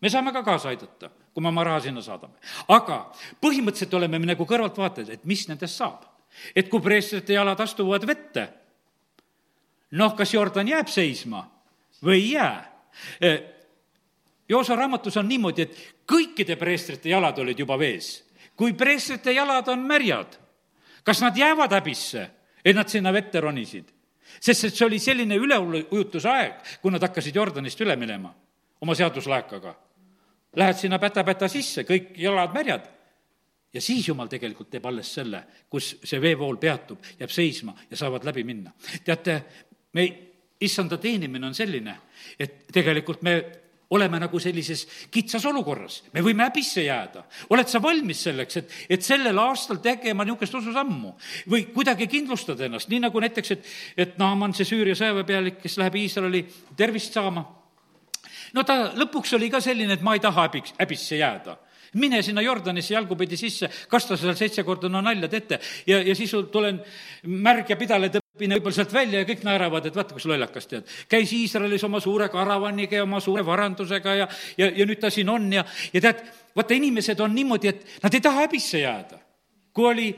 me 0.01 0.09
saame 0.09 0.33
ka 0.33 0.43
kaasa 0.43 0.69
aidata, 0.69 1.09
kui 1.33 1.41
me 1.41 1.49
oma 1.49 1.63
raha 1.63 1.79
sinna 1.81 2.01
saadame. 2.01 2.33
aga 2.67 3.11
põhimõtteliselt 3.41 3.93
oleme 3.93 4.19
me 4.19 4.33
nagu 4.33 4.45
kõrvaltvaatajad, 4.45 5.09
et 5.09 5.25
mis 5.25 5.47
nendest 5.47 5.75
saab. 5.75 6.05
et 6.55 6.69
kui 6.69 6.81
preestrite 6.81 7.33
jalad 7.33 7.59
astuvad 7.59 8.05
vette 8.05 8.49
noh, 9.91 10.15
kas 10.15 10.33
Jordan 10.33 10.67
jääb 10.67 10.89
seisma 10.91 11.43
või 12.03 12.19
ei 12.19 12.31
jää? 12.31 12.57
Joosa 14.49 14.75
raamatus 14.75 15.17
on 15.17 15.27
niimoodi, 15.27 15.61
et 15.61 15.77
kõikide 16.07 16.55
preestrite 16.59 17.09
jalad 17.09 17.39
olid 17.39 17.59
juba 17.59 17.77
vees. 17.79 18.23
kui 18.57 18.73
preestrite 18.73 19.31
jalad 19.31 19.67
on 19.67 19.79
märjad, 19.79 20.39
kas 21.03 21.21
nad 21.21 21.37
jäävad 21.37 21.71
häbisse, 21.71 22.29
et 22.65 22.75
nad 22.75 22.87
sinna 22.89 23.13
vette 23.13 23.39
ronisid? 23.39 23.93
sest 24.41 24.65
et 24.65 24.75
see 24.75 24.85
oli 24.85 24.99
selline 24.99 25.35
üleujutuse 25.35 26.29
aeg, 26.29 26.53
kui 26.81 26.91
nad 26.91 27.01
hakkasid 27.01 27.35
Jordanist 27.35 27.81
üle 27.81 27.95
minema 27.95 28.33
oma 28.81 28.95
seaduslaekaga. 28.95 29.73
Lähed 30.57 30.77
sinna 30.77 30.99
päta-päta 30.99 31.47
sisse, 31.47 31.83
kõik 31.87 32.11
jalad 32.19 32.53
märjad 32.53 32.89
ja 33.73 33.81
siis 33.81 34.07
jumal 34.07 34.29
tegelikult 34.31 34.69
teeb 34.71 34.85
alles 34.89 35.09
selle, 35.19 35.43
kus 35.69 35.95
see 36.03 36.21
veevool 36.21 36.57
peatub, 36.61 37.03
jääb 37.19 37.33
seisma 37.33 37.75
ja 37.89 37.97
saavad 37.99 38.25
läbi 38.25 38.43
minna. 38.47 38.71
teate, 39.05 39.41
me, 39.97 40.07
issanda 40.61 40.97
teenimine 41.01 41.49
on 41.49 41.55
selline, 41.57 41.95
et 42.39 42.65
tegelikult 42.73 43.23
me 43.25 43.37
oleme 43.95 44.19
nagu 44.19 44.39
sellises 44.39 44.83
kitsas 45.11 45.45
olukorras, 45.47 46.01
me 46.13 46.21
võime 46.25 46.43
häbisse 46.47 46.83
jääda. 46.83 47.23
oled 47.49 47.69
sa 47.71 47.79
valmis 47.83 48.23
selleks, 48.27 48.57
et, 48.59 48.73
et 48.97 49.03
sellel 49.03 49.37
aastal 49.39 49.79
tegema 49.83 50.25
niisugust 50.27 50.57
ususammu 50.59 51.13
või 51.51 51.67
kuidagi 51.71 52.09
kindlustada 52.11 52.67
ennast, 52.67 52.89
nii 52.91 53.05
nagu 53.05 53.21
näiteks, 53.23 53.53
et, 53.55 53.69
et 53.97 54.17
Naaman, 54.19 54.55
see 54.57 54.67
Süüria 54.67 54.97
sõjaväepealik, 54.97 55.61
kes 55.63 55.77
läheb 55.79 55.95
Iisraeli 56.01 56.43
tervist 56.75 57.15
saama, 57.15 57.45
no 58.53 58.67
ta 58.67 58.91
lõpuks 58.97 59.37
oli 59.39 59.49
ka 59.53 59.63
selline, 59.63 59.95
et 59.95 60.03
ma 60.03 60.17
ei 60.17 60.23
taha 60.23 60.49
häbiks, 60.49 60.75
häbisse 60.81 61.21
jääda. 61.21 61.57
Mine 61.97 62.19
sinna 62.21 62.43
Jordanisse 62.43 62.91
jalgupidi 62.93 63.37
sisse, 63.39 63.69
kasta 63.87 64.17
seal 64.19 64.35
seitse 64.35 64.63
korda 64.67 64.89
no 64.91 64.99
naljad 65.01 65.33
ette 65.33 65.59
ja, 65.87 66.01
ja 66.03 66.15
siis 66.19 66.33
tulen 66.51 66.81
märg 67.23 67.71
ja 67.71 67.77
pidale 67.79 68.11
tõmbin 68.37 68.53
võib-olla 68.57 68.75
sealt 68.75 68.93
välja 68.93 69.21
ja 69.21 69.27
kõik 69.27 69.43
naeravad, 69.45 69.85
et 69.85 69.95
vaata, 69.95 70.13
kus 70.13 70.27
lollakas 70.29 70.67
tead. 70.67 70.85
käis 71.09 71.33
Iisraelis 71.33 71.83
oma 71.83 71.99
suure 71.99 72.29
karavaniga 72.29 72.95
ja 72.95 73.03
oma 73.03 73.19
suure 73.19 73.43
varandusega 73.45 74.15
ja, 74.15 74.27
ja, 74.57 74.69
ja 74.69 74.85
nüüd 74.85 74.99
ta 75.01 75.09
siin 75.09 75.29
on 75.29 75.51
ja, 75.53 75.65
ja 75.93 76.01
tead, 76.01 76.23
vaata, 76.55 76.73
inimesed 76.73 77.19
on 77.19 77.33
niimoodi, 77.35 77.67
et 77.67 78.03
nad 78.03 78.13
ei 78.13 78.21
taha 78.21 78.45
häbisse 78.45 78.79
jääda. 78.79 79.19
kui 79.73 79.85
oli 79.85 80.09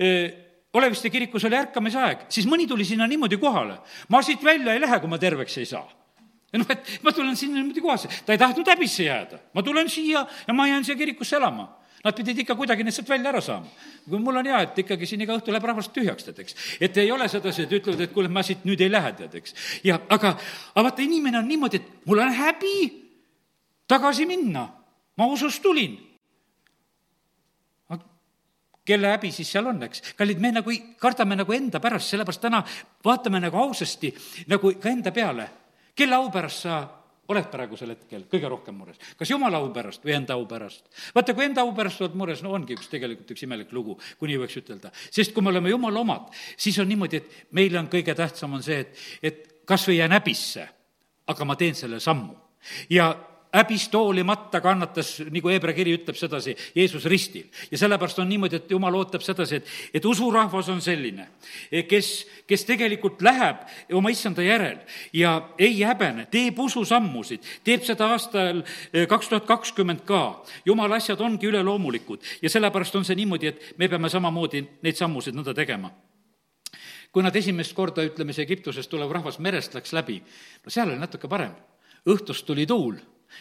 äh, 0.00 0.40
Oleviste 0.74 1.06
kirikus 1.06 1.44
oli 1.46 1.54
ärkamisaeg, 1.54 2.24
siis 2.34 2.48
mõni 2.50 2.64
tuli 2.66 2.84
sinna 2.84 3.06
niimoodi 3.06 3.36
kohale. 3.38 3.78
ma 4.08 4.22
siit 4.22 4.44
välja 4.44 4.74
ei 4.74 4.80
lähe, 4.80 5.00
kui 5.00 5.08
ma 5.08 5.18
terveks 5.18 5.58
ei 5.58 5.66
saa 5.66 5.86
noh, 6.54 6.66
et 6.70 6.98
ma 7.02 7.12
tulen 7.12 7.36
sinna 7.36 7.60
niimoodi 7.60 7.80
kohale, 7.80 8.10
ta 8.26 8.32
ei 8.34 8.38
tahtnud 8.38 8.68
häbisse 8.68 9.04
jääda. 9.04 9.38
ma 9.54 9.62
tulen 9.62 9.88
siia 9.88 10.26
ja 10.46 10.54
ma 10.54 10.68
jään 10.68 10.84
siia 10.84 10.96
kirikusse 10.96 11.36
elama. 11.36 11.83
Nad 12.04 12.16
pidid 12.16 12.42
ikka 12.42 12.56
kuidagi 12.58 12.84
need 12.84 12.94
sealt 12.94 13.08
välja 13.08 13.30
ära 13.32 13.40
saama. 13.40 13.70
kui 14.08 14.18
mul 14.20 14.36
on 14.36 14.46
hea, 14.46 14.60
et 14.66 14.78
ikkagi 14.84 15.06
siin 15.08 15.22
iga 15.24 15.36
õhtu 15.38 15.52
läheb 15.52 15.64
rahvast 15.70 15.92
tühjaks, 15.96 16.26
tead, 16.26 16.38
eks. 16.44 16.56
et 16.80 16.96
ei 17.00 17.12
ole 17.12 17.28
sedasi, 17.28 17.64
et 17.64 17.72
ütlevad, 17.72 18.00
et 18.04 18.12
kuule, 18.12 18.28
ma 18.28 18.42
siit 18.44 18.64
nüüd 18.68 18.80
ei 18.84 18.92
lähe, 18.92 19.12
tead, 19.16 19.34
eks. 19.40 19.54
ja 19.84 19.96
aga, 20.08 20.34
aga 20.74 20.84
vaata, 20.88 21.02
inimene 21.02 21.40
on 21.40 21.48
niimoodi, 21.48 21.80
et 21.80 22.06
mul 22.06 22.20
on 22.20 22.32
häbi 22.32 22.74
tagasi 23.88 24.26
minna. 24.28 24.68
ma 25.16 25.26
usust 25.30 25.62
tulin 25.62 25.96
kelle 28.84 29.08
häbi 29.14 29.30
siis 29.32 29.48
seal 29.52 29.66
on, 29.66 29.82
eks. 29.86 30.02
kallid, 30.16 30.40
me 30.40 30.52
nagu 30.52 30.72
kardame 31.00 31.36
nagu 31.40 31.52
enda 31.56 31.80
pärast, 31.80 32.12
sellepärast 32.12 32.42
täna 32.44 32.60
vaatame 33.04 33.40
nagu 33.40 33.56
ausasti 33.56 34.12
nagu 34.52 34.74
ka 34.80 34.92
enda 34.92 35.12
peale 35.12 35.48
kelle 35.96 36.18
au 36.18 36.30
pärast 36.30 36.66
sa 36.66 36.82
oled 37.32 37.48
praegusel 37.50 37.94
hetkel 37.94 38.26
kõige 38.30 38.50
rohkem 38.50 38.76
mures? 38.78 39.00
kas 39.18 39.30
jumala 39.30 39.60
au 39.62 39.70
pärast 39.74 40.04
või 40.04 40.16
enda 40.18 40.36
au 40.38 40.46
pärast? 40.50 40.86
vaata, 41.14 41.34
kui 41.34 41.46
enda 41.46 41.64
au 41.64 41.72
pärast 41.76 42.02
oled 42.04 42.16
mures, 42.18 42.42
no 42.44 42.54
ongi 42.56 42.76
üks 42.76 42.90
tegelikult 42.92 43.34
üks 43.34 43.46
imelik 43.46 43.72
lugu, 43.72 43.98
kui 44.18 44.30
nii 44.30 44.40
võiks 44.44 44.58
ütelda. 44.60 44.92
sest 45.10 45.34
kui 45.34 45.44
me 45.44 45.52
oleme 45.54 45.72
jumala 45.72 46.00
omad, 46.00 46.32
siis 46.56 46.78
on 46.82 46.90
niimoodi, 46.90 47.22
et 47.22 47.52
meile 47.56 47.80
on 47.80 47.90
kõige 47.92 48.14
tähtsam 48.16 48.56
on 48.58 48.64
see, 48.64 48.80
et, 48.84 49.04
et 49.22 49.44
kas 49.68 49.86
või 49.88 50.00
jään 50.00 50.16
häbisse, 50.18 50.66
aga 51.32 51.46
ma 51.48 51.56
teen 51.56 51.74
selle 51.78 52.00
sammu. 52.00 52.34
ja 52.90 53.12
häbist 53.54 53.94
hoolimata 53.94 54.60
kannatas, 54.60 55.16
nagu 55.30 55.50
Hebra 55.52 55.72
kiri 55.76 55.94
ütleb 55.94 56.18
sedasi, 56.18 56.56
Jeesus 56.74 57.04
ristil. 57.10 57.46
ja 57.70 57.78
sellepärast 57.78 58.18
on 58.18 58.28
niimoodi, 58.28 58.56
et 58.56 58.70
Jumal 58.70 58.94
ootab 58.98 59.22
sedasi, 59.22 59.56
et, 59.56 59.68
et 59.94 60.04
usurahvas 60.04 60.68
on 60.68 60.80
selline, 60.82 61.28
kes, 61.88 62.26
kes 62.46 62.64
tegelikult 62.66 63.22
läheb 63.22 63.62
oma 63.94 64.10
issanda 64.10 64.42
järel 64.42 64.80
ja 65.12 65.36
ei 65.58 65.82
häbene, 65.82 66.26
teeb 66.30 66.58
ususammusid, 66.58 67.44
teeb 67.64 67.86
seda 67.86 68.10
aastal 68.14 68.64
eh, 68.92 69.06
kaks 69.08 69.30
tuhat 69.30 69.46
kakskümmend 69.46 70.02
ka. 70.04 70.42
jumala 70.64 70.96
asjad 70.96 71.20
ongi 71.20 71.46
üleloomulikud 71.46 72.22
ja 72.42 72.50
sellepärast 72.50 72.96
on 72.96 73.04
see 73.04 73.16
niimoodi, 73.16 73.52
et 73.52 73.78
me 73.78 73.88
peame 73.88 74.10
samamoodi 74.10 74.64
neid 74.82 74.98
sammusid 74.98 75.36
nõnda 75.36 75.54
tegema 75.54 75.92
kui 77.14 77.22
nad 77.22 77.36
esimest 77.38 77.70
korda, 77.78 78.02
ütleme, 78.02 78.34
see 78.34 78.42
Egiptusest 78.42 78.90
tulev 78.90 79.12
rahvas 79.14 79.36
merest 79.38 79.76
läks 79.76 79.92
läbi, 79.94 80.16
no 80.64 80.72
seal 80.74 80.90
oli 80.90 80.98
natuke 80.98 81.30
parem. 81.30 81.52
õhtust 82.10 82.42
tuli 82.44 82.66
tuul 82.66 82.96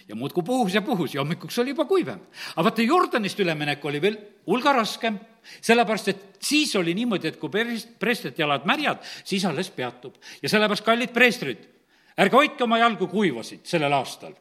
ja 0.07 0.15
muudkui 0.15 0.43
puhus 0.43 0.73
ja 0.73 0.81
puhus 0.81 1.15
ja 1.15 1.21
hommikuks 1.21 1.59
oli 1.59 1.73
juba 1.73 1.85
kuivem. 1.85 2.19
aga 2.55 2.63
vaata, 2.69 2.81
Jordanist 2.81 3.39
üleminek 3.39 3.85
oli 3.85 4.01
veel 4.01 4.17
hulga 4.47 4.73
raskem, 4.73 5.19
sellepärast 5.61 6.07
et 6.07 6.23
siis 6.39 6.75
oli 6.75 6.93
niimoodi, 6.93 7.27
et 7.27 7.39
kui 7.39 7.49
preest-, 7.49 7.97
preestrite 7.99 8.41
jalad 8.41 8.65
märjad, 8.65 9.03
siis 9.23 9.45
alles 9.45 9.69
peatub. 9.71 10.15
ja 10.41 10.49
sellepärast, 10.49 10.85
kallid 10.85 11.13
preestrid, 11.13 11.67
ärge 12.17 12.35
hoidke 12.35 12.63
oma 12.63 12.79
jalgu 12.83 13.07
kuivasid 13.07 13.65
sellel 13.67 13.93
aastal 13.93 14.33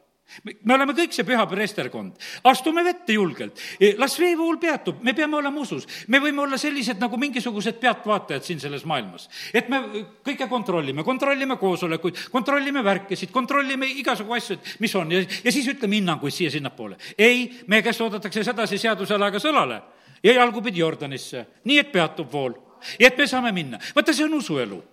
me 0.63 0.73
oleme 0.73 0.95
kõik 0.97 1.13
see 1.13 1.25
püha 1.27 1.43
preesterkond, 1.49 2.15
astume 2.49 2.83
vette 2.85 3.15
julgelt, 3.15 3.59
e, 3.77 3.93
las 3.99 4.15
veevool 4.19 4.57
peatub, 4.61 5.01
me 5.05 5.13
peame 5.13 5.37
olema 5.37 5.61
usus. 5.61 5.85
me 6.07 6.19
võime 6.19 6.41
olla 6.45 6.57
sellised 6.57 6.99
nagu 7.01 7.17
mingisugused 7.17 7.77
pealtvaatajad 7.81 8.43
siin 8.43 8.59
selles 8.59 8.85
maailmas. 8.85 9.29
et 9.53 9.69
me 9.69 9.81
kõike 10.25 10.47
kontrollime, 10.49 11.03
kontrollime 11.03 11.57
koosolekuid, 11.57 12.29
kontrollime 12.31 12.83
värkesid, 12.83 13.31
kontrollime 13.31 13.87
igasugu 13.99 14.33
asju, 14.33 14.57
mis 14.79 14.95
on 14.95 15.11
ja, 15.11 15.23
ja 15.43 15.51
siis 15.51 15.67
ütleme 15.67 15.95
hinnanguid 15.95 16.33
siia-sinnapoole. 16.33 16.97
ei, 17.17 17.63
meie 17.67 17.81
käest 17.81 18.01
oodatakse 18.01 18.43
sedasi 18.43 18.77
seaduselaega 18.77 19.39
sõlale 19.39 19.81
ja 20.23 20.33
jalgupidi 20.33 20.79
Jordanisse, 20.79 21.45
nii 21.63 21.79
et 21.79 21.91
peatub 21.91 22.31
vool 22.31 22.55
ja 22.99 23.07
et 23.07 23.17
me 23.17 23.27
saame 23.27 23.51
minna. 23.51 23.79
vaata, 23.95 24.13
see 24.13 24.25
on 24.25 24.33
usuelu. 24.33 24.83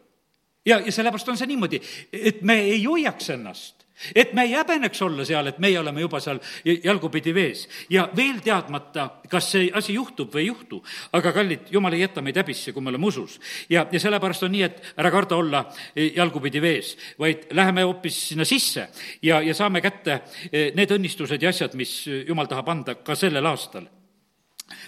ja, 0.66 0.80
ja 0.80 0.92
sellepärast 0.92 1.28
on 1.28 1.38
see 1.38 1.46
niimoodi, 1.46 1.80
et 2.12 2.42
me 2.42 2.60
ei 2.60 2.84
hoiaks 2.84 3.30
ennast 3.30 3.79
et 4.14 4.32
me 4.32 4.44
ei 4.46 4.52
häbeneks 4.52 5.02
olla 5.02 5.24
seal, 5.24 5.50
et 5.50 5.58
meie 5.58 5.78
oleme 5.80 6.00
juba 6.00 6.20
seal 6.20 6.40
jalgupidi 6.64 7.34
vees 7.34 7.66
ja 7.90 8.08
veel 8.16 8.40
teadmata, 8.44 9.08
kas 9.28 9.50
see 9.52 9.70
asi 9.74 9.94
juhtub 9.94 10.32
või 10.34 10.44
ei 10.44 10.50
juhtu. 10.50 10.82
aga 11.12 11.32
kallid, 11.32 11.70
jumal 11.70 11.92
ei 11.92 12.04
jäta 12.04 12.22
meid 12.22 12.36
häbisse, 12.36 12.72
kui 12.72 12.82
me 12.82 12.90
oleme 12.90 13.06
usus. 13.06 13.40
ja, 13.68 13.86
ja 13.92 14.00
sellepärast 14.00 14.42
on 14.42 14.52
nii, 14.52 14.62
et 14.62 14.82
ära 14.96 15.10
karda 15.10 15.36
olla 15.36 15.64
jalgupidi 15.96 16.62
vees, 16.62 16.96
vaid 17.18 17.48
läheme 17.50 17.82
hoopis 17.82 18.28
sinna 18.28 18.44
sisse 18.44 18.88
ja, 19.22 19.40
ja 19.42 19.54
saame 19.54 19.80
kätte 19.80 20.20
eh, 20.52 20.70
need 20.74 20.90
õnnistused 20.90 21.42
ja 21.42 21.54
asjad, 21.54 21.74
mis 21.74 22.04
jumal 22.06 22.48
tahab 22.50 22.68
anda 22.68 22.94
ka 22.94 23.14
sellel 23.18 23.46
aastal 23.46 23.88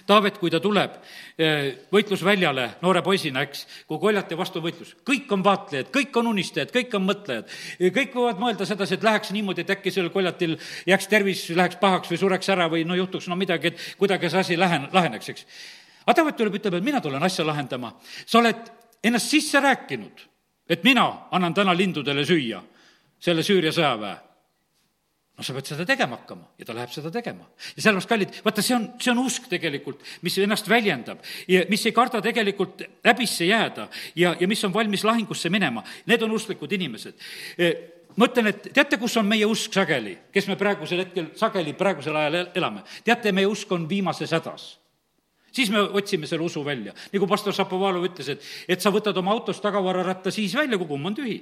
Taavet, 0.06 0.38
kui 0.38 0.50
ta 0.50 0.60
tuleb 0.62 0.94
eh, 1.38 1.72
võitlusväljale 1.92 2.66
noore 2.82 3.02
poisina, 3.02 3.42
eks, 3.46 3.64
kui 3.88 4.00
koljati 4.02 4.38
vastu 4.38 4.62
võitlus, 4.62 4.94
kõik 5.06 5.30
on 5.34 5.44
vaatlejad, 5.44 5.90
kõik 5.94 6.16
on 6.20 6.30
unistajad, 6.32 6.72
kõik 6.74 6.96
on 6.98 7.06
mõtlejad. 7.06 7.52
kõik 7.82 8.16
võivad 8.16 8.42
mõelda 8.42 8.66
sedasi, 8.68 8.96
et 8.98 9.06
läheks 9.06 9.32
niimoodi, 9.34 9.64
et 9.64 9.74
äkki 9.76 9.90
sellel 9.94 10.12
koljatil 10.14 10.56
jääks 10.86 11.08
tervis, 11.10 11.44
läheks 11.50 11.78
pahaks 11.82 12.10
või 12.12 12.20
sureks 12.22 12.52
ära 12.54 12.68
või 12.70 12.86
no 12.86 12.98
juhtuks 12.98 13.28
no 13.28 13.38
midagi, 13.38 13.72
et 13.72 13.86
kuidagi 13.98 14.30
see 14.30 14.44
asi 14.46 14.58
lähen-, 14.58 14.88
laheneks, 14.92 15.28
eks. 15.34 15.46
aga 16.06 16.18
Taavet 16.20 16.38
tuleb, 16.40 16.58
ütleb, 16.60 16.78
et 16.78 16.90
mina 16.90 17.00
tulen 17.00 17.22
asja 17.22 17.46
lahendama. 17.46 17.94
sa 18.26 18.38
oled 18.38 18.70
ennast 19.02 19.30
sisse 19.30 19.60
rääkinud, 19.60 20.28
et 20.68 20.84
mina 20.84 21.28
annan 21.30 21.54
täna 21.54 21.74
lindudele 21.76 22.24
süüa 22.24 22.62
selle 23.22 23.42
Süüria 23.42 23.72
sõjaväe 23.74 24.31
no 25.42 25.46
sa 25.46 25.54
pead 25.56 25.70
seda 25.72 25.86
tegema 25.88 26.20
hakkama 26.20 26.52
ja 26.60 26.66
ta 26.66 26.74
läheb 26.76 26.92
seda 26.94 27.10
tegema. 27.10 27.48
ja 27.74 27.82
sellepärast, 27.82 28.08
kallid, 28.08 28.36
vaata, 28.44 28.62
see 28.62 28.76
on, 28.76 28.84
see 29.02 29.10
on 29.10 29.22
usk 29.24 29.48
tegelikult, 29.50 30.04
mis 30.22 30.38
ennast 30.38 30.68
väljendab 30.70 31.24
ja 31.50 31.64
mis 31.70 31.86
ei 31.88 31.94
karda 31.96 32.22
tegelikult 32.22 32.84
häbisse 33.04 33.48
jääda 33.48 33.88
ja, 34.18 34.36
ja 34.38 34.48
mis 34.48 34.62
on 34.64 34.74
valmis 34.74 35.04
lahingusse 35.04 35.50
minema. 35.50 35.82
Need 36.06 36.22
on 36.22 36.36
usklikud 36.38 36.72
inimesed 36.78 37.18
e, 37.58 37.72
ma 38.16 38.28
ütlen, 38.28 38.52
et 38.52 38.70
teate, 38.70 39.00
kus 39.02 39.16
on 39.18 39.26
meie 39.26 39.48
usk 39.48 39.74
sageli, 39.74 40.14
kes 40.32 40.46
me 40.50 40.58
praegusel 40.60 41.02
hetkel 41.02 41.32
sageli 41.38 41.74
praegusel 41.74 42.16
ajal 42.22 42.38
elame? 42.54 42.86
teate, 43.04 43.34
meie 43.34 43.50
usk 43.50 43.72
on 43.74 43.88
viimases 43.90 44.32
hädas 44.38 44.70
siis 45.52 45.68
me 45.68 45.82
otsime 45.82 46.30
selle 46.30 46.46
usu 46.46 46.62
välja. 46.64 46.94
nagu 47.12 47.26
pastor 47.28 47.52
Šapovalov 47.56 48.06
ütles, 48.08 48.30
et, 48.36 48.50
et 48.68 48.80
sa 48.80 48.94
võtad 48.94 49.18
oma 49.18 49.34
autost 49.34 49.62
tagavararatta 49.64 50.30
siis 50.30 50.54
välja, 50.56 50.78
kui 50.78 50.94
kumm 50.94 51.10
on 51.10 51.18
tühi 51.18 51.40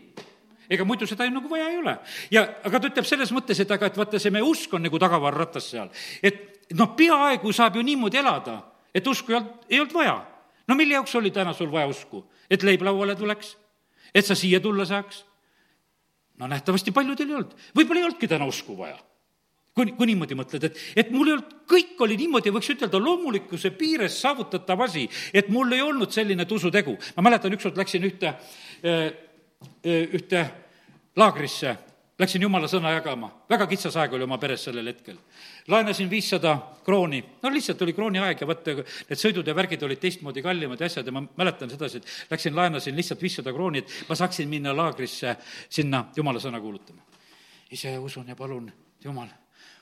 ega 0.71 0.87
muidu 0.87 1.09
seda 1.09 1.27
ju 1.27 1.35
nagu 1.35 1.51
vaja 1.51 1.69
ei 1.71 1.79
ole. 1.81 1.97
ja, 2.31 2.45
aga 2.65 2.81
ta 2.81 2.91
ütleb 2.91 3.09
selles 3.09 3.33
mõttes, 3.35 3.61
et 3.61 3.71
aga, 3.71 3.91
et 3.91 3.99
vaata, 3.99 4.21
see 4.23 4.33
meie 4.35 4.47
usk 4.47 4.75
on 4.75 4.85
nagu 4.87 5.01
tagavarratas 5.03 5.71
seal. 5.73 5.91
et 6.23 6.71
noh, 6.79 6.95
peaaegu 6.97 7.53
saab 7.53 7.77
ju 7.77 7.87
niimoodi 7.87 8.21
elada, 8.23 8.61
et 8.95 9.07
usku 9.07 9.35
ei 9.35 9.41
olnud, 9.41 9.67
ei 9.69 9.83
olnud 9.83 9.97
vaja. 9.97 10.17
no 10.69 10.79
mille 10.79 10.99
jaoks 10.99 11.15
oli 11.19 11.35
täna 11.35 11.55
sul 11.57 11.73
vaja 11.73 11.91
usku? 11.91 12.25
et 12.51 12.63
leib 12.63 12.87
lauale 12.87 13.19
tuleks? 13.19 13.57
et 14.15 14.27
sa 14.27 14.39
siia 14.39 14.61
tulla 14.61 14.87
saaks? 14.87 15.25
no 16.39 16.51
nähtavasti 16.51 16.95
paljudel 16.95 17.29
ei 17.29 17.41
olnud. 17.43 17.55
võib-olla 17.77 18.05
ei 18.05 18.11
olnudki 18.11 18.31
täna 18.31 18.47
usku 18.47 18.79
vaja 18.79 18.99
kui, 19.75 19.93
kui 19.97 20.09
niimoodi 20.11 20.37
mõtled, 20.39 20.67
et, 20.67 20.79
et 20.99 21.11
mul 21.15 21.29
ei 21.29 21.35
olnud, 21.37 21.57
kõik 21.71 22.01
oli 22.05 22.17
niimoodi, 22.21 22.53
võiks 22.55 22.73
ütelda, 22.75 23.01
loomulikkuse 23.01 23.71
piires 23.79 24.19
saavutatav 24.23 24.83
asi, 24.87 25.07
et 25.33 25.49
mul 25.53 25.73
ei 25.77 25.83
olnud 25.85 26.11
selline 26.15 26.47
tusutegu. 26.49 26.97
ma 27.17 27.27
mäletan, 27.29 27.55
ükskord 27.57 27.79
läksin 27.79 28.07
ühte 28.09 28.33
äh, 28.35 29.11
ühte 29.85 30.43
laagrisse, 31.17 31.77
läksin 32.21 32.43
jumala 32.43 32.69
sõna 32.69 32.93
jagama, 32.95 33.31
väga 33.51 33.67
kitsas 33.71 33.97
aeg 33.97 34.15
oli 34.17 34.27
oma 34.27 34.39
peres 34.39 34.65
sellel 34.65 34.87
hetkel. 34.93 35.17
laenasin 35.69 36.11
viissada 36.11 36.57
krooni, 36.85 37.23
no 37.43 37.51
lihtsalt 37.51 37.83
oli 37.83 37.93
krooni 37.93 38.19
aeg 38.19 38.41
ja 38.41 38.47
vaata, 38.47 38.75
need 39.09 39.21
sõidud 39.21 39.47
ja 39.47 39.55
värgid 39.57 39.83
olid 39.83 40.01
teistmoodi 40.01 40.43
kallimad 40.43 40.81
ja 40.81 40.87
asjad 40.87 41.07
ja 41.07 41.13
ma 41.13 41.25
mäletan 41.37 41.71
sedasi, 41.71 42.01
et 42.01 42.31
läksin, 42.31 42.57
laenasin 42.57 42.97
lihtsalt 42.97 43.23
viissada 43.23 43.53
krooni, 43.53 43.85
et 43.85 44.09
ma 44.09 44.19
saaksin 44.19 44.49
minna 44.49 44.77
laagrisse 44.77 45.37
sinna 45.69 46.07
jumala 46.17 46.41
sõna 46.41 46.61
kuulutama. 46.61 47.03
ise 47.71 47.99
usun 47.99 48.29
ja 48.29 48.37
palun, 48.37 48.73
Jumal, 49.05 49.29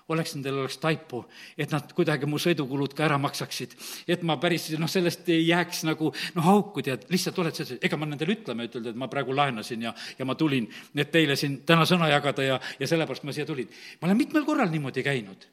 oleks 0.08 0.34
nendel 0.36 0.62
oleks 0.62 0.78
taipu, 0.82 1.22
et 1.58 1.72
nad 1.72 1.92
kuidagi 1.96 2.28
mu 2.28 2.40
sõidukulud 2.40 2.94
ka 2.96 3.04
ära 3.08 3.18
maksaksid. 3.20 3.76
et 4.08 4.22
ma 4.22 4.38
päris 4.40 4.70
noh, 4.78 4.88
sellest 4.88 5.28
ei 5.28 5.46
jääks 5.48 5.84
nagu 5.88 6.12
noh, 6.34 6.48
auku, 6.54 6.82
tead, 6.82 7.04
lihtsalt 7.12 7.38
oled 7.38 7.54
selles, 7.54 7.78
ega 7.82 8.00
ma 8.00 8.08
nendele 8.08 8.38
ütlema 8.38 8.64
ei 8.64 8.72
ütelnud, 8.72 8.90
et 8.92 8.98
ma 8.98 9.10
praegu 9.12 9.36
laenasin 9.36 9.88
ja, 9.88 9.94
ja 10.18 10.24
ma 10.24 10.34
tulin, 10.34 10.68
et 10.96 11.12
teile 11.12 11.36
siin 11.36 11.60
täna 11.68 11.86
sõna 11.88 12.08
jagada 12.12 12.46
ja, 12.46 12.60
ja 12.80 12.88
sellepärast 12.90 13.28
ma 13.28 13.36
siia 13.36 13.46
tulin. 13.46 13.68
ma 14.00 14.08
olen 14.08 14.20
mitmel 14.24 14.48
korral 14.48 14.72
niimoodi 14.72 15.04
käinud 15.04 15.48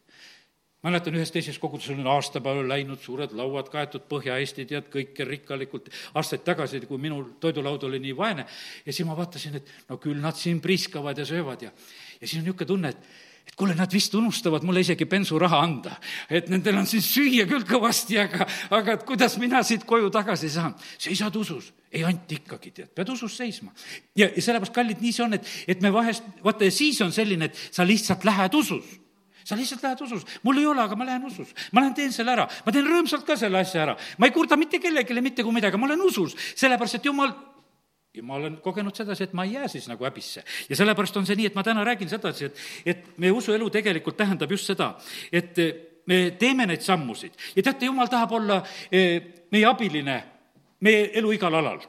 mäletan, 0.86 1.16
ühes 1.18 1.32
teises 1.34 1.58
koguduses 1.60 1.96
olin 1.96 2.08
aastapäeval 2.14 2.68
läinud, 2.70 3.02
suured 3.02 3.34
lauad 3.38 3.72
kaetud 3.74 4.06
Põhja-Eesti, 4.10 4.68
tead, 4.70 4.90
kõike 4.94 5.26
rikkalikult, 5.26 5.90
aastaid 6.14 6.44
tagasi, 6.46 6.84
kui 6.86 7.02
minul 7.02 7.32
toidulaud 7.42 7.88
oli 7.90 8.00
nii 8.04 8.16
vaene, 8.18 8.46
ja 8.86 8.94
siis 8.94 9.08
ma 9.08 9.18
vaatasin, 9.18 9.58
et 9.60 9.72
no 9.90 9.98
küll 10.02 10.22
nad 10.22 10.38
siin 10.38 10.62
priiskavad 10.62 11.18
ja 11.18 11.26
söövad 11.26 11.66
ja, 11.66 11.72
ja 12.20 12.28
siis 12.28 12.38
on 12.38 12.46
niisugune 12.46 12.70
tunne, 12.70 12.94
et 12.94 13.35
et 13.46 13.56
kuule, 13.56 13.76
nad 13.78 13.92
vist 13.94 14.14
unustavad 14.18 14.66
mulle 14.66 14.82
isegi 14.82 15.06
bensuraha 15.06 15.62
anda. 15.62 15.96
et 16.30 16.50
nendel 16.50 16.78
on 16.82 16.88
siin 16.90 17.04
süüa 17.06 17.46
küll 17.50 17.66
kõvasti, 17.68 18.20
aga, 18.20 18.48
aga 18.74 18.98
et 18.98 19.06
kuidas 19.06 19.38
mina 19.42 19.64
siit 19.64 19.86
koju 19.86 20.10
tagasi 20.10 20.50
saan. 20.50 20.76
seisad 20.98 21.36
usus 21.36 21.72
ei 21.96 22.04
anti 22.04 22.42
ikkagi, 22.42 22.72
tead, 22.72 22.92
pead 22.96 23.10
usus 23.10 23.38
seisma. 23.38 23.72
ja, 24.16 24.28
ja 24.28 24.42
sellepärast, 24.42 24.74
kallid, 24.76 25.02
nii 25.02 25.16
see 25.16 25.26
on, 25.26 25.38
et, 25.38 25.56
et 25.68 25.82
me 25.82 25.94
vahest, 25.94 26.28
vaata 26.44 26.68
ja 26.68 26.74
siis 26.74 27.02
on 27.06 27.14
selline, 27.16 27.50
et 27.52 27.66
sa 27.72 27.88
lihtsalt 27.88 28.26
lähed 28.28 28.54
usus 28.54 28.86
sa 29.46 29.56
lihtsalt 29.58 29.84
lähed 29.86 30.02
usus, 30.02 30.24
mul 30.44 30.58
ei 30.58 30.66
ole, 30.66 30.82
aga 30.82 30.96
ma 30.98 31.06
lähen 31.06 31.26
usus. 31.30 31.54
ma 31.72 31.84
lähen 31.84 31.94
teen 31.94 32.14
selle 32.14 32.34
ära, 32.34 32.48
ma 32.66 32.74
teen 32.74 32.88
rõõmsalt 32.90 33.28
ka 33.28 33.38
selle 33.38 33.62
asja 33.62 33.84
ära. 33.84 33.98
ma 34.18 34.26
ei 34.26 34.34
kurda 34.34 34.58
mitte 34.58 34.80
kellelegi 34.82 35.22
mitte 35.22 35.46
kui 35.46 35.54
midagi, 35.54 35.78
ma 35.78 35.86
olen 35.86 36.02
usus, 36.02 36.36
sellepärast 36.58 36.98
et 36.98 37.06
jumal 37.06 37.36
ja 38.16 38.24
ma 38.24 38.38
olen 38.40 38.58
kogenud 38.64 38.96
sedasi, 38.96 39.28
et 39.28 39.34
ma 39.34 39.46
ei 39.46 39.56
jää 39.58 39.68
siis 39.72 39.88
nagu 39.92 40.06
häbisse. 40.06 40.44
ja 40.70 40.76
sellepärast 40.76 41.18
on 41.18 41.26
see 41.26 41.36
nii, 41.40 41.50
et 41.52 41.56
ma 41.56 41.64
täna 41.64 41.84
räägin 41.84 42.10
sedasi, 42.10 42.46
et, 42.46 42.64
et 42.86 43.18
meie 43.18 43.32
usuelu 43.36 43.70
tegelikult 43.70 44.18
tähendab 44.18 44.52
just 44.52 44.72
seda, 44.72 44.94
et 45.32 45.60
me 46.06 46.32
teeme 46.40 46.68
neid 46.70 46.82
sammusid 46.86 47.36
ja 47.56 47.64
teate, 47.64 47.90
jumal 47.90 48.10
tahab 48.12 48.38
olla 48.38 48.62
eh, 48.92 49.48
meie 49.52 49.66
abiline 49.66 50.22
meie 50.86 51.10
elu 51.20 51.32
igal 51.38 51.62
alal 51.62 51.84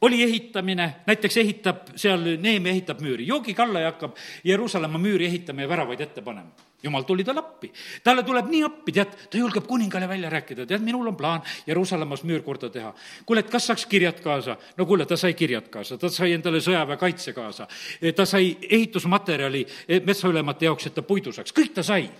oli 0.00 0.22
ehitamine, 0.22 0.94
näiteks 1.06 1.36
ehitab 1.36 1.76
seal, 1.96 2.36
Neeme 2.40 2.70
ehitab 2.70 3.00
müüri, 3.00 3.26
joogikallaja 3.26 3.92
hakkab 3.92 4.16
Jeruusalemma 4.44 4.98
müüri 4.98 5.26
ehitama 5.26 5.64
ja 5.64 5.68
väravaid 5.68 6.00
ette 6.00 6.22
panema. 6.22 6.50
jumal 6.82 7.02
tuli 7.02 7.24
talle 7.24 7.40
appi, 7.40 7.72
talle 8.04 8.22
tuleb 8.22 8.50
nii 8.50 8.62
appi, 8.62 8.92
tead, 8.92 9.14
ta 9.30 9.38
julgeb 9.38 9.64
kuningale 9.66 10.08
välja 10.08 10.30
rääkida, 10.30 10.66
tead, 10.66 10.84
minul 10.84 11.06
on 11.08 11.16
plaan 11.16 11.42
Jeruusalemmas 11.66 12.22
müür 12.24 12.42
korda 12.42 12.70
teha. 12.70 12.94
kuule, 13.26 13.40
et 13.40 13.50
kas 13.50 13.66
saaks 13.66 13.86
kirjad 13.86 14.20
kaasa? 14.20 14.56
no 14.76 14.86
kuule, 14.86 15.06
ta 15.06 15.16
sai 15.16 15.34
kirjad 15.34 15.68
kaasa, 15.68 15.98
ta 15.98 16.08
sai 16.08 16.32
endale 16.32 16.60
sõjaväekaitse 16.60 17.32
kaasa, 17.32 17.68
ta 18.16 18.26
sai 18.26 18.56
ehitusmaterjali 18.70 19.66
metsaülemate 20.04 20.64
jaoks, 20.64 20.86
et 20.86 20.94
ta 20.94 21.02
puidu 21.02 21.32
saaks, 21.32 21.52
kõik 21.56 21.74
ta 21.74 21.82
sai. 21.82 22.10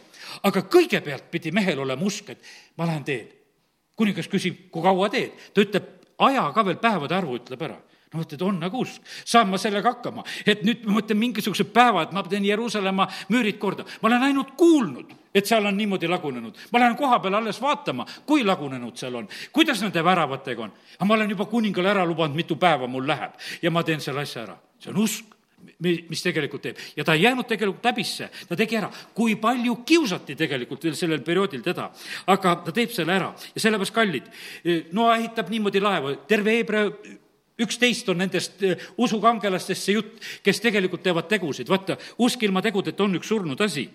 aga 0.42 0.60
kõigepealt 0.60 1.30
pidi 1.30 1.52
mehel 1.52 1.78
olema 1.78 2.04
usk, 2.04 2.30
et 2.30 2.40
ma 2.76 2.86
lähen 2.86 3.04
teen 3.04 3.28
kuningas 3.96 4.28
küsib, 4.28 4.66
kui 4.70 4.82
kaua 4.84 5.08
teed? 5.12 5.36
ta 5.54 5.64
ütleb, 5.64 5.95
aja 6.18 6.48
ka 6.54 6.64
veel 6.64 6.80
päevade 6.80 7.14
arvu 7.14 7.36
ütleb 7.38 7.62
ära 7.62 7.76
no 8.12 8.22
mõtled, 8.22 8.42
on 8.46 8.58
nagu 8.62 8.80
usk, 8.84 9.04
saan 9.26 9.50
ma 9.50 9.58
sellega 9.60 9.92
hakkama, 9.94 10.24
et 10.46 10.62
nüüd 10.66 10.86
ma 10.86 10.98
mõtlen 10.98 11.18
mingisuguse 11.20 11.66
päeva, 11.74 12.06
et 12.06 12.14
ma 12.14 12.22
teen 12.26 12.46
Jeruusalemma 12.46 13.08
müürid 13.34 13.58
korda. 13.58 13.84
ma 14.02 14.08
olen 14.08 14.26
ainult 14.28 14.54
kuulnud, 14.56 15.12
et 15.34 15.46
seal 15.46 15.66
on 15.66 15.76
niimoodi 15.76 16.08
lagunenud. 16.08 16.56
ma 16.72 16.78
lähen 16.78 16.96
koha 16.96 17.18
peale 17.20 17.36
alles 17.36 17.60
vaatama, 17.60 18.06
kui 18.26 18.44
lagunenud 18.44 18.96
seal 18.96 19.14
on, 19.14 19.28
kuidas 19.52 19.82
nende 19.82 20.04
väravatega 20.04 20.62
on. 20.62 20.72
aga 20.96 21.04
ma 21.04 21.14
olen 21.14 21.30
juba 21.30 21.44
kuningale 21.44 21.90
ära 21.90 22.06
lubanud, 22.06 22.36
mitu 22.36 22.56
päeva 22.56 22.86
mul 22.86 23.06
läheb 23.06 23.32
ja 23.62 23.70
ma 23.70 23.82
teen 23.82 24.00
selle 24.00 24.20
asja 24.22 24.42
ära. 24.42 24.56
see 24.78 24.90
on 24.90 25.02
usk 25.02 25.35
mis 25.82 26.22
tegelikult 26.22 26.62
teeb. 26.62 26.80
ja 26.96 27.04
ta 27.04 27.14
ei 27.14 27.22
jäänud 27.22 27.46
tegelikult 27.48 27.84
häbisse, 27.84 28.30
ta 28.48 28.56
tegi 28.56 28.76
ära. 28.76 28.90
kui 29.14 29.36
palju 29.36 29.76
kiusati 29.84 30.36
tegelikult 30.36 30.84
veel 30.84 30.96
sellel 30.96 31.22
perioodil 31.26 31.62
teda, 31.62 31.90
aga 32.26 32.56
ta 32.64 32.72
teeb 32.72 32.90
selle 32.90 33.12
ära 33.12 33.34
ja 33.54 33.60
sellepärast 33.60 33.94
kallid. 33.94 34.32
Noa 34.92 35.16
ehitab 35.16 35.50
niimoodi 35.50 35.80
laeva, 35.80 36.16
terve 36.28 36.58
Hebra 36.58 36.86
üksteist 37.62 38.08
on 38.12 38.18
nendest 38.20 38.62
eh, 38.62 38.76
usukangelastest 39.00 39.88
see 39.88 39.96
jutt, 39.96 40.18
kes 40.44 40.60
tegelikult 40.60 41.02
teevad 41.04 41.28
tegusid, 41.30 41.70
vaata, 41.72 41.96
usk 42.22 42.42
ilma 42.44 42.62
tegudeta 42.64 43.04
on 43.04 43.16
üks 43.16 43.32
surnud 43.32 43.60
asi 43.64 43.86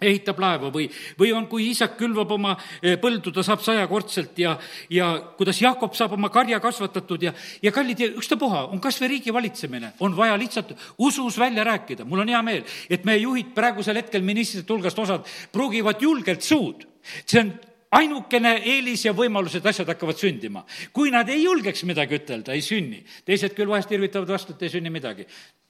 ehitab 0.00 0.38
laeva 0.42 0.70
või, 0.74 0.86
või 1.18 1.32
on, 1.34 1.46
kui 1.50 1.68
isak 1.72 1.96
külvab 1.98 2.30
oma 2.36 2.54
eh, 2.80 2.96
põldu, 3.00 3.32
ta 3.34 3.42
saab 3.46 3.62
sajakordselt 3.64 4.38
ja, 4.38 4.54
ja 4.94 5.10
kuidas 5.38 5.60
Jakob 5.62 5.96
saab 5.98 6.14
oma 6.14 6.30
karja 6.34 6.60
kasvatatud 6.62 7.28
ja, 7.28 7.32
ja 7.62 7.72
kallid, 7.74 8.04
ükstapuha, 8.20 8.66
on 8.72 8.82
kas 8.82 9.00
või 9.02 9.14
riigi 9.16 9.34
valitsemine, 9.34 9.94
on 10.04 10.16
vaja 10.16 10.36
lihtsalt 10.38 10.74
usus 11.02 11.38
välja 11.38 11.66
rääkida. 11.66 12.06
mul 12.06 12.22
on 12.22 12.34
hea 12.34 12.42
meel, 12.46 12.66
et 12.90 13.06
meie 13.08 13.22
juhid 13.24 13.54
praegusel 13.54 13.98
hetkel 13.98 14.22
ministrite 14.22 14.72
hulgast 14.72 14.98
osad 14.98 15.26
pruugivad 15.52 16.02
julgelt 16.02 16.42
suud. 16.42 16.86
see 17.26 17.40
on 17.40 17.52
ainukene 17.98 18.58
eelis 18.68 19.06
ja 19.06 19.14
võimalus, 19.16 19.56
et 19.56 19.66
asjad 19.66 19.88
hakkavad 19.88 20.18
sündima. 20.18 20.64
kui 20.92 21.10
nad 21.10 21.28
ei 21.28 21.42
julgeks 21.42 21.82
midagi 21.84 22.20
ütelda, 22.20 22.52
ei 22.54 22.62
sünni. 22.62 23.02
teised 23.24 23.56
küll 23.56 23.68
vahest 23.68 23.90
irvitavad 23.90 24.28
vastu, 24.28 24.54
et 24.54 24.62
ei 24.62 24.76
sünni 24.78 24.90
midagi 24.90 25.26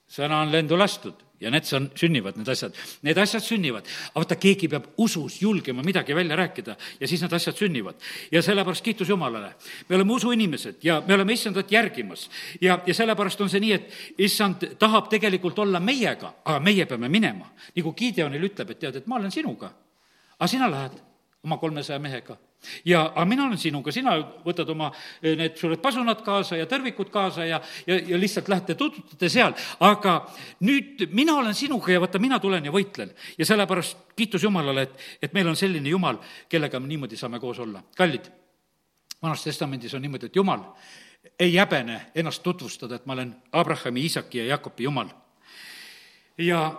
sõna 0.08 0.42
on 0.42 0.52
lendu 0.52 0.76
lastud 0.76 1.27
ja 1.40 1.50
need 1.50 1.66
on, 1.76 1.90
sünnivad, 1.94 2.36
need 2.38 2.48
asjad. 2.48 2.74
Need 3.02 3.18
asjad 3.18 3.44
sünnivad. 3.44 3.86
aga 3.86 4.22
vaata, 4.22 4.36
keegi 4.36 4.68
peab 4.68 4.88
usus 4.98 5.40
julgema 5.42 5.82
midagi 5.82 6.14
välja 6.14 6.36
rääkida 6.36 6.76
ja 7.00 7.08
siis 7.08 7.22
need 7.22 7.32
asjad 7.32 7.56
sünnivad. 7.56 7.94
ja 8.32 8.42
sellepärast 8.42 8.84
kiitus 8.84 9.08
Jumalale. 9.08 9.54
me 9.88 9.96
oleme 9.96 10.12
usuinimesed 10.12 10.76
ja 10.82 11.02
me 11.06 11.14
oleme 11.14 11.32
issandat 11.32 11.72
järgimas. 11.72 12.30
ja, 12.60 12.80
ja 12.86 12.94
sellepärast 12.94 13.40
on 13.40 13.50
see 13.50 13.60
nii, 13.60 13.72
et 13.72 13.92
issand 14.18 14.66
tahab 14.78 15.08
tegelikult 15.08 15.58
olla 15.58 15.80
meiega, 15.80 16.34
aga 16.44 16.60
meie 16.60 16.86
peame 16.86 17.08
minema. 17.08 17.52
nagu 17.76 17.92
Gideonil 17.92 18.50
ütleb, 18.50 18.70
et 18.70 18.78
tead, 18.78 18.96
et 18.96 19.06
ma 19.06 19.16
olen 19.16 19.30
sinuga. 19.30 19.72
aga 20.38 20.46
sina 20.46 20.70
lähed 20.70 21.00
oma 21.44 21.56
kolmesaja 21.56 21.98
mehega 21.98 22.36
ja, 22.84 23.04
aga 23.14 23.24
mina 23.24 23.44
olen 23.46 23.58
sinuga, 23.58 23.92
sina 23.94 24.16
võtad 24.44 24.68
oma 24.72 24.90
eh, 25.22 25.36
need 25.38 25.56
suured 25.58 25.80
pasunad 25.82 26.22
kaasa 26.26 26.58
ja 26.58 26.66
tõrvikud 26.70 27.10
kaasa 27.12 27.46
ja, 27.46 27.60
ja, 27.86 27.98
ja 28.12 28.18
lihtsalt 28.18 28.48
lähete 28.50 28.74
tutvutate 28.78 29.30
seal, 29.32 29.54
aga 29.84 30.18
nüüd 30.66 31.06
mina 31.14 31.36
olen 31.38 31.54
sinuga 31.54 31.92
ja 31.92 32.02
vaata, 32.02 32.20
mina 32.22 32.40
tulen 32.42 32.64
ja 32.64 32.74
võitlen. 32.74 33.14
ja 33.38 33.46
sellepärast 33.46 34.10
kiitus 34.16 34.42
Jumalale, 34.42 34.88
et, 34.88 35.06
et 35.22 35.34
meil 35.36 35.48
on 35.48 35.56
selline 35.56 35.88
Jumal, 35.88 36.18
kellega 36.48 36.80
me 36.80 36.90
niimoodi 36.90 37.16
saame 37.16 37.40
koos 37.40 37.58
olla. 37.62 37.82
kallid, 37.96 38.30
Vanas 39.22 39.44
Testamendis 39.44 39.94
on 39.94 40.02
niimoodi, 40.02 40.26
et 40.26 40.36
Jumal 40.36 40.64
ei 41.38 41.56
häbene 41.56 42.00
ennast 42.14 42.42
tutvustada, 42.42 42.98
et 42.98 43.06
ma 43.06 43.12
olen 43.12 43.32
Abrahami, 43.52 44.02
Iisaki 44.02 44.38
ja 44.38 44.44
Jakobi 44.54 44.84
Jumal. 44.84 45.08
ja, 46.38 46.72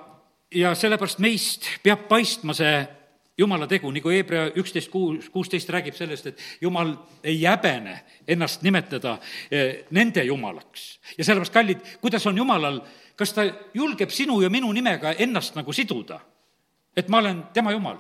ja 0.56 0.76
sellepärast 0.76 1.20
meist 1.20 1.68
peab 1.84 2.08
paistma 2.08 2.54
see 2.54 2.99
jumala 3.40 3.68
tegu, 3.68 3.92
nagu 3.96 4.12
Hebra 4.12 4.48
üksteist 4.60 4.92
kuus, 4.92 5.30
kuusteist 5.34 5.70
räägib 5.72 5.96
sellest, 5.98 6.28
et 6.32 6.44
jumal 6.62 6.94
ei 7.24 7.40
häbene 7.44 7.96
ennast 8.28 8.64
nimetada 8.66 9.18
eh, 9.52 9.86
nende 9.96 10.24
jumalaks. 10.28 11.00
ja 11.18 11.24
sellepärast, 11.24 11.54
kallid, 11.54 11.86
kuidas 12.02 12.28
on 12.28 12.38
jumalal, 12.38 12.82
kas 13.16 13.34
ta 13.34 13.48
julgeb 13.74 14.12
sinu 14.12 14.42
ja 14.42 14.50
minu 14.50 14.72
nimega 14.74 15.16
ennast 15.18 15.56
nagu 15.56 15.74
siduda? 15.74 16.20
et 16.96 17.08
ma 17.08 17.22
olen 17.22 17.44
tema 17.54 17.72
jumal 17.72 18.00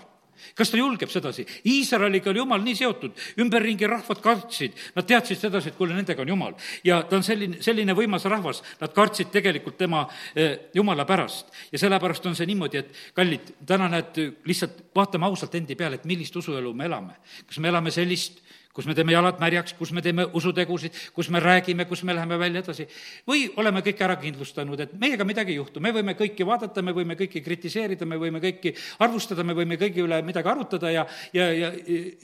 kas 0.56 0.72
ta 0.72 0.80
julgeb 0.80 1.12
sedasi? 1.12 1.46
Iisraeliga 1.70 2.32
oli 2.32 2.42
jumal 2.42 2.64
nii 2.64 2.76
seotud, 2.80 3.24
ümberringi 3.42 3.88
rahvad 3.90 4.22
kartsid, 4.24 4.78
nad 4.96 5.08
teadsid 5.10 5.40
sedasi, 5.40 5.72
et 5.72 5.80
kuule, 5.80 5.96
nendega 5.98 6.24
on 6.26 6.34
jumal. 6.34 6.58
ja 6.84 7.02
ta 7.04 7.20
on 7.20 7.24
selline, 7.24 7.62
selline 7.64 7.96
võimas 7.98 8.26
rahvas, 8.30 8.64
nad 8.82 8.94
kartsid 8.96 9.32
tegelikult 9.34 9.78
tema 9.78 10.06
eh, 10.36 10.70
jumala 10.74 11.06
pärast. 11.06 11.54
ja 11.72 11.80
sellepärast 11.80 12.26
on 12.26 12.36
see 12.36 12.50
niimoodi, 12.50 12.84
et 12.84 12.96
kallid, 13.14 13.54
täna 13.66 13.90
näed, 13.90 14.22
lihtsalt 14.46 14.86
vaatame 14.96 15.30
ausalt 15.30 15.56
endi 15.56 15.76
peale, 15.76 16.00
et 16.00 16.08
millist 16.10 16.36
usuelu 16.36 16.74
me 16.74 16.86
elame. 16.86 17.20
kas 17.48 17.60
me 17.60 17.70
elame 17.72 17.92
sellist 17.92 18.42
kus 18.80 18.88
me 18.88 18.96
teeme 18.96 19.12
jalad 19.12 19.42
märjaks, 19.42 19.74
kus 19.76 19.92
me 19.92 20.00
teeme 20.04 20.24
usutegusid, 20.40 20.96
kus 21.12 21.28
me 21.36 21.42
räägime, 21.44 21.84
kus 21.90 22.06
me 22.08 22.16
läheme 22.16 22.38
välja 22.40 22.62
edasi. 22.64 22.88
või 23.28 23.50
oleme 23.60 23.82
kõik 23.84 24.00
ära 24.06 24.16
kindlustanud, 24.22 24.80
et 24.80 24.94
meiega 25.00 25.26
midagi 25.28 25.52
ei 25.52 25.58
juhtu, 25.60 25.84
me 25.84 25.92
võime 25.92 26.16
kõiki 26.16 26.48
vaadata, 26.48 26.82
me 26.82 26.94
võime 26.96 27.18
kõiki 27.20 27.44
kritiseerida, 27.44 28.08
me 28.08 28.16
võime 28.16 28.40
kõiki 28.40 28.72
arvustada, 29.04 29.44
me 29.44 29.54
võime 29.58 29.76
kõigi 29.82 30.06
üle 30.06 30.22
midagi 30.24 30.48
arutada 30.48 30.94
ja, 30.96 31.06
ja, 31.36 31.50
ja, 31.52 31.74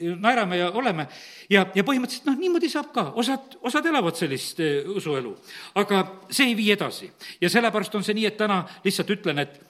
ja 0.00 0.16
naerame 0.16 0.62
ja 0.62 0.70
oleme. 0.72 1.08
ja, 1.52 1.66
ja 1.74 1.84
põhimõtteliselt 1.84 2.30
noh, 2.30 2.40
niimoodi 2.40 2.72
saab 2.72 2.88
ka, 2.94 3.10
osad, 3.20 3.58
osad 3.60 3.92
elavad 3.92 4.16
sellist 4.16 4.60
eh, 4.64 4.80
usuelu. 4.88 5.36
aga 5.74 6.04
see 6.30 6.48
ei 6.48 6.56
vii 6.56 6.72
edasi 6.72 7.12
ja 7.40 7.52
sellepärast 7.52 8.00
on 8.00 8.04
see 8.06 8.16
nii, 8.16 8.30
et 8.32 8.40
täna 8.40 8.62
lihtsalt 8.84 9.12
ütlen, 9.12 9.44
et 9.44 9.60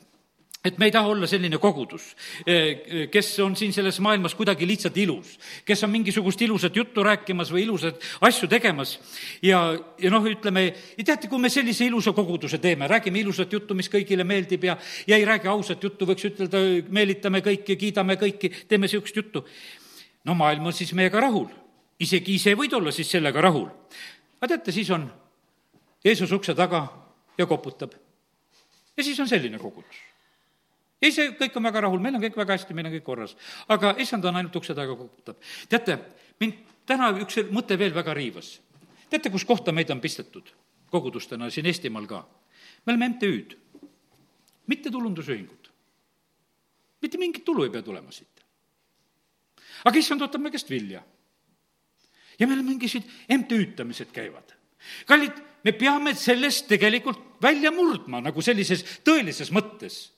et 0.66 0.78
me 0.78 0.88
ei 0.88 0.92
taha 0.94 1.08
olla 1.12 1.26
selline 1.30 1.58
kogudus, 1.62 2.08
eh, 2.46 3.06
kes 3.12 3.28
on 3.44 3.54
siin 3.56 3.72
selles 3.72 4.00
maailmas 4.02 4.34
kuidagi 4.34 4.66
lihtsalt 4.66 4.96
ilus, 4.98 5.36
kes 5.64 5.84
on 5.86 5.92
mingisugust 5.92 6.42
ilusat 6.42 6.76
juttu 6.76 7.04
rääkimas 7.06 7.52
või 7.54 7.62
ilusat 7.66 8.02
asju 8.26 8.48
tegemas. 8.50 8.98
ja, 9.42 9.60
ja 9.98 10.10
noh, 10.10 10.26
ütleme, 10.26 10.68
teate, 11.04 11.28
kui 11.30 11.38
me 11.38 11.50
sellise 11.52 11.86
ilusa 11.86 12.12
koguduse 12.12 12.58
teeme, 12.58 12.88
räägime 12.90 13.22
ilusat 13.22 13.52
juttu, 13.52 13.74
mis 13.74 13.90
kõigile 13.92 14.24
meeldib 14.24 14.64
ja, 14.64 14.76
ja 15.06 15.16
ei 15.16 15.24
räägi 15.24 15.48
ausat 15.48 15.82
juttu, 15.82 16.08
võiks 16.08 16.26
ütelda, 16.26 16.62
meelitame 16.88 17.42
kõiki, 17.46 17.78
kiidame 17.78 18.18
kõiki, 18.18 18.50
teeme 18.66 18.86
niisugust 18.90 19.16
juttu. 19.16 19.44
no 20.24 20.34
maailm 20.34 20.66
on 20.66 20.74
siis 20.74 20.92
meiega 20.92 21.20
rahul, 21.20 21.46
isegi 22.00 22.34
ise 22.34 22.56
võid 22.58 22.74
olla 22.74 22.90
siis 22.90 23.10
sellega 23.10 23.40
rahul. 23.40 23.70
aga 24.40 24.56
teate, 24.56 24.72
siis 24.72 24.90
on 24.90 25.06
Jeesus 26.04 26.32
ukse 26.32 26.54
taga 26.54 26.86
ja 27.38 27.46
koputab. 27.46 27.94
ja 28.96 29.04
siis 29.04 29.20
on 29.20 29.28
selline 29.28 29.58
kogudus 29.58 30.05
ei, 31.02 31.12
see 31.12 31.32
kõik 31.36 31.56
on 31.58 31.66
väga 31.68 31.82
rahul, 31.86 32.00
meil 32.02 32.16
on 32.16 32.22
kõik 32.24 32.38
väga 32.38 32.56
hästi, 32.56 32.76
meil 32.76 32.88
on 32.88 32.94
kõik 32.96 33.04
korras. 33.06 33.36
aga 33.68 33.94
issand 34.02 34.24
on 34.24 34.36
ainult 34.36 34.56
ukse 34.56 34.74
taga 34.74 34.96
koputab. 34.96 35.36
teate, 35.68 35.98
mind 36.40 36.62
täna 36.86 37.10
üks 37.20 37.42
mõte 37.50 37.78
veel 37.78 37.94
väga 37.94 38.14
riivas. 38.14 38.60
teate, 39.10 39.30
kus 39.30 39.44
kohta 39.44 39.72
meid 39.72 39.90
on 39.90 40.00
pistetud 40.00 40.52
kogudustena 40.90 41.50
siin 41.50 41.66
Eestimaal 41.66 42.06
ka? 42.06 42.24
me 42.86 42.92
oleme 42.92 43.08
MTÜ-d, 43.08 43.56
mittetulundusühingud. 44.66 45.70
mitte 47.02 47.18
mingit 47.18 47.44
tulu 47.44 47.64
ei 47.64 47.70
pea 47.70 47.82
tulema 47.82 48.12
siit. 48.12 48.44
aga 49.84 49.98
issand 49.98 50.22
ootab 50.22 50.40
me 50.40 50.50
käest 50.50 50.70
vilja. 50.70 51.02
ja 52.38 52.46
meil 52.46 52.62
mingisugused 52.62 53.10
MTÜ-tamised 53.28 54.12
käivad. 54.12 54.56
kallid, 55.06 55.44
me 55.64 55.72
peame 55.72 56.14
sellest 56.14 56.68
tegelikult 56.68 57.42
välja 57.42 57.70
murdma 57.70 58.20
nagu 58.20 58.42
sellises 58.42 59.02
tõelises 59.04 59.52
mõttes 59.52 60.15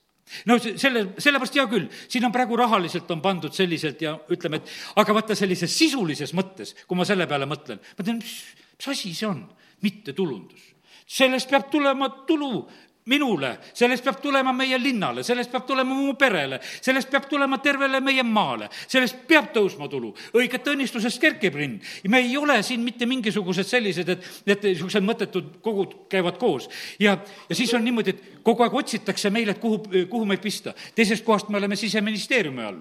no 0.49 0.59
selle, 0.61 1.05
sellepärast 1.19 1.59
hea 1.59 1.67
küll, 1.71 1.87
siin 2.09 2.27
on 2.29 2.35
praegu 2.35 2.59
rahaliselt 2.59 3.11
on 3.15 3.23
pandud 3.25 3.55
selliselt 3.55 4.03
ja 4.05 4.15
ütleme, 4.33 4.61
et 4.63 5.01
aga 5.01 5.17
vaata 5.17 5.37
sellises 5.39 5.75
sisulises 5.75 6.35
mõttes, 6.37 6.75
kui 6.87 6.99
ma 6.99 7.07
selle 7.09 7.29
peale 7.31 7.49
mõtlen, 7.51 7.81
ma 7.81 8.05
ütlen, 8.05 8.21
mis, 8.23 8.35
mis 8.79 8.91
asi 8.95 9.15
see 9.15 9.29
on, 9.29 9.45
mittetulundus. 9.85 10.75
sellest 11.09 11.49
peab 11.51 11.71
tulema 11.73 12.11
tulu 12.29 12.67
minule, 13.09 13.55
sellest 13.75 14.05
peab 14.05 14.21
tulema 14.23 14.53
meie 14.57 14.79
linnale, 14.81 15.25
sellest 15.27 15.53
peab 15.53 15.67
tulema 15.69 15.97
mu 15.97 16.15
perele, 16.19 16.61
sellest 16.81 17.11
peab 17.11 17.29
tulema 17.31 17.59
tervele 17.65 18.01
meie 18.05 18.25
maale, 18.27 18.69
sellest 18.87 19.25
peab 19.29 19.51
tõusma 19.55 19.89
tulu. 19.91 20.13
õigete 20.37 20.75
õnnistusest 20.75 21.21
kerkib 21.23 21.57
rind. 21.59 21.81
me 22.09 22.23
ei 22.25 22.37
ole 22.37 22.61
siin 22.63 22.85
mitte 22.85 23.07
mingisugused 23.07 23.67
sellised, 23.67 24.09
et, 24.09 24.29
et 24.47 24.69
niisugused 24.71 25.05
mõttetud 25.05 25.59
kogud 25.65 25.97
käivad 26.09 26.39
koos. 26.39 26.69
ja, 26.99 27.19
ja 27.49 27.55
siis 27.55 27.75
on 27.75 27.85
niimoodi, 27.85 28.11
et 28.17 28.43
kogu 28.43 28.63
aeg 28.63 28.75
otsitakse 28.75 29.31
meile, 29.31 29.57
et 29.57 29.65
kuhu, 29.65 29.83
kuhu 30.11 30.25
meid 30.25 30.45
pista. 30.45 30.75
teisest 30.95 31.25
kohast 31.25 31.49
me 31.49 31.59
oleme 31.59 31.77
siseministeeriumi 31.77 32.65
all 32.65 32.81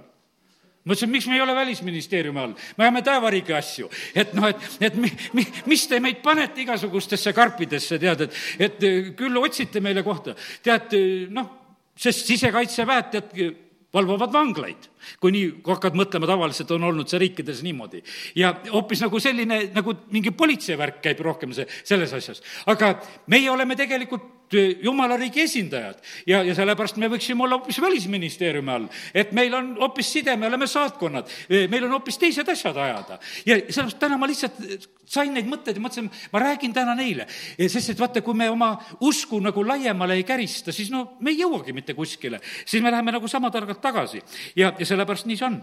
ma 0.87 0.95
ütlesin, 0.95 1.11
miks 1.11 1.27
me 1.27 1.35
ei 1.35 1.43
ole 1.43 1.55
Välisministeeriumi 1.55 2.39
all, 2.41 2.55
me 2.77 2.87
ajame 2.87 3.03
taevariigi 3.05 3.55
asju. 3.57 3.91
et 4.15 4.33
noh, 4.37 4.47
et, 4.47 4.67
et 4.89 4.95
mi, 4.95 5.11
mi, 5.35 5.45
mis 5.67 5.85
te 5.87 5.99
meid 6.03 6.23
panete 6.23 6.63
igasugustesse 6.63 7.33
karpidesse, 7.35 7.99
tead, 8.01 8.27
et, 8.27 8.41
et 8.69 8.83
küll 9.19 9.43
otsite 9.43 9.83
meile 9.83 10.05
kohta. 10.07 10.35
tead, 10.63 10.95
noh, 11.35 11.49
sest 11.97 12.29
sisekaitseväed, 12.31 13.15
tead, 13.15 13.57
valvavad 13.93 14.33
vanglaid 14.33 14.87
kui 15.21 15.31
nii, 15.33 15.51
kui 15.63 15.71
hakkad 15.71 15.95
mõtlema, 15.97 16.27
tavaliselt 16.29 16.71
on 16.75 16.87
olnud 16.89 17.09
see 17.09 17.21
riikides 17.21 17.61
niimoodi. 17.65 18.01
ja 18.35 18.51
hoopis 18.71 19.01
nagu 19.05 19.19
selline, 19.23 19.59
nagu 19.75 19.95
mingi 20.11 20.33
politseivärk 20.35 20.99
käib 21.03 21.21
rohkem 21.23 21.53
see, 21.55 21.67
selles 21.87 22.13
asjas. 22.13 22.43
aga 22.67 22.97
meie 23.31 23.49
oleme 23.51 23.77
tegelikult 23.79 24.36
jumala 24.83 25.17
riigi 25.17 25.41
esindajad 25.43 25.97
ja, 26.27 26.41
ja 26.43 26.55
sellepärast 26.55 26.97
me 27.01 27.09
võiksime 27.11 27.43
olla 27.43 27.57
hoopis 27.59 27.81
Välisministeeriumi 27.81 28.71
all. 28.71 28.87
et 29.13 29.31
meil 29.35 29.53
on 29.53 29.73
hoopis 29.79 30.11
side, 30.13 30.35
me 30.35 30.47
oleme 30.47 30.67
saatkonnad, 30.67 31.29
meil 31.69 31.87
on 31.87 31.97
hoopis 31.97 32.17
teised 32.17 32.49
asjad 32.49 32.77
ajada. 32.77 33.19
ja 33.45 33.59
sellepärast 33.59 33.99
täna 33.99 34.17
ma 34.17 34.29
lihtsalt 34.29 34.87
sain 35.07 35.33
neid 35.33 35.47
mõtteid 35.47 35.79
ja 35.79 35.83
mõtlesin, 35.83 36.09
ma 36.31 36.39
räägin 36.43 36.73
täna 36.75 36.95
neile. 36.95 37.27
sest 37.57 37.89
et 37.89 37.99
vaata, 37.99 38.21
kui 38.21 38.33
me 38.33 38.49
oma 38.49 38.73
usku 39.01 39.39
nagu 39.43 39.63
laiemale 39.67 40.15
ei 40.19 40.23
kärista, 40.23 40.71
siis 40.71 40.91
no 40.91 41.17
me 41.19 41.31
ei 41.31 41.41
jõuagi 41.41 41.73
mitte 41.73 41.93
kuskile. 41.93 42.41
siis 42.65 42.83
me 42.83 42.91
läheme 42.91 43.11
nagu 43.11 43.27
sama 43.27 43.51
targalt 43.51 43.81
tagasi 43.81 44.21
ja, 44.55 44.73
ja 44.79 44.85
sellepärast 44.85 45.25
nii 45.25 45.37
see 45.37 45.47
on. 45.47 45.61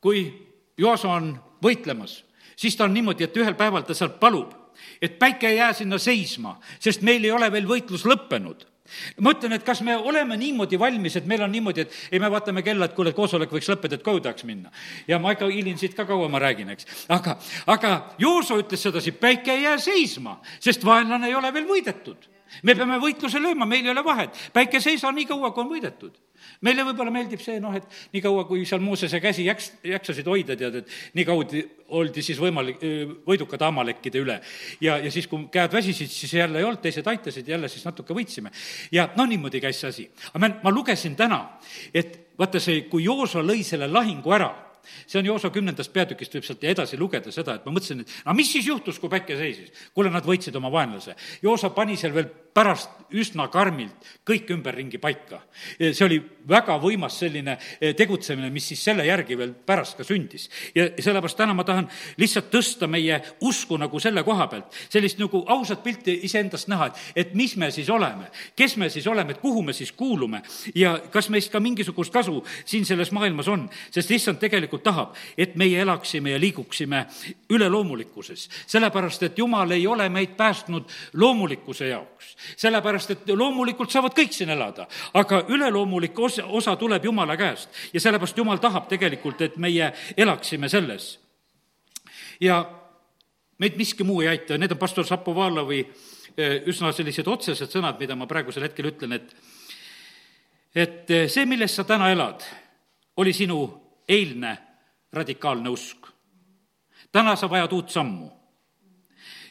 kui 0.00 0.26
Joaso 0.78 1.08
on 1.08 1.34
võitlemas, 1.62 2.24
siis 2.56 2.76
ta 2.76 2.84
on 2.84 2.94
niimoodi, 2.94 3.24
et 3.24 3.36
ühel 3.36 3.54
päeval 3.56 3.82
ta 3.82 3.94
sealt 3.94 4.20
palub, 4.20 4.52
et 5.02 5.18
päike 5.18 5.48
ei 5.48 5.56
jää 5.56 5.72
sinna 5.72 5.98
seisma, 5.98 6.58
sest 6.80 7.02
meil 7.02 7.24
ei 7.24 7.34
ole 7.34 7.52
veel 7.52 7.68
võitlus 7.68 8.06
lõppenud 8.08 8.66
ma 9.20 9.32
ütlen, 9.34 9.56
et 9.56 9.64
kas 9.66 9.80
me 9.82 9.96
oleme 9.96 10.36
niimoodi 10.38 10.78
valmis, 10.78 11.16
et 11.18 11.26
meil 11.26 11.42
on 11.42 11.52
niimoodi, 11.52 11.86
et 11.86 11.96
ei, 12.12 12.20
me 12.22 12.30
vaatame 12.32 12.62
kella, 12.66 12.88
et 12.88 12.94
kuule, 12.96 13.12
koosolek 13.16 13.52
võiks 13.52 13.70
lõppeda, 13.70 13.98
et 13.98 14.04
koju 14.06 14.22
tahaks 14.24 14.46
minna. 14.48 14.70
ja 15.08 15.18
ma 15.22 15.34
ikka 15.34 15.48
hiilin 15.50 15.78
siit 15.78 15.96
ka 15.96 16.06
kaua, 16.08 16.28
ma 16.32 16.38
räägin, 16.42 16.70
eks. 16.74 16.86
aga, 17.08 17.36
aga 17.66 17.92
Jooso 18.22 18.58
ütles 18.62 18.82
sedasi, 18.86 19.12
päike 19.12 19.54
ei 19.54 19.66
jää 19.66 19.78
seisma, 19.82 20.38
sest 20.60 20.84
vaenlane 20.86 21.30
ei 21.30 21.34
ole 21.34 21.52
veel 21.54 21.66
võidetud. 21.68 22.30
me 22.62 22.74
peame 22.74 23.00
võitluse 23.02 23.42
lööma, 23.42 23.66
meil 23.66 23.84
ei 23.84 23.90
ole 23.94 24.04
vahet. 24.04 24.38
päike 24.52 24.78
ei 24.78 24.88
seisa 24.90 25.12
nii 25.12 25.26
kaua, 25.26 25.50
kui 25.50 25.64
on 25.64 25.74
võidetud 25.74 26.14
meile 26.66 26.84
võib-olla 26.86 27.12
meeldib 27.14 27.42
see, 27.42 27.60
noh, 27.62 27.74
et 27.76 27.86
niikaua, 28.14 28.44
kui 28.48 28.64
seal 28.68 28.82
Moosese 28.84 29.20
käsi 29.22 29.46
jaks-, 29.46 29.72
jaksasid 29.86 30.28
hoida, 30.30 30.56
tead, 30.58 30.80
et 30.82 30.94
nii 31.18 31.26
kaudu 31.28 31.62
oldi 31.96 32.24
siis 32.24 32.40
võimalik, 32.42 32.82
võidukad 33.26 33.62
Amalekkide 33.68 34.22
üle. 34.22 34.40
ja, 34.80 34.98
ja 35.02 35.10
siis, 35.12 35.28
kui 35.30 35.46
käed 35.52 35.72
väsisid, 35.72 36.10
siis 36.12 36.34
jälle 36.34 36.60
ei 36.60 36.66
olnud, 36.66 36.82
teised 36.82 37.06
aitasid, 37.06 37.48
jälle 37.48 37.68
siis 37.72 37.84
natuke 37.86 38.14
võitsime. 38.14 38.52
ja 38.92 39.08
no 39.16 39.26
niimoodi 39.26 39.60
käis 39.60 39.80
see 39.80 39.92
asi. 39.92 40.06
aga 40.32 40.44
ma, 40.46 40.52
ma 40.64 40.74
lugesin 40.74 41.16
täna, 41.16 41.42
et 41.94 42.32
vaata 42.38 42.60
see, 42.60 42.86
kui 42.90 43.04
Jooso 43.04 43.42
lõi 43.44 43.62
selle 43.64 43.90
lahingu 43.90 44.32
ära 44.32 44.52
see 45.06 45.18
on 45.18 45.26
Jooso 45.26 45.50
kümnendast 45.50 45.92
peatükist, 45.92 46.34
võib 46.36 46.46
sealt 46.46 46.64
edasi 46.64 46.98
lugeda 46.98 47.32
seda, 47.34 47.56
et 47.56 47.64
ma 47.66 47.74
mõtlesin, 47.74 48.02
et 48.04 48.12
no 48.26 48.34
mis 48.38 48.50
siis 48.52 48.68
juhtus, 48.68 49.00
kui 49.02 49.10
päike 49.12 49.38
seisis? 49.38 49.72
kuule, 49.94 50.12
nad 50.14 50.26
võitsid 50.26 50.56
oma 50.58 50.70
vaenlase. 50.72 51.16
Jooso 51.42 51.72
pani 51.74 51.96
seal 51.98 52.14
veel 52.14 52.30
pärast 52.56 52.96
üsna 53.14 53.46
karmilt 53.52 54.06
kõik 54.26 54.48
ümberringi 54.50 54.98
paika. 54.98 55.38
see 55.78 56.04
oli 56.04 56.18
väga 56.48 56.76
võimas 56.82 57.18
selline 57.20 57.56
eh, 57.80 57.94
tegutsemine, 57.94 58.50
mis 58.50 58.66
siis 58.72 58.82
selle 58.84 59.06
järgi 59.06 59.36
veel 59.38 59.52
pärast 59.54 59.96
ka 59.96 60.04
sündis. 60.04 60.48
ja 60.74 60.88
sellepärast 60.98 61.36
täna 61.36 61.54
ma 61.54 61.64
tahan 61.64 61.88
lihtsalt 62.16 62.50
tõsta 62.50 62.88
meie 62.90 63.20
usku 63.40 63.76
nagu 63.78 64.00
selle 64.00 64.24
koha 64.26 64.46
pealt, 64.50 64.74
sellist 64.88 65.18
nagu 65.18 65.44
ausat 65.46 65.82
pilti 65.82 66.20
iseendast 66.26 66.68
näha, 66.68 66.86
et, 66.86 67.02
et 67.16 67.34
mis 67.34 67.56
me 67.56 67.70
siis 67.70 67.90
oleme, 67.90 68.30
kes 68.56 68.76
me 68.76 68.90
siis 68.90 69.06
oleme, 69.06 69.36
et 69.36 69.40
kuhu 69.40 69.62
me 69.62 69.72
siis 69.72 69.92
kuulume 69.92 70.42
ja 70.74 70.98
kas 71.10 71.30
meist 71.30 71.52
ka 71.52 71.60
mingisugust 71.60 72.12
kasu 72.12 72.42
siin 72.64 72.84
selles 72.84 73.12
maailmas 73.12 73.48
on, 73.48 73.68
sest 73.90 74.10
issand 74.10 74.42
tegelikult 74.42 74.82
tahab, 74.82 75.14
et 75.38 75.54
meie 75.56 75.80
elaksime 75.80 76.34
ja 76.34 76.40
liiguksime 76.40 77.06
üleloomulikkuses. 77.50 78.48
sellepärast, 78.66 79.22
et 79.22 79.38
jumal 79.38 79.70
ei 79.70 79.86
ole 79.86 80.08
meid 80.08 80.34
päästnud 80.36 80.90
loomulikkuse 81.14 81.88
jaoks 81.88 82.34
sellepärast 82.56 83.10
et 83.10 83.28
loomulikult 83.34 83.90
saavad 83.90 84.14
kõik 84.16 84.34
siin 84.34 84.50
elada, 84.54 84.86
aga 85.14 85.42
üleloomulik 85.48 86.18
osa, 86.18 86.46
osa 86.46 86.76
tuleb 86.76 87.04
Jumala 87.04 87.36
käest 87.36 87.68
ja 87.92 88.00
sellepärast 88.00 88.38
Jumal 88.38 88.60
tahab 88.62 88.88
tegelikult, 88.88 89.40
et 89.40 89.56
meie 89.56 89.92
elaksime 90.16 90.68
selles. 90.68 91.18
ja 92.40 92.64
meid 93.58 93.76
miski 93.76 94.04
muu 94.04 94.20
ei 94.20 94.28
aita, 94.28 94.58
need 94.58 94.72
on 94.72 94.78
pastor 94.78 95.06
Šapovalovi 95.06 95.80
eh, 96.36 96.62
üsna 96.68 96.92
sellised 96.92 97.28
otsesed 97.28 97.72
sõnad, 97.72 97.98
mida 98.00 98.16
ma 98.16 98.26
praegusel 98.26 98.68
hetkel 98.68 98.92
ütlen, 98.92 99.16
et 99.16 99.34
et 100.76 101.10
eh, 101.10 101.28
see, 101.28 101.46
milles 101.48 101.72
sa 101.72 101.84
täna 101.88 102.10
elad, 102.12 102.44
oli 103.16 103.32
sinu 103.32 103.62
eilne 104.08 104.56
radikaalne 105.12 105.72
usk. 105.72 106.06
täna 107.12 107.36
sa 107.36 107.48
vajad 107.50 107.72
uut 107.72 107.90
sammu. 107.90 108.30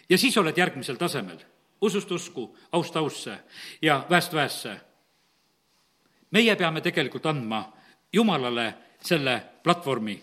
ja 0.09 0.17
siis 0.17 0.37
oled 0.37 0.57
järgmisel 0.57 0.95
tasemel 0.95 1.54
usust 1.85 2.11
usku, 2.11 2.49
aust 2.71 2.95
ausse 2.95 3.37
ja 3.81 4.01
väest 4.09 4.33
väesse. 4.33 4.75
meie 6.31 6.55
peame 6.55 6.81
tegelikult 6.81 7.25
andma 7.25 7.63
Jumalale 8.13 8.73
selle 9.01 9.41
platvormi, 9.63 10.15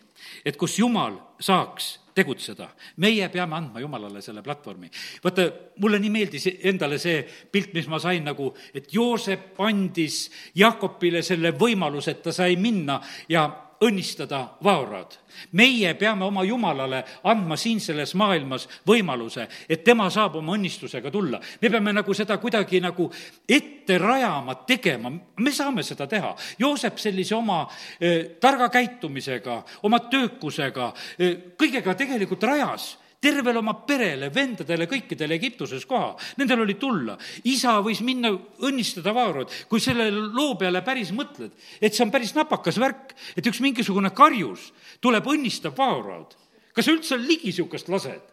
et 0.44 0.56
kus 0.56 0.78
Jumal 0.78 1.18
saaks 1.40 1.98
tegutseda. 2.14 2.68
meie 2.96 3.28
peame 3.28 3.56
andma 3.56 3.80
Jumalale 3.80 4.22
selle 4.22 4.42
platvormi. 4.42 4.90
vaata, 5.24 5.50
mulle 5.78 5.98
nii 5.98 6.10
meeldis 6.10 6.48
endale 6.62 6.98
see 6.98 7.22
pilt, 7.52 7.74
mis 7.74 7.88
ma 7.88 7.98
sain 7.98 8.24
nagu, 8.24 8.52
et 8.74 8.92
Joosep 8.92 9.60
andis 9.60 10.30
Jakobile 10.54 11.22
selle 11.22 11.52
võimaluse, 11.52 12.10
et 12.10 12.22
ta 12.22 12.32
sai 12.32 12.56
minna 12.56 13.00
ja 13.28 13.48
õnnistada 13.82 14.46
vaorad. 14.64 15.18
meie 15.52 15.94
peame 15.94 16.24
oma 16.24 16.44
Jumalale 16.44 17.04
andma 17.24 17.56
siin 17.56 17.80
selles 17.80 18.14
maailmas 18.14 18.68
võimaluse, 18.86 19.46
et 19.68 19.84
tema 19.84 20.10
saab 20.10 20.36
oma 20.36 20.52
õnnistusega 20.56 21.10
tulla. 21.10 21.40
me 21.60 21.70
peame 21.70 21.92
nagu 21.92 22.14
seda 22.14 22.38
kuidagi 22.38 22.80
nagu 22.80 23.10
ette 23.48 23.98
rajama, 23.98 24.54
tegema, 24.66 25.10
me 25.36 25.52
saame 25.52 25.82
seda 25.82 26.06
teha. 26.06 26.34
Joosep 26.58 26.98
sellise 26.98 27.34
oma 27.34 27.66
eh, 28.00 28.36
targa 28.40 28.68
käitumisega, 28.68 29.62
oma 29.82 29.98
töökusega 29.98 30.92
eh,, 31.18 31.36
kõigega 31.58 31.94
tegelikult 31.94 32.42
rajas 32.42 33.01
tervele 33.22 33.60
oma 33.60 33.74
perele, 33.86 34.30
vendadele, 34.34 34.88
kõikidele 34.90 35.38
Egiptuses 35.38 35.86
koha. 35.86 36.16
Nendel 36.40 36.64
oli 36.64 36.74
tulla. 36.80 37.16
isa 37.44 37.76
võis 37.84 38.02
minna 38.02 38.32
õnnistada 38.66 39.14
vaarud. 39.14 39.50
kui 39.68 39.80
selle 39.80 40.10
loo 40.10 40.56
peale 40.58 40.82
päris 40.82 41.12
mõtled, 41.12 41.52
et 41.80 41.94
see 41.94 42.04
on 42.04 42.10
päris 42.10 42.34
napakas 42.34 42.80
värk, 42.82 43.14
et 43.36 43.46
üks 43.46 43.60
mingisugune 43.60 44.10
karjus 44.10 44.72
tuleb, 45.00 45.26
õnnistab 45.26 45.78
vaarud. 45.78 46.34
kas 46.74 46.84
sa 46.84 46.92
üldse 46.92 47.16
ligi 47.16 47.52
niisugust 47.52 47.88
lased? 47.88 48.28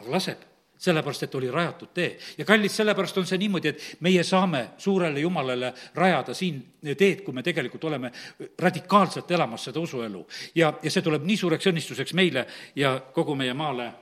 aga 0.00 0.10
laseb 0.10 0.55
sellepärast, 0.78 1.22
et 1.22 1.34
oli 1.34 1.50
rajatud 1.50 1.88
tee. 1.94 2.18
ja 2.38 2.44
kallid, 2.44 2.70
sellepärast 2.70 3.18
on 3.18 3.26
see 3.26 3.38
niimoodi, 3.38 3.68
et 3.68 3.96
meie 4.00 4.24
saame 4.24 4.68
suurele 4.78 5.20
Jumalale 5.20 5.72
rajada 5.94 6.34
siin 6.34 6.60
teed, 6.96 7.22
kui 7.24 7.34
me 7.34 7.42
tegelikult 7.42 7.84
oleme 7.84 8.12
radikaalselt 8.58 9.30
elamas 9.30 9.64
seda 9.64 9.80
usuelu. 9.80 10.26
ja, 10.54 10.72
ja 10.82 10.90
see 10.90 11.02
tuleb 11.02 11.24
nii 11.24 11.36
suureks 11.36 11.66
õnnistuseks 11.72 12.14
meile 12.14 12.46
ja 12.76 12.98
kogu 13.12 13.34
meie 13.34 13.54
maale, 13.54 13.92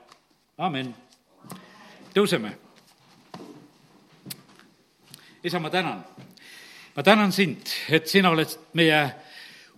amin. 0.57 0.93
tõuseme. 2.13 2.51
isa, 5.43 5.59
ma 5.59 5.69
tänan, 5.69 6.05
ma 6.95 7.03
tänan 7.03 7.31
sind, 7.31 7.69
et 7.89 8.07
sina 8.07 8.29
oled 8.29 8.57
meie 8.73 9.24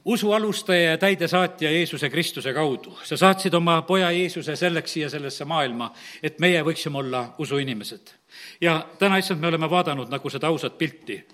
usu 0.08 0.32
alustaja 0.32 0.92
ja 0.92 0.98
täidesaatja 0.98 1.72
Jeesuse 1.72 2.10
Kristuse 2.10 2.54
kaudu. 2.54 2.98
sa 3.04 3.18
saatsid 3.18 3.54
oma 3.54 3.82
poja 3.82 4.12
Jeesuse 4.12 4.56
selleks 4.56 4.94
siia 4.94 5.10
sellesse 5.10 5.46
maailma, 5.46 5.92
et 6.24 6.40
meie 6.40 6.64
võiksime 6.64 6.98
olla 6.98 7.36
usuinimesed. 7.38 8.14
ja 8.62 8.88
täna, 9.00 9.18
issand, 9.18 9.42
me 9.42 9.48
oleme 9.48 9.70
vaadanud 9.70 10.10
nagu 10.10 10.30
seda 10.30 10.48
ausat 10.48 10.78
pilti. 10.78 11.28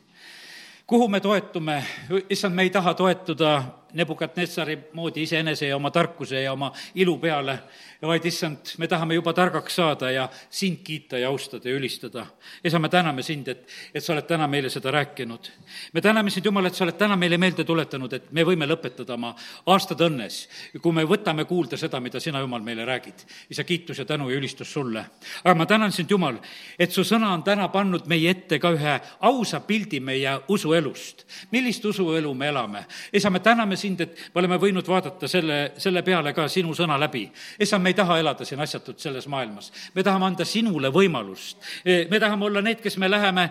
kuhu 0.87 1.07
me 1.07 1.19
toetume, 1.19 1.83
issand, 2.29 2.55
me 2.55 2.61
ei 2.61 2.69
taha 2.69 2.93
toetuda 2.93 3.61
Nebukadnetsari 3.93 4.77
moodi 4.93 5.23
iseenese 5.23 5.67
ja 5.67 5.75
oma 5.75 5.91
tarkuse 5.91 6.41
ja 6.41 6.53
oma 6.53 6.71
ilu 6.95 7.17
peale, 7.21 7.59
vaid 8.07 8.25
issand, 8.25 8.73
me 8.77 8.87
tahame 8.87 9.15
juba 9.15 9.33
targaks 9.33 9.75
saada 9.75 10.11
ja 10.11 10.27
sind 10.49 10.81
kiita 10.83 11.17
ja 11.17 11.29
austada 11.29 11.69
ja 11.69 11.75
ülistada. 11.75 12.25
isa, 12.63 12.79
me 12.79 12.89
täname 12.89 13.23
sind, 13.23 13.47
et, 13.47 13.67
et 13.93 14.03
sa 14.03 14.13
oled 14.13 14.25
täna 14.27 14.47
meile 14.47 14.69
seda 14.69 14.91
rääkinud. 14.91 15.49
me 15.93 16.01
täname 16.01 16.29
sind, 16.29 16.45
Jumal, 16.45 16.65
et 16.65 16.75
sa 16.75 16.83
oled 16.83 16.97
täna 16.97 17.15
meile 17.15 17.37
meelde 17.37 17.63
tuletanud, 17.63 18.13
et 18.13 18.31
me 18.31 18.43
võime 18.43 18.67
lõpetada 18.67 19.13
oma 19.13 19.35
aastad 19.65 20.01
õnnes, 20.01 20.47
kui 20.81 20.91
me 20.91 21.05
võtame 21.07 21.45
kuulda 21.45 21.77
seda, 21.77 21.99
mida 21.99 22.19
sina, 22.19 22.39
Jumal, 22.39 22.61
meile 22.61 22.85
räägid. 22.85 23.25
isa, 23.49 23.63
kiitus 23.63 23.99
ja 23.99 24.05
tänu 24.05 24.29
ja 24.29 24.37
ülistus 24.37 24.73
sulle. 24.73 25.05
aga 25.43 25.55
ma 25.55 25.65
tänan 25.65 25.91
sind, 25.91 26.11
Jumal, 26.11 26.39
et 26.79 26.91
su 26.91 27.03
sõna 27.03 27.33
on 27.33 27.43
täna 27.43 27.69
pannud 27.69 28.07
meie 28.07 28.29
ette 28.29 28.59
ka 28.59 28.73
ühe 28.73 28.99
ausa 29.21 29.59
pildi 29.59 29.99
meie 29.99 30.39
usuelust. 30.47 31.25
millist 31.51 31.85
usuelu 31.85 32.33
me 32.33 32.47
elame? 32.47 32.85
isa, 33.13 33.29
me 33.29 33.39
täname 33.39 33.77
sind, 33.83 34.01
et 34.01 34.17
me 34.33 34.41
oleme 34.41 34.57
võinud 34.61 34.87
vaadata 34.87 35.27
selle, 35.29 35.59
selle 35.81 36.03
peale 36.05 36.33
ka 36.35 36.47
sinu 36.51 36.73
sõna 36.77 36.97
läbi. 36.99 37.25
issand, 37.59 37.83
me 37.83 37.93
ei 37.93 37.97
taha 37.97 38.17
elada 38.21 38.45
siin 38.47 38.61
asjatult 38.63 38.99
selles 39.03 39.27
maailmas. 39.27 39.71
me 39.93 40.03
tahame 40.03 40.25
anda 40.25 40.45
sinule 40.45 40.91
võimalust. 40.93 41.57
me 41.85 42.19
tahame 42.19 42.45
olla 42.45 42.61
need, 42.61 42.81
kes 42.81 42.97
me 42.97 43.09
läheme 43.09 43.49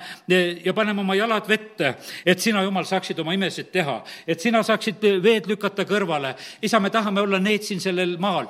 ja 0.64 0.74
paneme 0.74 1.01
oma 1.01 1.14
jalad 1.14 1.49
vette, 1.49 1.95
et 2.26 2.41
sina, 2.41 2.62
Jumal, 2.62 2.85
saaksid 2.89 3.18
oma 3.18 3.35
imesid 3.35 3.70
teha, 3.72 4.03
et 4.26 4.41
sina 4.41 4.62
saaksid 4.62 5.03
veed 5.22 5.49
lükata 5.51 5.85
kõrvale. 5.89 6.35
isa, 6.62 6.80
me 6.80 6.91
tahame 6.91 7.20
olla 7.20 7.39
need 7.39 7.62
siin 7.62 7.80
sellel 7.80 8.16
maal, 8.18 8.49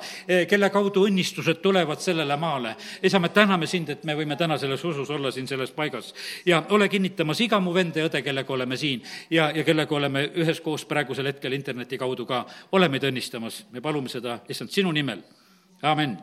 kelle 0.49 0.69
kaudu 0.69 1.07
õnnistused 1.07 1.61
tulevad 1.61 1.99
sellele 1.99 2.37
maale. 2.37 2.75
isa, 3.01 3.19
me 3.19 3.29
täname 3.29 3.67
sind, 3.67 3.89
et 3.89 4.03
me 4.03 4.15
võime 4.15 4.37
täna 4.37 4.57
selles 4.57 4.83
usus 4.83 5.09
olla 5.09 5.31
siin 5.31 5.47
selles 5.47 5.71
paigas 5.71 6.13
ja 6.45 6.63
ole 6.69 6.89
kinnitamas 6.89 7.41
iga 7.41 7.59
mu 7.59 7.73
vend 7.73 7.97
ja 7.97 8.07
õde, 8.07 8.21
kellega 8.25 8.53
oleme 8.53 8.77
siin 8.77 9.01
ja, 9.31 9.49
ja 9.55 9.63
kellega 9.63 9.95
oleme 9.95 10.25
üheskoos 10.41 10.85
praegusel 10.89 11.29
hetkel 11.31 11.53
interneti 11.73 11.97
kaudu 11.97 12.27
ka, 12.29 12.43
ole 12.77 12.89
meid 12.93 13.09
õnnistamas, 13.09 13.63
me 13.73 13.81
palume 13.81 14.11
seda, 14.11 14.39
issand, 14.49 14.71
sinu 14.73 14.93
nimel, 14.93 15.25
amin 15.81 16.15